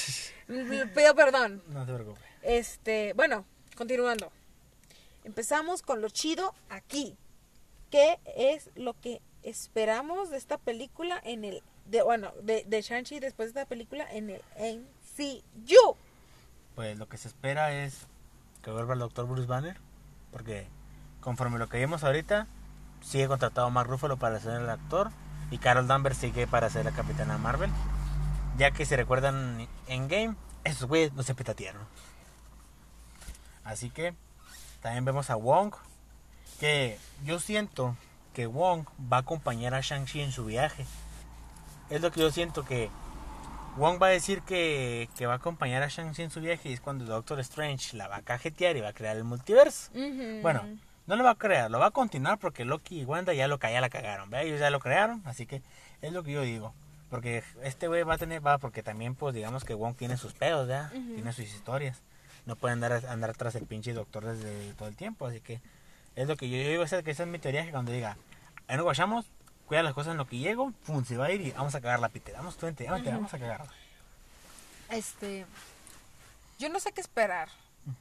Pido 0.94 1.14
perdón. 1.14 1.62
No 1.68 1.86
te 1.86 1.94
preocupes. 1.94 2.22
Este, 2.42 3.12
bueno, 3.14 3.44
continuando. 3.76 4.32
Empezamos 5.24 5.82
con 5.82 6.00
lo 6.00 6.08
chido 6.08 6.54
aquí. 6.68 7.16
¿Qué 7.90 8.18
es 8.36 8.70
lo 8.74 8.94
que 9.00 9.20
esperamos 9.42 10.30
de 10.30 10.38
esta 10.38 10.58
película 10.58 11.20
en 11.24 11.44
el 11.44 11.62
de 11.86 12.02
bueno, 12.02 12.32
de, 12.42 12.64
de 12.66 12.82
Shang-Chi 12.82 13.18
después 13.18 13.52
de 13.52 13.60
esta 13.60 13.68
película 13.68 14.06
en 14.10 14.30
el 14.30 14.42
MCU? 14.56 15.96
Pues 16.74 16.98
lo 16.98 17.08
que 17.08 17.16
se 17.16 17.28
espera 17.28 17.84
es 17.84 18.06
que 18.62 18.70
vuelva 18.70 18.94
el 18.94 19.00
doctor 19.00 19.26
Bruce 19.26 19.48
Banner, 19.48 19.76
porque 20.30 20.68
conforme 21.20 21.58
lo 21.58 21.68
que 21.68 21.78
vimos 21.78 22.04
ahorita, 22.04 22.46
sigue 23.02 23.28
contratado 23.28 23.70
Mark 23.70 23.90
Ruffalo 23.90 24.18
para 24.18 24.38
ser 24.40 24.60
el 24.60 24.70
actor 24.70 25.10
y 25.50 25.58
Carol 25.58 25.86
Danvers 25.86 26.18
sigue 26.18 26.46
para 26.46 26.70
ser 26.70 26.84
la 26.84 26.92
capitana 26.92 27.38
Marvel, 27.38 27.70
ya 28.56 28.70
que 28.70 28.86
si 28.86 28.96
recuerdan 28.96 29.66
en 29.86 30.08
Game, 30.08 30.34
esos 30.64 30.88
güeyes 30.88 31.12
no 31.12 31.22
se 31.22 31.34
petatearon. 31.34 31.82
Así 33.64 33.90
que 33.90 34.14
también 34.80 35.04
vemos 35.04 35.30
a 35.30 35.36
Wong, 35.36 35.74
que 36.58 36.98
yo 37.24 37.38
siento 37.38 37.96
que 38.34 38.46
Wong 38.46 38.84
va 39.12 39.18
a 39.18 39.20
acompañar 39.20 39.74
a 39.74 39.80
Shang-Chi 39.80 40.20
en 40.20 40.32
su 40.32 40.44
viaje. 40.44 40.86
Es 41.88 42.00
lo 42.00 42.10
que 42.10 42.20
yo 42.20 42.30
siento 42.30 42.64
que 42.64 42.90
Wong 43.76 44.00
va 44.00 44.08
a 44.08 44.10
decir 44.10 44.42
que, 44.42 45.08
que 45.16 45.26
va 45.26 45.34
a 45.34 45.36
acompañar 45.36 45.82
a 45.82 45.88
Shang-Chi 45.88 46.22
en 46.22 46.30
su 46.30 46.40
viaje 46.40 46.68
y 46.68 46.72
es 46.72 46.80
cuando 46.80 47.04
Doctor 47.04 47.40
Strange 47.40 47.96
la 47.96 48.08
va 48.08 48.16
a 48.16 48.22
cajetear 48.22 48.76
y 48.76 48.80
va 48.80 48.88
a 48.88 48.92
crear 48.92 49.16
el 49.16 49.24
multiverso. 49.24 49.90
Bueno, 50.42 50.64
no 51.10 51.16
lo 51.16 51.24
va 51.24 51.30
a 51.32 51.34
crear, 51.34 51.68
lo 51.68 51.80
va 51.80 51.86
a 51.86 51.90
continuar 51.90 52.38
porque 52.38 52.64
Loki 52.64 53.00
y 53.00 53.04
Wanda 53.04 53.34
ya 53.34 53.48
lo, 53.48 53.58
ya 53.58 53.80
la 53.80 53.90
cagaron, 53.90 54.30
¿ve? 54.30 54.42
Ellos 54.42 54.60
ya 54.60 54.70
lo 54.70 54.78
crearon, 54.78 55.20
así 55.24 55.44
que 55.44 55.60
es 56.02 56.12
lo 56.12 56.22
que 56.22 56.30
yo 56.30 56.42
digo. 56.42 56.72
Porque 57.10 57.42
este 57.64 57.88
güey 57.88 58.04
va 58.04 58.14
a 58.14 58.18
tener, 58.18 58.46
va, 58.46 58.58
porque 58.58 58.84
también 58.84 59.16
pues 59.16 59.34
digamos 59.34 59.64
que 59.64 59.74
Wong 59.74 59.96
tiene 59.96 60.16
sus 60.16 60.34
pedos, 60.34 60.68
¿ya? 60.68 60.88
Ujú. 60.94 61.14
Tiene 61.14 61.32
sus 61.32 61.46
historias. 61.46 61.98
No 62.46 62.54
puede 62.54 62.74
andar, 62.74 63.04
andar 63.06 63.34
tras 63.34 63.56
el 63.56 63.66
pinche 63.66 63.92
doctor 63.92 64.24
desde 64.24 64.72
todo 64.74 64.86
el 64.86 64.94
tiempo, 64.94 65.26
así 65.26 65.40
que 65.40 65.60
es 66.14 66.28
lo 66.28 66.36
que 66.36 66.48
yo 66.48 66.56
digo, 66.56 66.84
esa, 66.84 67.02
que 67.02 67.10
esa 67.10 67.24
es 67.24 67.28
mi 67.28 67.40
teoría, 67.40 67.64
que 67.64 67.72
cuando 67.72 67.90
diga, 67.90 68.16
ahí 68.68 68.76
nos 68.76 68.84
guachamos, 68.84 69.26
cuida 69.66 69.82
las 69.82 69.94
cosas 69.94 70.12
en 70.12 70.18
lo 70.18 70.28
que 70.28 70.38
llego, 70.38 70.70
pum, 70.86 71.04
se 71.04 71.16
va 71.16 71.26
a 71.26 71.32
ir 71.32 71.40
y 71.40 71.50
vamos 71.50 71.74
a 71.74 71.80
cagar 71.80 71.98
la 71.98 72.08
pitera, 72.10 72.38
vamos, 72.38 72.56
tú 72.56 72.66
vente, 72.66 72.88
vente, 72.88 73.08
Ujú. 73.08 73.18
vamos 73.18 73.34
a 73.34 73.38
cagarla. 73.40 73.72
Este, 74.90 75.44
yo 76.60 76.68
no 76.68 76.78
sé 76.78 76.92
qué 76.92 77.00
esperar, 77.00 77.48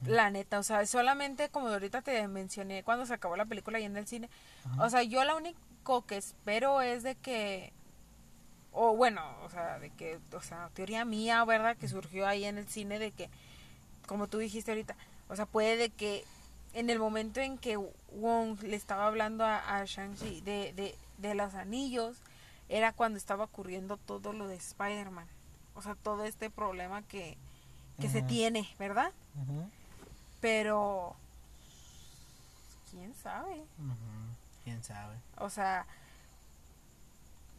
la 0.05 0.29
neta, 0.29 0.59
o 0.59 0.63
sea, 0.63 0.85
solamente 0.85 1.49
como 1.49 1.67
ahorita 1.67 2.01
te 2.01 2.27
mencioné 2.27 2.83
cuando 2.83 3.05
se 3.05 3.13
acabó 3.13 3.35
la 3.35 3.45
película 3.45 3.79
y 3.79 3.85
en 3.85 3.97
el 3.97 4.07
cine, 4.07 4.29
o 4.77 4.89
sea, 4.89 5.03
yo 5.03 5.23
lo 5.23 5.37
único 5.37 6.05
que 6.05 6.17
espero 6.17 6.81
es 6.81 7.03
de 7.03 7.15
que, 7.15 7.73
o 8.71 8.95
bueno, 8.95 9.23
o 9.43 9.49
sea, 9.49 9.79
de 9.79 9.89
que, 9.91 10.19
o 10.33 10.41
sea, 10.41 10.69
teoría 10.73 11.05
mía, 11.05 11.43
¿verdad? 11.45 11.77
Que 11.77 11.87
surgió 11.87 12.27
ahí 12.27 12.45
en 12.45 12.57
el 12.57 12.67
cine 12.67 12.99
de 12.99 13.11
que, 13.11 13.29
como 14.07 14.27
tú 14.27 14.37
dijiste 14.37 14.71
ahorita, 14.71 14.95
o 15.27 15.35
sea, 15.35 15.45
puede 15.45 15.77
de 15.77 15.89
que 15.89 16.23
en 16.73 16.89
el 16.89 16.99
momento 16.99 17.39
en 17.39 17.57
que 17.57 17.77
Wong 17.77 18.61
le 18.61 18.75
estaba 18.75 19.07
hablando 19.07 19.43
a, 19.43 19.77
a 19.77 19.85
Shang-Chi 19.85 20.41
de, 20.41 20.73
de, 20.73 20.95
de 21.17 21.35
los 21.35 21.55
anillos, 21.55 22.17
era 22.69 22.93
cuando 22.93 23.17
estaba 23.17 23.45
ocurriendo 23.45 23.97
todo 23.97 24.33
lo 24.33 24.47
de 24.47 24.55
Spider-Man. 24.55 25.25
O 25.75 25.81
sea, 25.81 25.95
todo 25.95 26.25
este 26.25 26.49
problema 26.49 27.01
que, 27.01 27.37
que 27.99 28.09
se 28.09 28.21
tiene, 28.21 28.69
¿verdad? 28.77 29.11
Pero, 30.41 31.15
¿quién 32.91 33.13
sabe? 33.21 33.63
¿Quién 34.63 34.83
sabe? 34.83 35.15
O 35.37 35.49
sea, 35.49 35.85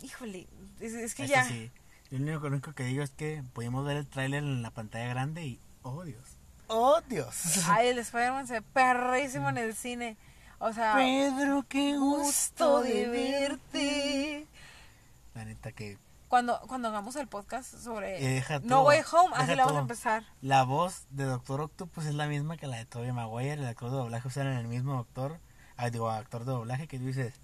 híjole, 0.03 0.47
es, 0.81 0.95
es 0.95 1.14
que 1.14 1.26
ya... 1.26 1.45
sí. 1.45 1.70
Yo 2.11 2.18
lo 2.18 2.24
único, 2.24 2.41
lo 2.49 2.55
único 2.55 2.72
que 2.72 2.85
digo 2.85 3.03
es 3.03 3.11
que 3.11 3.45
pudimos 3.53 3.87
ver 3.87 3.97
el 3.97 4.07
tráiler 4.07 4.43
en 4.43 4.62
la 4.62 4.70
pantalla 4.70 5.09
grande 5.09 5.45
y... 5.45 5.61
¡Oh, 5.83 6.03
Dios! 6.03 6.24
¡Oh, 6.66 7.01
Dios! 7.09 7.37
Ay, 7.68 7.89
el 7.89 7.99
Spider-Man 7.99 8.47
se 8.47 8.55
ve 8.55 8.62
perrísimo 8.62 9.49
en 9.49 9.59
el 9.59 9.74
cine. 9.74 10.16
O 10.59 10.72
sea, 10.72 10.95
Pedro, 10.95 11.64
qué 11.68 11.97
gusto 11.97 12.83
de 12.83 13.09
verte. 13.09 14.47
La 15.35 15.45
neta 15.45 15.72
que 15.72 15.97
Cuando, 16.31 16.61
cuando 16.68 16.87
hagamos 16.87 17.16
el 17.16 17.26
podcast 17.26 17.74
sobre 17.74 18.20
deja 18.20 18.61
No 18.61 18.83
Way 18.83 19.01
Home, 19.11 19.35
así 19.35 19.57
la 19.57 19.64
vamos 19.64 19.78
a 19.78 19.81
empezar. 19.81 20.24
la 20.43 20.62
voz 20.62 21.09
de 21.11 21.24
Doctor 21.24 21.61
Octopus 21.61 22.07
es 22.07 22.14
la 22.14 22.28
misma 22.28 22.57
que 22.57 22.68
la 22.68 22.76
de 22.76 22.87
Tobey 22.87 23.11
Maguire. 23.11 23.55
El 23.55 23.66
actor 23.66 23.91
de 23.91 23.97
doblaje 23.97 24.28
usaron 24.28 24.53
el 24.53 24.68
mismo 24.68 24.95
doctor, 24.95 25.41
ah, 25.76 25.91
digo, 25.91 26.09
actor 26.09 26.45
de 26.45 26.53
doblaje 26.53 26.87
que 26.87 27.01
tú 27.01 27.07
dices, 27.07 27.35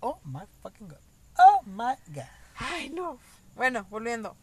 oh 0.00 0.18
my 0.24 0.40
fucking 0.62 0.88
god, 0.88 0.98
oh 1.38 1.62
my 1.62 1.94
god. 2.08 2.24
Ay, 2.56 2.90
no. 2.90 3.18
Bueno, 3.54 3.86
volviendo. 3.88 4.34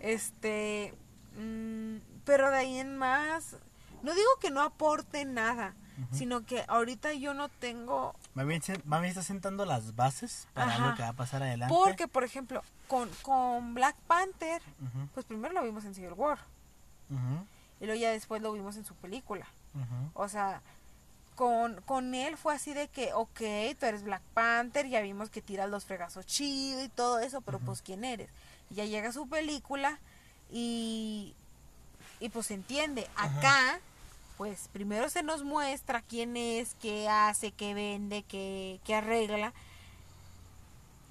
Este. 0.00 0.92
mm, 1.38 1.96
pero 2.26 2.50
de 2.50 2.58
ahí 2.58 2.78
en 2.78 2.98
más. 2.98 3.56
No 4.02 4.14
digo 4.14 4.28
que 4.42 4.50
no 4.50 4.60
aporte 4.60 5.24
nada, 5.24 5.74
Sino 6.12 6.44
que 6.46 6.64
ahorita 6.68 7.12
yo 7.14 7.34
no 7.34 7.48
tengo. 7.48 8.14
Bien 8.34 8.62
está 9.04 9.22
sentando 9.22 9.64
las 9.64 9.96
bases 9.96 10.46
para 10.54 10.68
Ajá. 10.68 10.84
algo 10.84 10.96
que 10.96 11.02
va 11.02 11.08
a 11.08 11.12
pasar 11.14 11.42
adelante. 11.42 11.74
Porque, 11.74 12.06
por 12.06 12.24
ejemplo, 12.24 12.62
con, 12.86 13.08
con 13.22 13.74
Black 13.74 13.96
Panther, 14.06 14.62
pues 15.14 15.26
primero 15.26 15.54
lo 15.54 15.62
vimos 15.62 15.84
en 15.84 15.94
Civil 15.94 16.12
War. 16.12 16.38
Y 17.80 17.86
luego 17.86 18.00
ya 18.00 18.10
después 18.10 18.42
lo 18.42 18.52
vimos 18.52 18.76
en 18.76 18.84
su 18.84 18.94
película. 18.94 19.46
O 20.14 20.28
sea, 20.28 20.60
con, 21.34 21.80
con 21.82 22.14
él 22.14 22.36
fue 22.36 22.54
así 22.54 22.74
de 22.74 22.88
que, 22.88 23.12
ok, 23.12 23.40
tú 23.78 23.86
eres 23.86 24.02
Black 24.02 24.22
Panther, 24.34 24.88
ya 24.88 25.00
vimos 25.00 25.30
que 25.30 25.40
tiras 25.40 25.70
los 25.70 25.84
fregazos 25.84 26.26
chido 26.26 26.82
y 26.82 26.88
todo 26.88 27.20
eso, 27.20 27.40
pero 27.42 27.60
pues 27.60 27.80
¿quién 27.82 28.04
eres? 28.04 28.28
Y 28.70 28.74
ya 28.76 28.84
llega 28.84 29.12
su 29.12 29.28
película 29.28 29.98
y, 30.50 31.34
y 32.20 32.28
pues 32.30 32.46
se 32.46 32.54
entiende. 32.54 33.08
Acá, 33.16 33.78
pues 34.38 34.68
primero 34.72 35.10
se 35.10 35.24
nos 35.24 35.42
muestra 35.42 36.00
quién 36.00 36.36
es, 36.36 36.76
qué 36.80 37.08
hace, 37.08 37.50
qué 37.50 37.74
vende, 37.74 38.22
qué, 38.22 38.80
qué 38.84 38.94
arregla. 38.94 39.52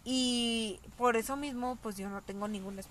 Y 0.06 0.80
por 0.98 1.18
eso 1.18 1.36
mismo, 1.36 1.78
pues 1.84 1.98
yo 1.98 2.08
no 2.10 2.22
tengo 2.22 2.48
ninguna... 2.48 2.82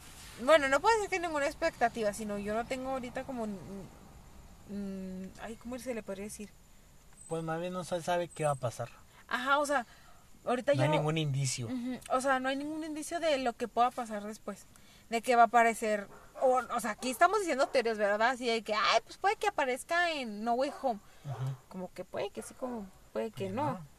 Bueno, 0.45 0.69
no 0.69 0.81
puedo 0.81 0.95
decir 0.97 1.09
que 1.09 1.19
ninguna 1.19 1.47
expectativa, 1.47 2.13
sino 2.13 2.37
yo 2.37 2.53
no 2.53 2.67
tengo 2.67 2.91
ahorita 2.91 3.25
como... 3.25 3.47
mm, 3.47 5.25
ay, 5.41 5.57
¿cómo 5.57 5.79
se 5.79 5.95
le 5.95 6.03
podría 6.03 6.25
decir? 6.25 6.51
Pues 7.29 7.43
más 7.43 7.59
bien 7.59 7.73
no 7.73 7.85
se 7.85 8.03
sabe 8.03 8.29
qué 8.29 8.45
va 8.45 8.51
a 8.51 8.57
pasar. 8.57 8.91
Ajá, 9.29 9.59
o 9.59 9.65
sea, 9.65 9.87
ahorita 10.45 10.73
No 10.75 10.79
yo... 10.79 10.83
hay 10.83 10.91
ningún 10.91 11.17
indicio. 11.17 11.71
O 12.11 12.21
sea, 12.21 12.39
no 12.39 12.51
hay 12.51 12.57
ningún 12.57 12.85
indicio 12.85 13.19
de 13.19 13.39
lo 13.39 13.55
que 13.55 13.69
pueda 13.69 13.91
pasar 13.91 14.23
después. 14.25 14.67
De 15.09 15.23
que 15.23 15.35
va 15.35 15.43
a 15.43 15.47
aparecer... 15.47 16.07
O, 16.43 16.63
o 16.75 16.81
sea, 16.81 16.93
aquí 16.93 17.11
estamos 17.11 17.41
diciendo 17.41 17.67
teorías, 17.67 17.99
¿verdad? 17.99 18.31
Así 18.31 18.47
de 18.47 18.63
que, 18.63 18.75
ay, 18.75 19.01
pues 19.05 19.19
puede 19.19 19.37
que 19.37 19.49
aparezca 19.49 20.13
en 20.13 20.45
No 20.45 20.55
Way 20.55 20.73
Home. 20.83 21.01
Como 21.69 21.93
que 21.93 22.05
puede 22.05 22.31
que 22.31 22.43
sí, 22.43 22.55
como 22.55 22.87
puede 23.13 23.31
que 23.31 23.51
no. 23.51 23.73
no. 23.73 23.97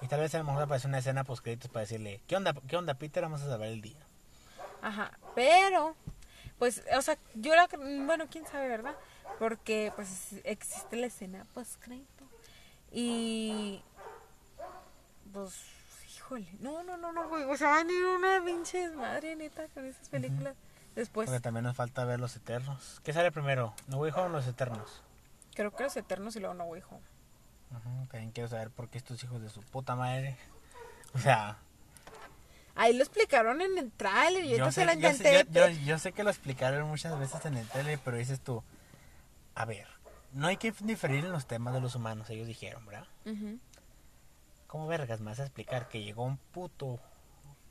Y 0.00 0.06
tal 0.06 0.20
vez 0.20 0.34
a 0.34 0.38
lo 0.38 0.44
mejor 0.44 0.62
aparece 0.62 0.86
una 0.86 0.98
escena 0.98 1.24
post 1.24 1.42
créditos 1.42 1.70
para 1.70 1.82
decirle, 1.82 2.20
¿qué 2.26 2.36
onda, 2.36 2.54
qué 2.68 2.76
onda 2.76 2.94
Peter? 2.94 3.22
Vamos 3.22 3.42
a 3.42 3.48
salvar 3.48 3.68
el 3.68 3.82
día. 3.82 3.98
Ajá, 4.82 5.12
pero, 5.34 5.94
pues, 6.58 6.82
o 6.96 7.02
sea, 7.02 7.18
yo 7.34 7.54
la, 7.54 7.68
bueno, 8.06 8.26
quién 8.30 8.46
sabe, 8.46 8.68
¿verdad? 8.68 8.94
Porque, 9.38 9.92
pues, 9.94 10.34
existe 10.44 10.96
la 10.96 11.06
escena 11.06 11.46
post-crédito. 11.52 12.24
Y, 12.92 13.82
pues, 15.32 15.54
híjole, 16.16 16.48
no, 16.60 16.82
no, 16.82 16.96
no, 16.96 17.12
no, 17.12 17.28
güey, 17.28 17.44
o 17.44 17.56
sea, 17.56 17.84
ni 17.84 17.92
una 17.92 18.42
pinche 18.44 18.88
madre, 18.90 19.36
neta, 19.36 19.68
con 19.74 19.84
esas 19.84 20.08
películas. 20.08 20.54
Después, 20.94 21.26
Porque 21.28 21.40
también 21.40 21.64
nos 21.64 21.76
falta 21.76 22.04
ver 22.04 22.18
los 22.20 22.34
Eternos. 22.36 23.00
¿Qué 23.04 23.12
sale 23.12 23.30
primero? 23.32 23.74
¿No 23.86 23.98
Way 23.98 24.12
Home 24.12 24.26
o 24.26 24.28
los 24.30 24.46
Eternos? 24.46 25.02
creo 25.54 25.72
que 25.74 25.82
los 25.84 25.96
Eternos 25.96 26.34
y 26.36 26.40
luego 26.40 26.54
No 26.54 26.64
Way 26.64 26.82
Home. 26.90 27.02
También 28.10 28.30
quiero 28.32 28.48
saber 28.48 28.70
por 28.70 28.88
qué 28.88 28.98
estos 28.98 29.22
hijos 29.22 29.40
de 29.42 29.48
su 29.50 29.60
puta 29.62 29.94
madre. 29.94 30.36
O 31.14 31.18
sea, 31.18 31.58
Ahí 32.76 32.96
lo 32.96 33.02
explicaron 33.02 33.60
en 33.60 33.76
el 33.78 33.90
trailer, 33.90 34.44
yo, 34.44 34.70
sé, 34.70 34.84
la 34.84 34.94
yo, 34.94 35.08
sé, 35.12 35.16
intenté. 35.16 35.52
yo- 35.60 35.68
yo- 35.68 35.80
yo 35.84 35.98
sé 35.98 36.12
que 36.12 36.22
lo 36.22 36.30
explicaron 36.30 36.86
muchas 36.88 37.18
veces 37.18 37.44
en 37.46 37.56
el 37.56 37.66
tele, 37.68 37.98
pero 37.98 38.16
dices 38.16 38.40
tú, 38.40 38.62
a 39.56 39.64
ver, 39.64 39.88
no 40.32 40.46
hay 40.46 40.56
que 40.56 40.72
diferir 40.80 41.24
en 41.24 41.32
los 41.32 41.46
temas 41.46 41.74
de 41.74 41.80
los 41.80 41.96
humanos, 41.96 42.30
ellos 42.30 42.46
dijeron, 42.46 42.86
¿verdad? 42.86 43.08
Ujú. 43.26 43.58
¿Cómo 44.68 44.86
vergas 44.86 45.18
me 45.20 45.26
vas 45.30 45.40
a 45.40 45.44
explicar 45.44 45.88
que 45.88 46.00
llegó 46.02 46.22
un 46.24 46.36
puto 46.36 47.00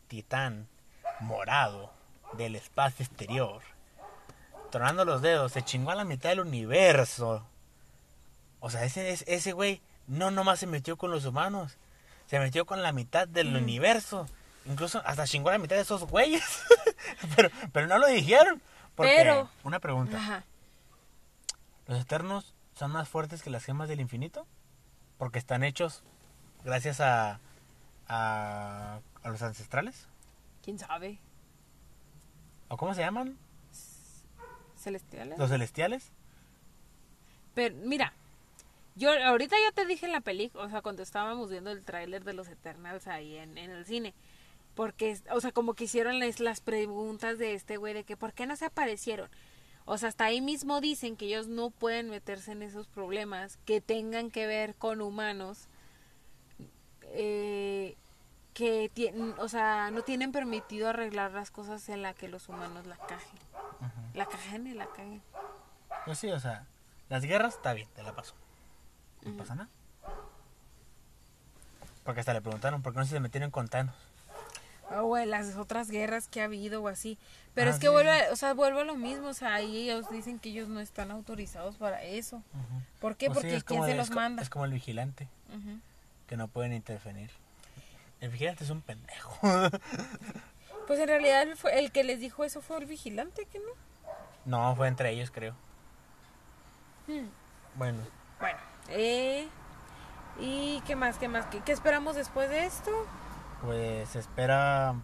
titán 0.10 0.68
morado 1.22 1.92
del 2.34 2.56
espacio 2.56 3.06
exterior, 3.06 3.62
tronando 4.72 5.06
los 5.06 5.22
dedos, 5.22 5.52
se 5.52 5.64
chingó 5.64 5.92
a 5.92 5.96
la 5.96 6.06
mitad 6.06 6.30
del 6.30 6.42
universo? 6.42 7.46
O 8.60 8.70
sea, 8.70 8.84
ese, 8.84 9.12
ese, 9.12 9.26
ese 9.34 9.52
güey 9.54 9.82
no 10.08 10.32
nomás 10.32 10.60
se 10.60 10.68
metió 10.68 10.98
con 10.98 11.12
los 11.12 11.26
humanos, 11.26 11.78
se 12.28 12.40
metió 12.40 12.66
con 12.66 12.82
la 12.84 12.92
mitad 12.92 13.28
del 13.28 13.52
Mm. 13.52 13.56
universo. 13.64 14.28
Incluso 14.66 15.02
hasta 15.06 15.26
chingó 15.26 15.50
a 15.50 15.54
la 15.54 15.58
mitad 15.58 15.76
de 15.78 15.82
esos 15.84 16.04
güeyes. 16.04 16.44
pero, 17.36 17.50
pero 17.72 17.88
no 17.88 17.98
lo 17.98 18.08
dijeron. 18.08 18.62
Porque, 18.96 19.14
Pero- 19.18 19.50
una 19.64 19.80
pregunta. 19.80 20.18
Ajá. 20.18 20.44
¿Los 21.88 22.02
eternos 22.02 22.54
son 22.78 22.92
más 22.92 23.08
fuertes 23.10 23.42
que 23.42 23.50
las 23.50 23.64
gemas 23.64 23.88
del 23.90 24.00
infinito? 24.02 24.46
Porque 25.18 25.40
están 25.40 25.64
hechos 25.64 26.04
gracias 26.64 27.00
a, 27.00 27.40
a, 28.08 29.00
a 29.24 29.30
los 29.30 29.42
ancestrales. 29.42 30.06
¿Quién 30.64 30.78
sabe? 30.78 31.18
¿O 32.70 32.78
cómo 32.78 32.94
se 32.94 33.02
llaman? 33.02 33.38
¿Celestiales? 34.78 35.38
¿Los 35.38 35.50
celestiales? 35.50 36.12
Pero 37.54 37.76
mira, 37.84 38.14
yo 38.96 39.12
ahorita 39.12 39.56
yo 39.66 39.74
te 39.74 39.86
dije 39.86 40.06
en 40.06 40.14
la 40.14 40.22
película, 40.22 40.64
o 40.64 40.70
sea, 40.70 40.82
cuando 40.82 41.04
estábamos 41.04 41.50
viendo 41.50 41.72
el 41.72 41.84
tráiler 41.84 42.24
de 42.24 42.34
los 42.34 42.48
Eternals 42.48 43.08
ahí 43.08 43.36
en, 43.36 43.58
en 43.58 43.72
el 43.72 43.86
cine, 43.86 44.14
porque, 44.76 45.20
o 45.32 45.42
sea, 45.42 45.52
como 45.52 45.74
que 45.74 45.86
hicieron 45.86 46.20
las, 46.20 46.40
las 46.40 46.62
preguntas 46.62 47.38
de 47.38 47.54
este 47.54 47.78
güey 47.78 47.94
de 47.94 48.04
que 48.04 48.16
por 48.16 48.34
qué 48.34 48.46
no 48.46 48.56
se 48.56 48.66
aparecieron. 48.66 49.30
O 49.86 49.98
sea, 49.98 50.10
hasta 50.10 50.26
ahí 50.26 50.40
mismo 50.40 50.82
dicen 50.82 51.18
que 51.18 51.26
ellos 51.26 51.48
no 51.48 51.72
pueden 51.72 52.10
meterse 52.10 52.52
en 52.52 52.62
esos 52.62 52.88
problemas 52.88 53.58
que 53.66 53.82
tengan 53.82 54.32
que 54.32 54.46
ver 54.46 54.76
con 54.76 55.02
humanos, 55.02 55.68
eh, 57.02 57.98
que 58.60 58.92
tienen, 58.94 59.34
o 59.40 59.48
sea, 59.48 59.90
no 59.90 60.02
tienen 60.02 60.34
permitido 60.34 60.90
arreglar 60.90 61.32
las 61.32 61.50
cosas 61.50 61.88
en 61.88 62.02
la 62.02 62.14
que 62.14 62.28
los 62.28 62.50
humanos 62.50 62.86
la 62.88 62.98
cajen. 62.98 63.40
La 64.14 64.26
cajen 64.26 64.68
y 64.68 64.74
la 64.74 64.86
caguen. 64.88 65.22
Pues 66.04 66.20
sí, 66.20 66.30
o 66.30 66.42
sea, 66.42 66.66
las 67.08 67.24
guerras 67.24 67.56
está 67.56 67.72
bien, 67.72 67.88
te 67.96 68.04
la 68.04 68.14
paso. 68.14 68.34
No 69.24 69.38
pasa 69.38 69.56
nada. 69.56 69.70
Porque 72.04 72.20
hasta 72.20 72.34
le 72.34 72.42
preguntaron 72.42 72.82
por 72.82 72.92
qué 72.92 73.00
no 73.00 73.06
se 73.06 73.18
metieron 73.22 73.50
con 73.50 73.70
Thanos. 73.70 73.96
o 74.92 75.18
en 75.18 75.30
las 75.30 75.56
otras 75.56 75.90
guerras 75.90 76.28
que 76.28 76.42
ha 76.42 76.46
habido 76.46 76.82
o 76.84 76.90
así. 76.90 77.18
Pero 77.54 77.70
Ah, 77.70 77.74
es 77.74 77.80
que 77.80 77.88
sí, 77.88 77.94
vuelve, 77.94 78.30
o 78.32 78.36
sea, 78.36 78.54
vuelve 78.56 78.82
a 78.82 78.84
lo 78.84 78.96
mismo, 78.96 79.28
o 79.30 79.34
sea, 79.34 79.54
ahí 79.54 79.90
ellos 79.90 80.10
dicen 80.10 80.38
que 80.40 80.50
ellos 80.50 80.68
no 80.68 80.82
están 80.82 81.12
autorizados 81.12 81.78
para 81.78 82.04
eso. 82.04 82.44
¿Por 83.00 83.16
qué? 83.16 83.28
Pues 83.28 83.40
sí, 83.40 83.44
Porque 83.44 83.56
es 83.56 83.64
¿quién 83.64 83.84
se 83.86 83.92
el- 83.92 83.98
los 83.98 84.10
manda? 84.10 84.42
Es 84.42 84.50
como 84.50 84.66
el 84.66 84.74
vigilante, 84.74 85.30
que 86.28 86.36
no 86.36 86.50
pueden 86.50 86.74
intervenir. 86.74 87.30
El 88.22 88.30
vigilante 88.30 88.64
es 88.64 88.70
un 88.70 88.82
pendejo. 88.82 89.38
Pues 90.88 91.00
en 91.00 91.08
realidad 91.08 91.44
el, 91.44 91.56
fue- 91.56 91.78
el 91.78 91.92
que 91.92 92.04
les 92.04 92.20
dijo 92.20 92.44
eso 92.44 92.62
fue 92.62 92.78
el 92.80 92.88
vigilante, 92.88 93.46
¿que 93.46 93.60
no? 93.60 93.66
no, 94.46 94.76
fue 94.76 94.88
entre 94.88 95.12
ellos, 95.12 95.30
creo. 95.30 95.54
Hmm. 97.08 97.28
Bueno, 97.76 98.00
Bueno, 98.40 98.58
eh, 98.90 99.48
¿y 100.40 100.82
qué 100.88 100.96
más, 100.96 101.20
qué 101.20 101.28
más? 101.28 101.46
¿Qué, 101.46 101.62
qué 101.62 101.72
esperamos 101.74 102.16
después 102.16 102.50
de 102.50 102.66
esto? 102.66 102.90
pues 103.62 104.10
se 104.10 104.18
espera 104.20 104.96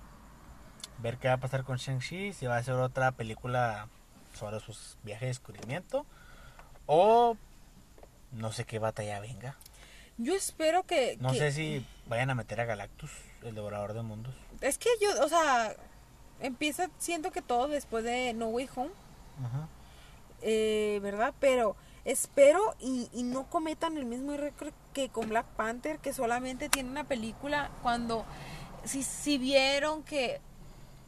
ver 0.99 1.17
qué 1.17 1.27
va 1.27 1.35
a 1.35 1.39
pasar 1.39 1.63
con 1.65 1.77
Shang-Chi, 1.77 2.33
si 2.33 2.47
va 2.47 2.57
a 2.57 2.63
ser 2.63 2.73
otra 2.75 3.11
película 3.11 3.87
sobre 4.33 4.59
sus 4.61 4.97
viajes 5.03 5.21
de 5.21 5.27
descubrimiento 5.27 6.05
o 6.87 7.37
no 8.31 8.51
sé 8.53 8.65
qué 8.65 8.79
batalla 8.79 9.19
venga. 9.19 9.55
Yo 10.17 10.33
espero 10.35 10.83
que... 10.83 11.17
No 11.19 11.31
que- 11.31 11.39
sé 11.39 11.51
si 11.51 11.85
vayan 12.07 12.29
a 12.29 12.35
meter 12.35 12.61
a 12.61 12.65
Galactus, 12.65 13.11
el 13.43 13.55
devorador 13.55 13.93
de 13.93 14.01
mundos. 14.01 14.33
Es 14.61 14.77
que 14.77 14.89
yo, 15.01 15.09
o 15.23 15.27
sea, 15.29 15.75
empieza, 16.39 16.89
siento 16.97 17.31
que 17.31 17.41
todo 17.41 17.67
después 17.67 18.03
de 18.03 18.33
No 18.33 18.47
Way 18.47 18.69
Home. 18.75 18.91
Ajá. 19.43 19.67
eh, 20.41 20.99
¿verdad? 21.01 21.33
Pero 21.39 21.75
espero 22.05 22.75
y, 22.79 23.09
y 23.13 23.23
no 23.23 23.49
cometan 23.49 23.97
el 23.97 24.05
mismo 24.05 24.31
error 24.31 24.53
que 24.93 25.09
con 25.09 25.27
Black 25.29 25.45
Panther, 25.57 25.99
que 25.99 26.13
solamente 26.13 26.69
tiene 26.69 26.89
una 26.89 27.03
película 27.03 27.69
cuando, 27.81 28.25
si, 28.85 29.03
si 29.03 29.37
vieron 29.37 30.03
que 30.03 30.39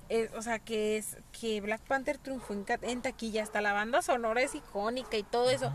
es, 0.10 0.34
o 0.34 0.42
sea, 0.42 0.60
que 0.60 0.98
es 0.98 1.18
que 1.40 1.62
Black 1.62 1.82
Panther 1.82 2.18
triunfó 2.18 2.54
en 2.82 3.02
taquilla, 3.02 3.44
hasta 3.44 3.62
la 3.62 3.72
banda 3.74 4.02
sonora 4.02 4.42
es 4.42 4.56
icónica 4.56 5.16
y 5.18 5.24
todo 5.24 5.50
eso. 5.50 5.72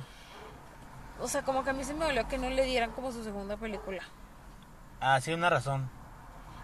O 1.23 1.29
sea, 1.29 1.43
como 1.43 1.65
que 1.65 1.71
a 1.71 1.73
mí 1.73 1.85
se 1.85 1.95
me 1.95 2.05
dolió 2.05 2.27
que 2.29 2.37
no 2.39 2.51
le 2.51 2.65
dieran 2.65 2.91
como 2.93 3.13
su 3.13 3.23
segunda 3.25 3.57
película. 3.57 4.03
Ah, 5.01 5.21
sí, 5.21 5.33
una 5.33 5.51
razón. 5.51 5.89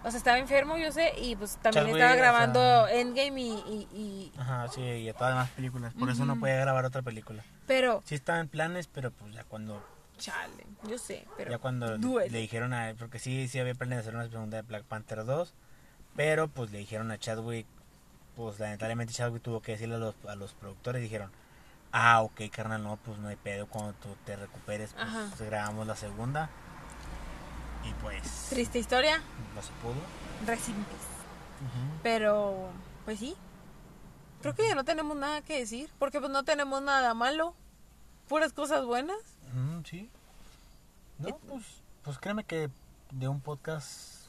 O 0.04 0.11
sea, 0.11 0.18
estaba 0.18 0.38
enfermo, 0.38 0.76
yo 0.76 0.92
sé, 0.92 1.12
y 1.20 1.34
pues 1.36 1.56
también 1.56 1.86
Chadwick, 1.86 1.96
estaba 2.02 2.14
o 2.14 2.16
grabando 2.18 2.61
sea- 2.86 2.92
Endgame 3.00 3.40
y, 3.40 3.50
y, 3.92 3.96
y- 3.98 4.32
Ajá, 4.38 4.68
sí, 4.68 4.80
y 4.80 5.09
a 5.09 5.12
todas 5.12 5.30
las 5.34 5.38
demás 5.46 5.50
películas. 5.56 5.94
Por 5.94 6.09
eso 6.11 6.24
no 6.24 6.38
podía 6.38 6.56
grabar 6.56 6.84
otra 6.84 7.02
película. 7.02 7.42
Pero, 7.66 8.02
Sí 8.04 8.14
estaba 8.14 8.38
en 8.38 8.48
planes, 8.48 8.86
pero 8.86 9.11
pues 9.11 9.34
ya 9.34 9.42
cuando 9.44 9.82
chale, 10.16 10.66
yo 10.88 10.98
sé, 10.98 11.26
pero... 11.36 11.50
ya 11.50 11.59
cuando 11.59 11.96
duele. 11.98 12.30
le 12.30 12.38
dijeron 12.38 12.72
a 12.72 12.92
porque 12.98 13.18
sí 13.20 13.46
sí 13.46 13.59
había 13.61 13.74
planes 13.74 13.96
de 13.98 14.00
hacer 14.00 14.14
una 14.16 14.28
segunda 14.28 14.56
de 14.56 14.62
Black 14.62 14.82
Panther 14.84 15.24
2, 15.24 15.54
pero 16.16 16.48
pues 16.48 16.70
le 16.72 16.78
dijeron 16.78 17.11
a 17.12 17.18
Chadwick, 17.18 17.66
pues 18.34 18.59
lamentablemente 18.59 19.12
Chadwick 19.14 19.42
tuvo 19.42 19.61
que 19.62 19.72
decirle 19.72 19.94
a 19.96 19.98
los, 19.98 20.14
a 20.28 20.34
los 20.36 20.54
productores 20.54 21.02
dijeron, 21.02 21.30
"Ah, 21.93 22.22
ok, 22.22 22.43
carnal, 22.51 22.82
no, 22.82 22.97
pues 22.97 23.18
no 23.18 23.28
hay 23.28 23.36
pedo 23.36 23.66
cuando 23.66 23.93
tú 23.95 24.09
te 24.24 24.36
recuperes, 24.36 24.93
pues, 24.93 25.07
Ajá. 25.07 25.26
pues, 25.36 25.49
grabamos 25.49 25.86
la 25.86 25.97
segunda." 25.97 26.51
Y 27.84 27.93
pues 28.03 28.49
Triste 28.51 28.78
historia, 28.78 29.22
no 29.55 29.62
se 29.62 29.72
pudo. 29.82 29.95
Ujú. 30.72 31.99
Pero, 32.03 32.68
pues 33.05 33.18
sí. 33.18 33.36
Creo 34.43 34.55
que 34.55 34.68
ya 34.68 34.74
no 34.74 34.84
tenemos 34.84 35.16
nada 35.16 35.43
que 35.43 35.59
decir, 35.59 35.91
porque 35.99 36.20
pues 36.20 36.30
no 36.30 36.45
tenemos 36.45 36.82
nada 36.82 37.14
malo. 37.14 37.55
Puras 38.28 38.53
cosas 38.53 38.84
buenas. 38.84 39.18
Sí. 39.84 40.11
No, 41.18 41.36
pues, 41.39 41.64
pues 42.03 42.18
créeme 42.18 42.45
que 42.45 42.70
de 43.11 43.28
un 43.28 43.41
podcast 43.41 44.26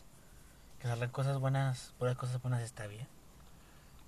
que 0.80 0.88
salgan 0.88 1.10
cosas 1.10 1.38
buenas, 1.38 1.94
puras 2.00 2.16
cosas 2.16 2.42
buenas 2.42 2.62
está 2.62 2.88
bien. 2.88 3.08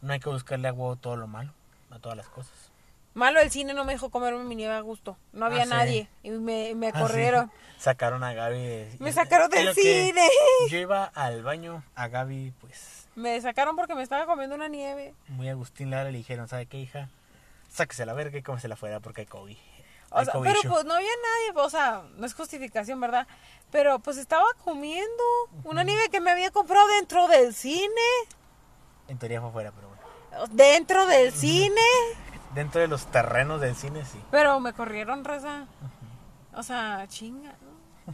No 0.01 0.13
hay 0.13 0.19
que 0.19 0.29
buscarle 0.29 0.67
a 0.67 0.73
huevo 0.73 0.95
todo 0.95 1.17
lo 1.17 1.27
malo, 1.27 1.53
a 1.91 1.99
todas 1.99 2.17
las 2.17 2.27
cosas. 2.29 2.70
Malo 3.13 3.39
el 3.41 3.51
cine 3.51 3.73
no 3.73 3.83
me 3.83 3.93
dejó 3.93 4.09
comerme 4.09 4.43
mi 4.45 4.55
nieve 4.55 4.73
a 4.73 4.79
gusto. 4.81 5.17
No 5.33 5.45
había 5.45 5.63
Ah, 5.63 5.65
sí. 5.65 5.69
nadie 5.69 6.09
y 6.23 6.29
me, 6.31 6.73
me 6.75 6.87
Ah, 6.87 6.91
sí. 6.93 6.99
corrieron. 7.01 7.51
Sacaron 7.77 8.23
a 8.23 8.33
Gaby. 8.33 8.57
de- 8.59 8.95
Me 8.99 9.09
en- 9.09 9.15
sacaron 9.15 9.49
del 9.49 9.73
cine. 9.73 10.29
Yo 10.69 10.77
iba 10.77 11.05
al 11.05 11.43
baño, 11.43 11.83
a 11.95 12.07
Gaby, 12.07 12.53
pues, 12.61 13.07
Me 13.15 13.39
sacaron 13.41 13.75
porque 13.75 13.95
me 13.95 14.03
estaba 14.03 14.25
comiendo 14.25 14.55
una 14.55 14.67
nieve. 14.69 15.13
muy 15.27 15.49
Agustín 15.49 15.89
Lara 15.89 16.09
le 16.11 16.17
dijeron, 16.19 16.47
¿sabe 16.47 16.67
qué, 16.67 16.77
hija? 16.79 17.09
Sáquese 17.69 18.05
la 18.05 18.13
verga 18.13 18.37
y 18.37 18.43
cómesela 18.43 18.75
fuera 18.77 18.99
porque 19.01 19.21
hay 19.21 19.27
COVID. 19.27 19.57
O 20.13 20.23
sea, 20.25 20.33
pero 20.41 20.51
issue". 20.59 20.69
pues 20.69 20.85
no 20.85 20.93
había 20.93 21.07
nadie, 21.07 21.61
o 21.65 21.69
sea, 21.69 22.03
no 22.17 22.25
es 22.25 22.33
justificación, 22.33 22.99
¿verdad? 22.99 23.27
Pero 23.71 23.99
pues 23.99 24.17
estaba 24.17 24.45
comiendo 24.63 25.23
una 25.63 25.83
nieve 25.83 26.09
que 26.09 26.19
me 26.21 26.31
había 26.31 26.51
comprado 26.51 26.85
dentro 26.89 27.27
del 27.29 27.53
cine. 27.53 28.01
En 29.07 29.17
teoría 29.17 29.39
fue 29.41 29.49
afuera, 29.49 29.71
pero 29.73 29.87
bueno. 29.89 30.47
Dentro 30.53 31.07
del 31.07 31.31
cine. 31.33 31.81
Dentro 32.53 32.81
de 32.81 32.87
los 32.87 33.05
terrenos 33.07 33.61
del 33.61 33.75
cine, 33.75 34.03
sí. 34.05 34.21
Pero 34.31 34.59
me 34.59 34.73
corrieron, 34.73 35.23
raza. 35.23 35.65
O 36.53 36.63
sea, 36.63 37.05
chinga, 37.07 37.55
¿no? 37.61 38.13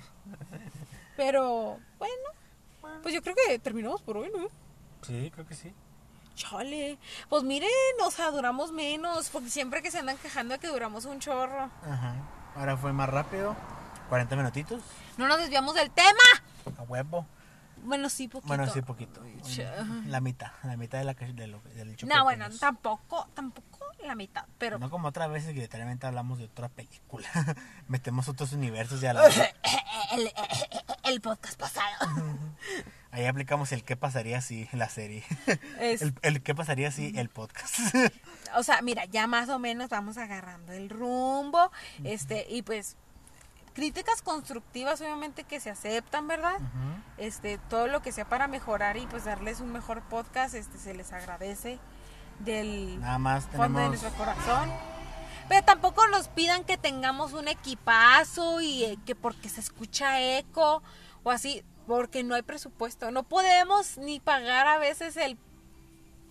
Pero, 1.16 1.80
bueno, 1.98 2.30
pues 3.02 3.14
yo 3.16 3.22
creo 3.22 3.36
que 3.36 3.58
terminamos 3.58 4.02
por 4.04 4.18
hoy, 4.18 4.32
¿no? 4.36 4.48
Sí, 5.02 5.32
creo 5.34 5.48
que 5.48 5.56
sí. 5.56 5.74
Chale. 6.36 7.00
Pues 7.30 7.44
miren, 7.44 7.70
o 8.04 8.12
sea, 8.12 8.30
duramos 8.30 8.72
menos, 8.72 9.30
porque 9.30 9.50
siempre 9.50 9.82
que 9.82 9.90
se 9.90 9.98
andan 9.98 10.18
quejando 10.18 10.54
de 10.54 10.60
que 10.60 10.68
duramos 10.68 11.06
un 11.06 11.20
chorro. 11.20 11.72
Ajá. 11.84 12.16
Ahora 12.56 12.78
fue 12.78 12.94
más 12.94 13.10
rápido. 13.10 13.56
40 14.10 14.36
minutitos. 14.36 14.82
No 15.18 15.28
nos 15.28 15.40
desviamos 15.40 15.74
del 15.74 15.90
tema. 15.90 16.78
A 16.78 16.84
huevo. 16.84 17.26
Bueno, 17.88 18.10
sí, 18.10 18.28
poquito. 18.28 18.48
Bueno, 18.48 18.68
sí, 18.68 18.82
poquito. 18.82 19.24
La 20.06 20.20
mitad. 20.22 20.52
La 20.64 20.78
mitad 20.78 20.98
de 21.00 21.04
la, 21.06 21.14
de 21.14 21.48
lo, 21.48 21.62
del. 21.76 21.96
No, 22.06 22.24
bueno, 22.24 22.46
tampoco, 22.60 23.28
tampoco 23.34 23.86
la 24.06 24.16
mitad, 24.16 24.46
pero... 24.58 24.78
No 24.80 24.90
como 24.90 25.08
otras 25.10 25.30
veces 25.30 25.54
que 25.54 25.60
literalmente 25.62 26.06
hablamos 26.08 26.38
de 26.38 26.46
otra 26.46 26.70
película. 26.70 27.28
Metemos 27.88 28.28
otros 28.30 28.54
universos 28.54 29.02
y 29.04 29.06
a 29.08 29.14
la 29.14 29.26
el, 29.28 30.32
el 31.06 31.22
podcast 31.22 31.60
pasado. 31.60 31.88
Ahí 33.12 33.26
aplicamos 33.26 33.72
el 33.72 33.84
qué 33.84 33.96
pasaría 33.96 34.42
si 34.42 34.68
la 34.74 34.90
serie. 34.90 35.24
Es- 35.80 36.02
El, 36.02 36.14
el 36.22 36.44
qué 36.44 36.54
pasaría 36.54 36.92
si 36.92 37.18
el 37.18 37.30
podcast. 37.30 37.80
O 38.56 38.64
sea, 38.64 38.82
mira, 38.82 39.06
ya 39.06 39.28
más 39.28 39.50
o 39.50 39.60
menos 39.60 39.90
vamos 39.90 40.18
agarrando 40.18 40.72
el 40.74 40.90
rumbo, 40.90 41.72
este, 42.04 42.46
y 42.50 42.62
pues 42.62 42.96
críticas 43.78 44.24
constructivas 44.24 45.00
obviamente 45.02 45.44
que 45.44 45.60
se 45.60 45.70
aceptan, 45.70 46.28
¿verdad? 46.28 46.58
Este, 47.20 47.60
todo 47.70 47.86
lo 47.88 48.02
que 48.02 48.12
sea 48.12 48.28
para 48.28 48.48
mejorar 48.48 48.98
y 48.98 49.06
pues 49.06 49.26
darles 49.26 49.60
un 49.60 49.72
mejor 49.72 50.02
podcast, 50.10 50.56
este, 50.56 50.80
se 50.80 50.96
les 50.96 51.14
agradece 51.14 51.78
del 52.40 53.00
Nada 53.00 53.20
más 53.20 53.46
fondo 53.46 53.62
de 53.62 53.68
tenemos. 53.70 54.02
nuestro 54.02 54.12
corazón. 54.18 54.72
Pero 55.48 55.64
tampoco 55.64 56.08
nos 56.08 56.28
pidan 56.28 56.64
que 56.64 56.78
tengamos 56.78 57.34
un 57.34 57.48
equipazo 57.48 58.62
y 58.62 58.84
eh, 58.84 58.98
que 59.06 59.14
porque 59.14 59.48
se 59.48 59.60
escucha 59.62 60.20
eco 60.40 60.82
o 61.22 61.30
así, 61.30 61.64
porque 61.86 62.24
no 62.24 62.34
hay 62.34 62.42
presupuesto. 62.42 63.12
No 63.12 63.22
podemos 63.22 64.00
ni 64.00 64.20
pagar 64.20 64.66
a 64.66 64.80
veces 64.80 65.18
el, 65.18 65.38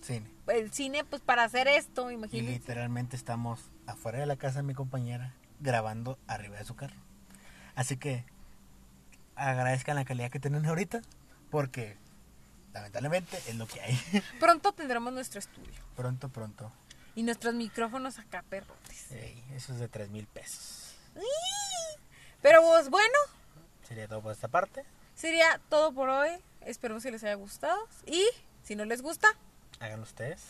Cine. 0.01 0.29
el 0.47 0.73
cine 0.73 1.05
pues 1.05 1.21
para 1.21 1.45
hacer 1.45 1.69
esto, 1.69 2.11
Y 2.11 2.15
imagínense. 2.15 2.51
literalmente 2.59 3.15
estamos 3.15 3.71
afuera 3.87 4.19
de 4.19 4.25
la 4.25 4.35
casa 4.35 4.57
de 4.57 4.63
mi 4.63 4.73
compañera 4.73 5.33
grabando 5.61 6.19
arriba 6.27 6.57
de 6.57 6.65
su 6.65 6.75
carro. 6.75 7.06
Así 7.77 7.95
que 7.95 8.25
agradezcan 9.35 9.95
la 9.95 10.03
calidad 10.03 10.31
que 10.31 10.39
tienen 10.39 10.65
ahorita 10.65 11.01
porque 11.51 11.95
lamentablemente 12.73 13.37
es 13.47 13.55
lo 13.55 13.67
que 13.67 13.79
hay. 13.81 13.95
Pronto 14.39 14.73
tendremos 14.73 15.13
nuestro 15.13 15.39
estudio 15.39 15.79
pronto, 15.95 16.27
pronto. 16.29 16.71
y 17.15 17.23
nuestros 17.23 17.53
micrófonos 17.53 18.19
acá 18.19 18.43
perrotes. 18.49 19.11
Eso 19.11 19.73
es 19.73 19.79
de 19.79 19.87
3 19.87 20.09
mil 20.09 20.25
pesos. 20.27 20.95
Pero 22.41 22.61
pues 22.61 22.89
bueno, 22.89 23.17
Sería 23.87 24.07
todo 24.07 24.21
por 24.21 24.31
esta 24.33 24.47
parte. 24.47 24.83
sería 25.15 25.59
todo 25.69 25.93
por 25.93 26.09
hoy. 26.09 26.29
Esperemos 26.61 27.03
que 27.03 27.11
les 27.11 27.23
haya 27.23 27.35
gustado 27.35 27.77
y 28.05 28.23
si 28.63 28.75
no 28.75 28.85
les 28.85 29.01
gusta, 29.01 29.29
Háganlo 29.79 30.03
ustedes. 30.03 30.41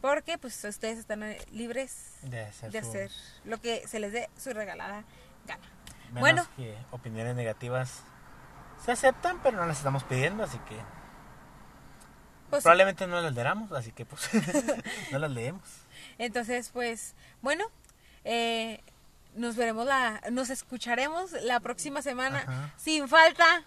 porque 0.00 0.36
pues 0.38 0.62
ustedes 0.64 0.98
están 0.98 1.22
libres 1.52 2.10
De 2.22 2.40
hacer, 2.42 2.70
de 2.72 2.82
su- 2.82 2.88
hacer 2.88 3.10
lo 3.44 3.60
que 3.60 3.86
se 3.88 3.98
les 4.00 4.12
dé 4.12 4.28
su 4.36 4.52
regalada 4.52 5.04
gana. 5.46 5.64
Menos 6.14 6.46
Bueno. 6.46 6.46
que 6.56 6.76
opiniones 6.90 7.34
negativas 7.36 8.02
se 8.84 8.92
aceptan, 8.92 9.38
pero 9.42 9.56
no 9.58 9.66
las 9.66 9.78
estamos 9.78 10.04
pidiendo, 10.04 10.42
así 10.44 10.58
que 10.68 10.76
Pues, 12.50 12.62
probablemente 12.62 13.06
no 13.06 13.20
las 13.20 13.34
leamos, 13.34 13.72
así 13.72 13.92
que 13.92 14.04
pues 14.06 14.28
no 15.12 15.18
las 15.18 15.30
leemos. 15.30 15.62
entonces, 16.18 16.70
pues, 16.70 17.14
bueno, 17.42 17.64
eh, 18.24 18.80
nos 19.34 19.56
veremos 19.56 19.86
la, 19.86 20.20
nos 20.30 20.50
escucharemos 20.50 21.32
la 21.42 21.60
próxima 21.60 22.02
semana 22.02 22.40
Ajá. 22.46 22.70
sin 22.76 23.08
falta. 23.08 23.64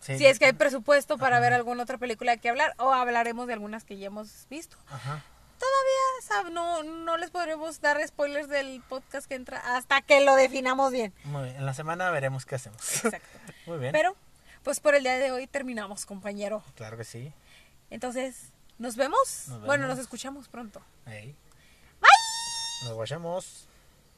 Sí. 0.00 0.16
Si 0.16 0.26
es 0.26 0.38
que 0.38 0.46
hay 0.46 0.52
presupuesto 0.52 1.18
para 1.18 1.40
ver 1.40 1.52
alguna 1.52 1.82
otra 1.82 1.98
película 1.98 2.36
que 2.36 2.48
hablar 2.48 2.72
o 2.78 2.92
hablaremos 2.92 3.46
de 3.48 3.52
algunas 3.54 3.84
que 3.84 3.98
ya 3.98 4.06
hemos 4.06 4.46
visto. 4.48 4.76
Ajá. 4.90 5.22
Todavía 5.58 6.50
no, 6.50 6.82
no 6.82 7.16
les 7.16 7.30
podremos 7.30 7.80
dar 7.80 8.00
spoilers 8.06 8.48
del 8.48 8.82
podcast 8.88 9.26
que 9.26 9.34
entra 9.34 9.76
hasta 9.76 10.02
que 10.02 10.20
lo 10.20 10.34
definamos 10.34 10.92
bien. 10.92 11.12
Muy 11.24 11.44
bien. 11.44 11.56
En 11.56 11.66
la 11.66 11.74
semana 11.74 12.10
veremos 12.10 12.46
qué 12.46 12.54
hacemos. 12.54 13.04
Exacto. 13.04 13.38
Muy 13.66 13.78
bien. 13.78 13.92
Pero, 13.92 14.16
pues 14.62 14.80
por 14.80 14.94
el 14.94 15.02
día 15.02 15.18
de 15.18 15.32
hoy 15.32 15.46
terminamos, 15.46 16.06
compañero. 16.06 16.62
Claro 16.76 16.96
que 16.96 17.04
sí. 17.04 17.32
Entonces, 17.90 18.52
¿nos 18.78 18.96
vemos? 18.96 19.48
Nos 19.48 19.60
Bueno, 19.62 19.86
nos 19.86 19.98
escuchamos 19.98 20.48
pronto. 20.48 20.80
Bye. 21.06 21.34
Nos 22.84 22.96
vayamos. 22.96 23.67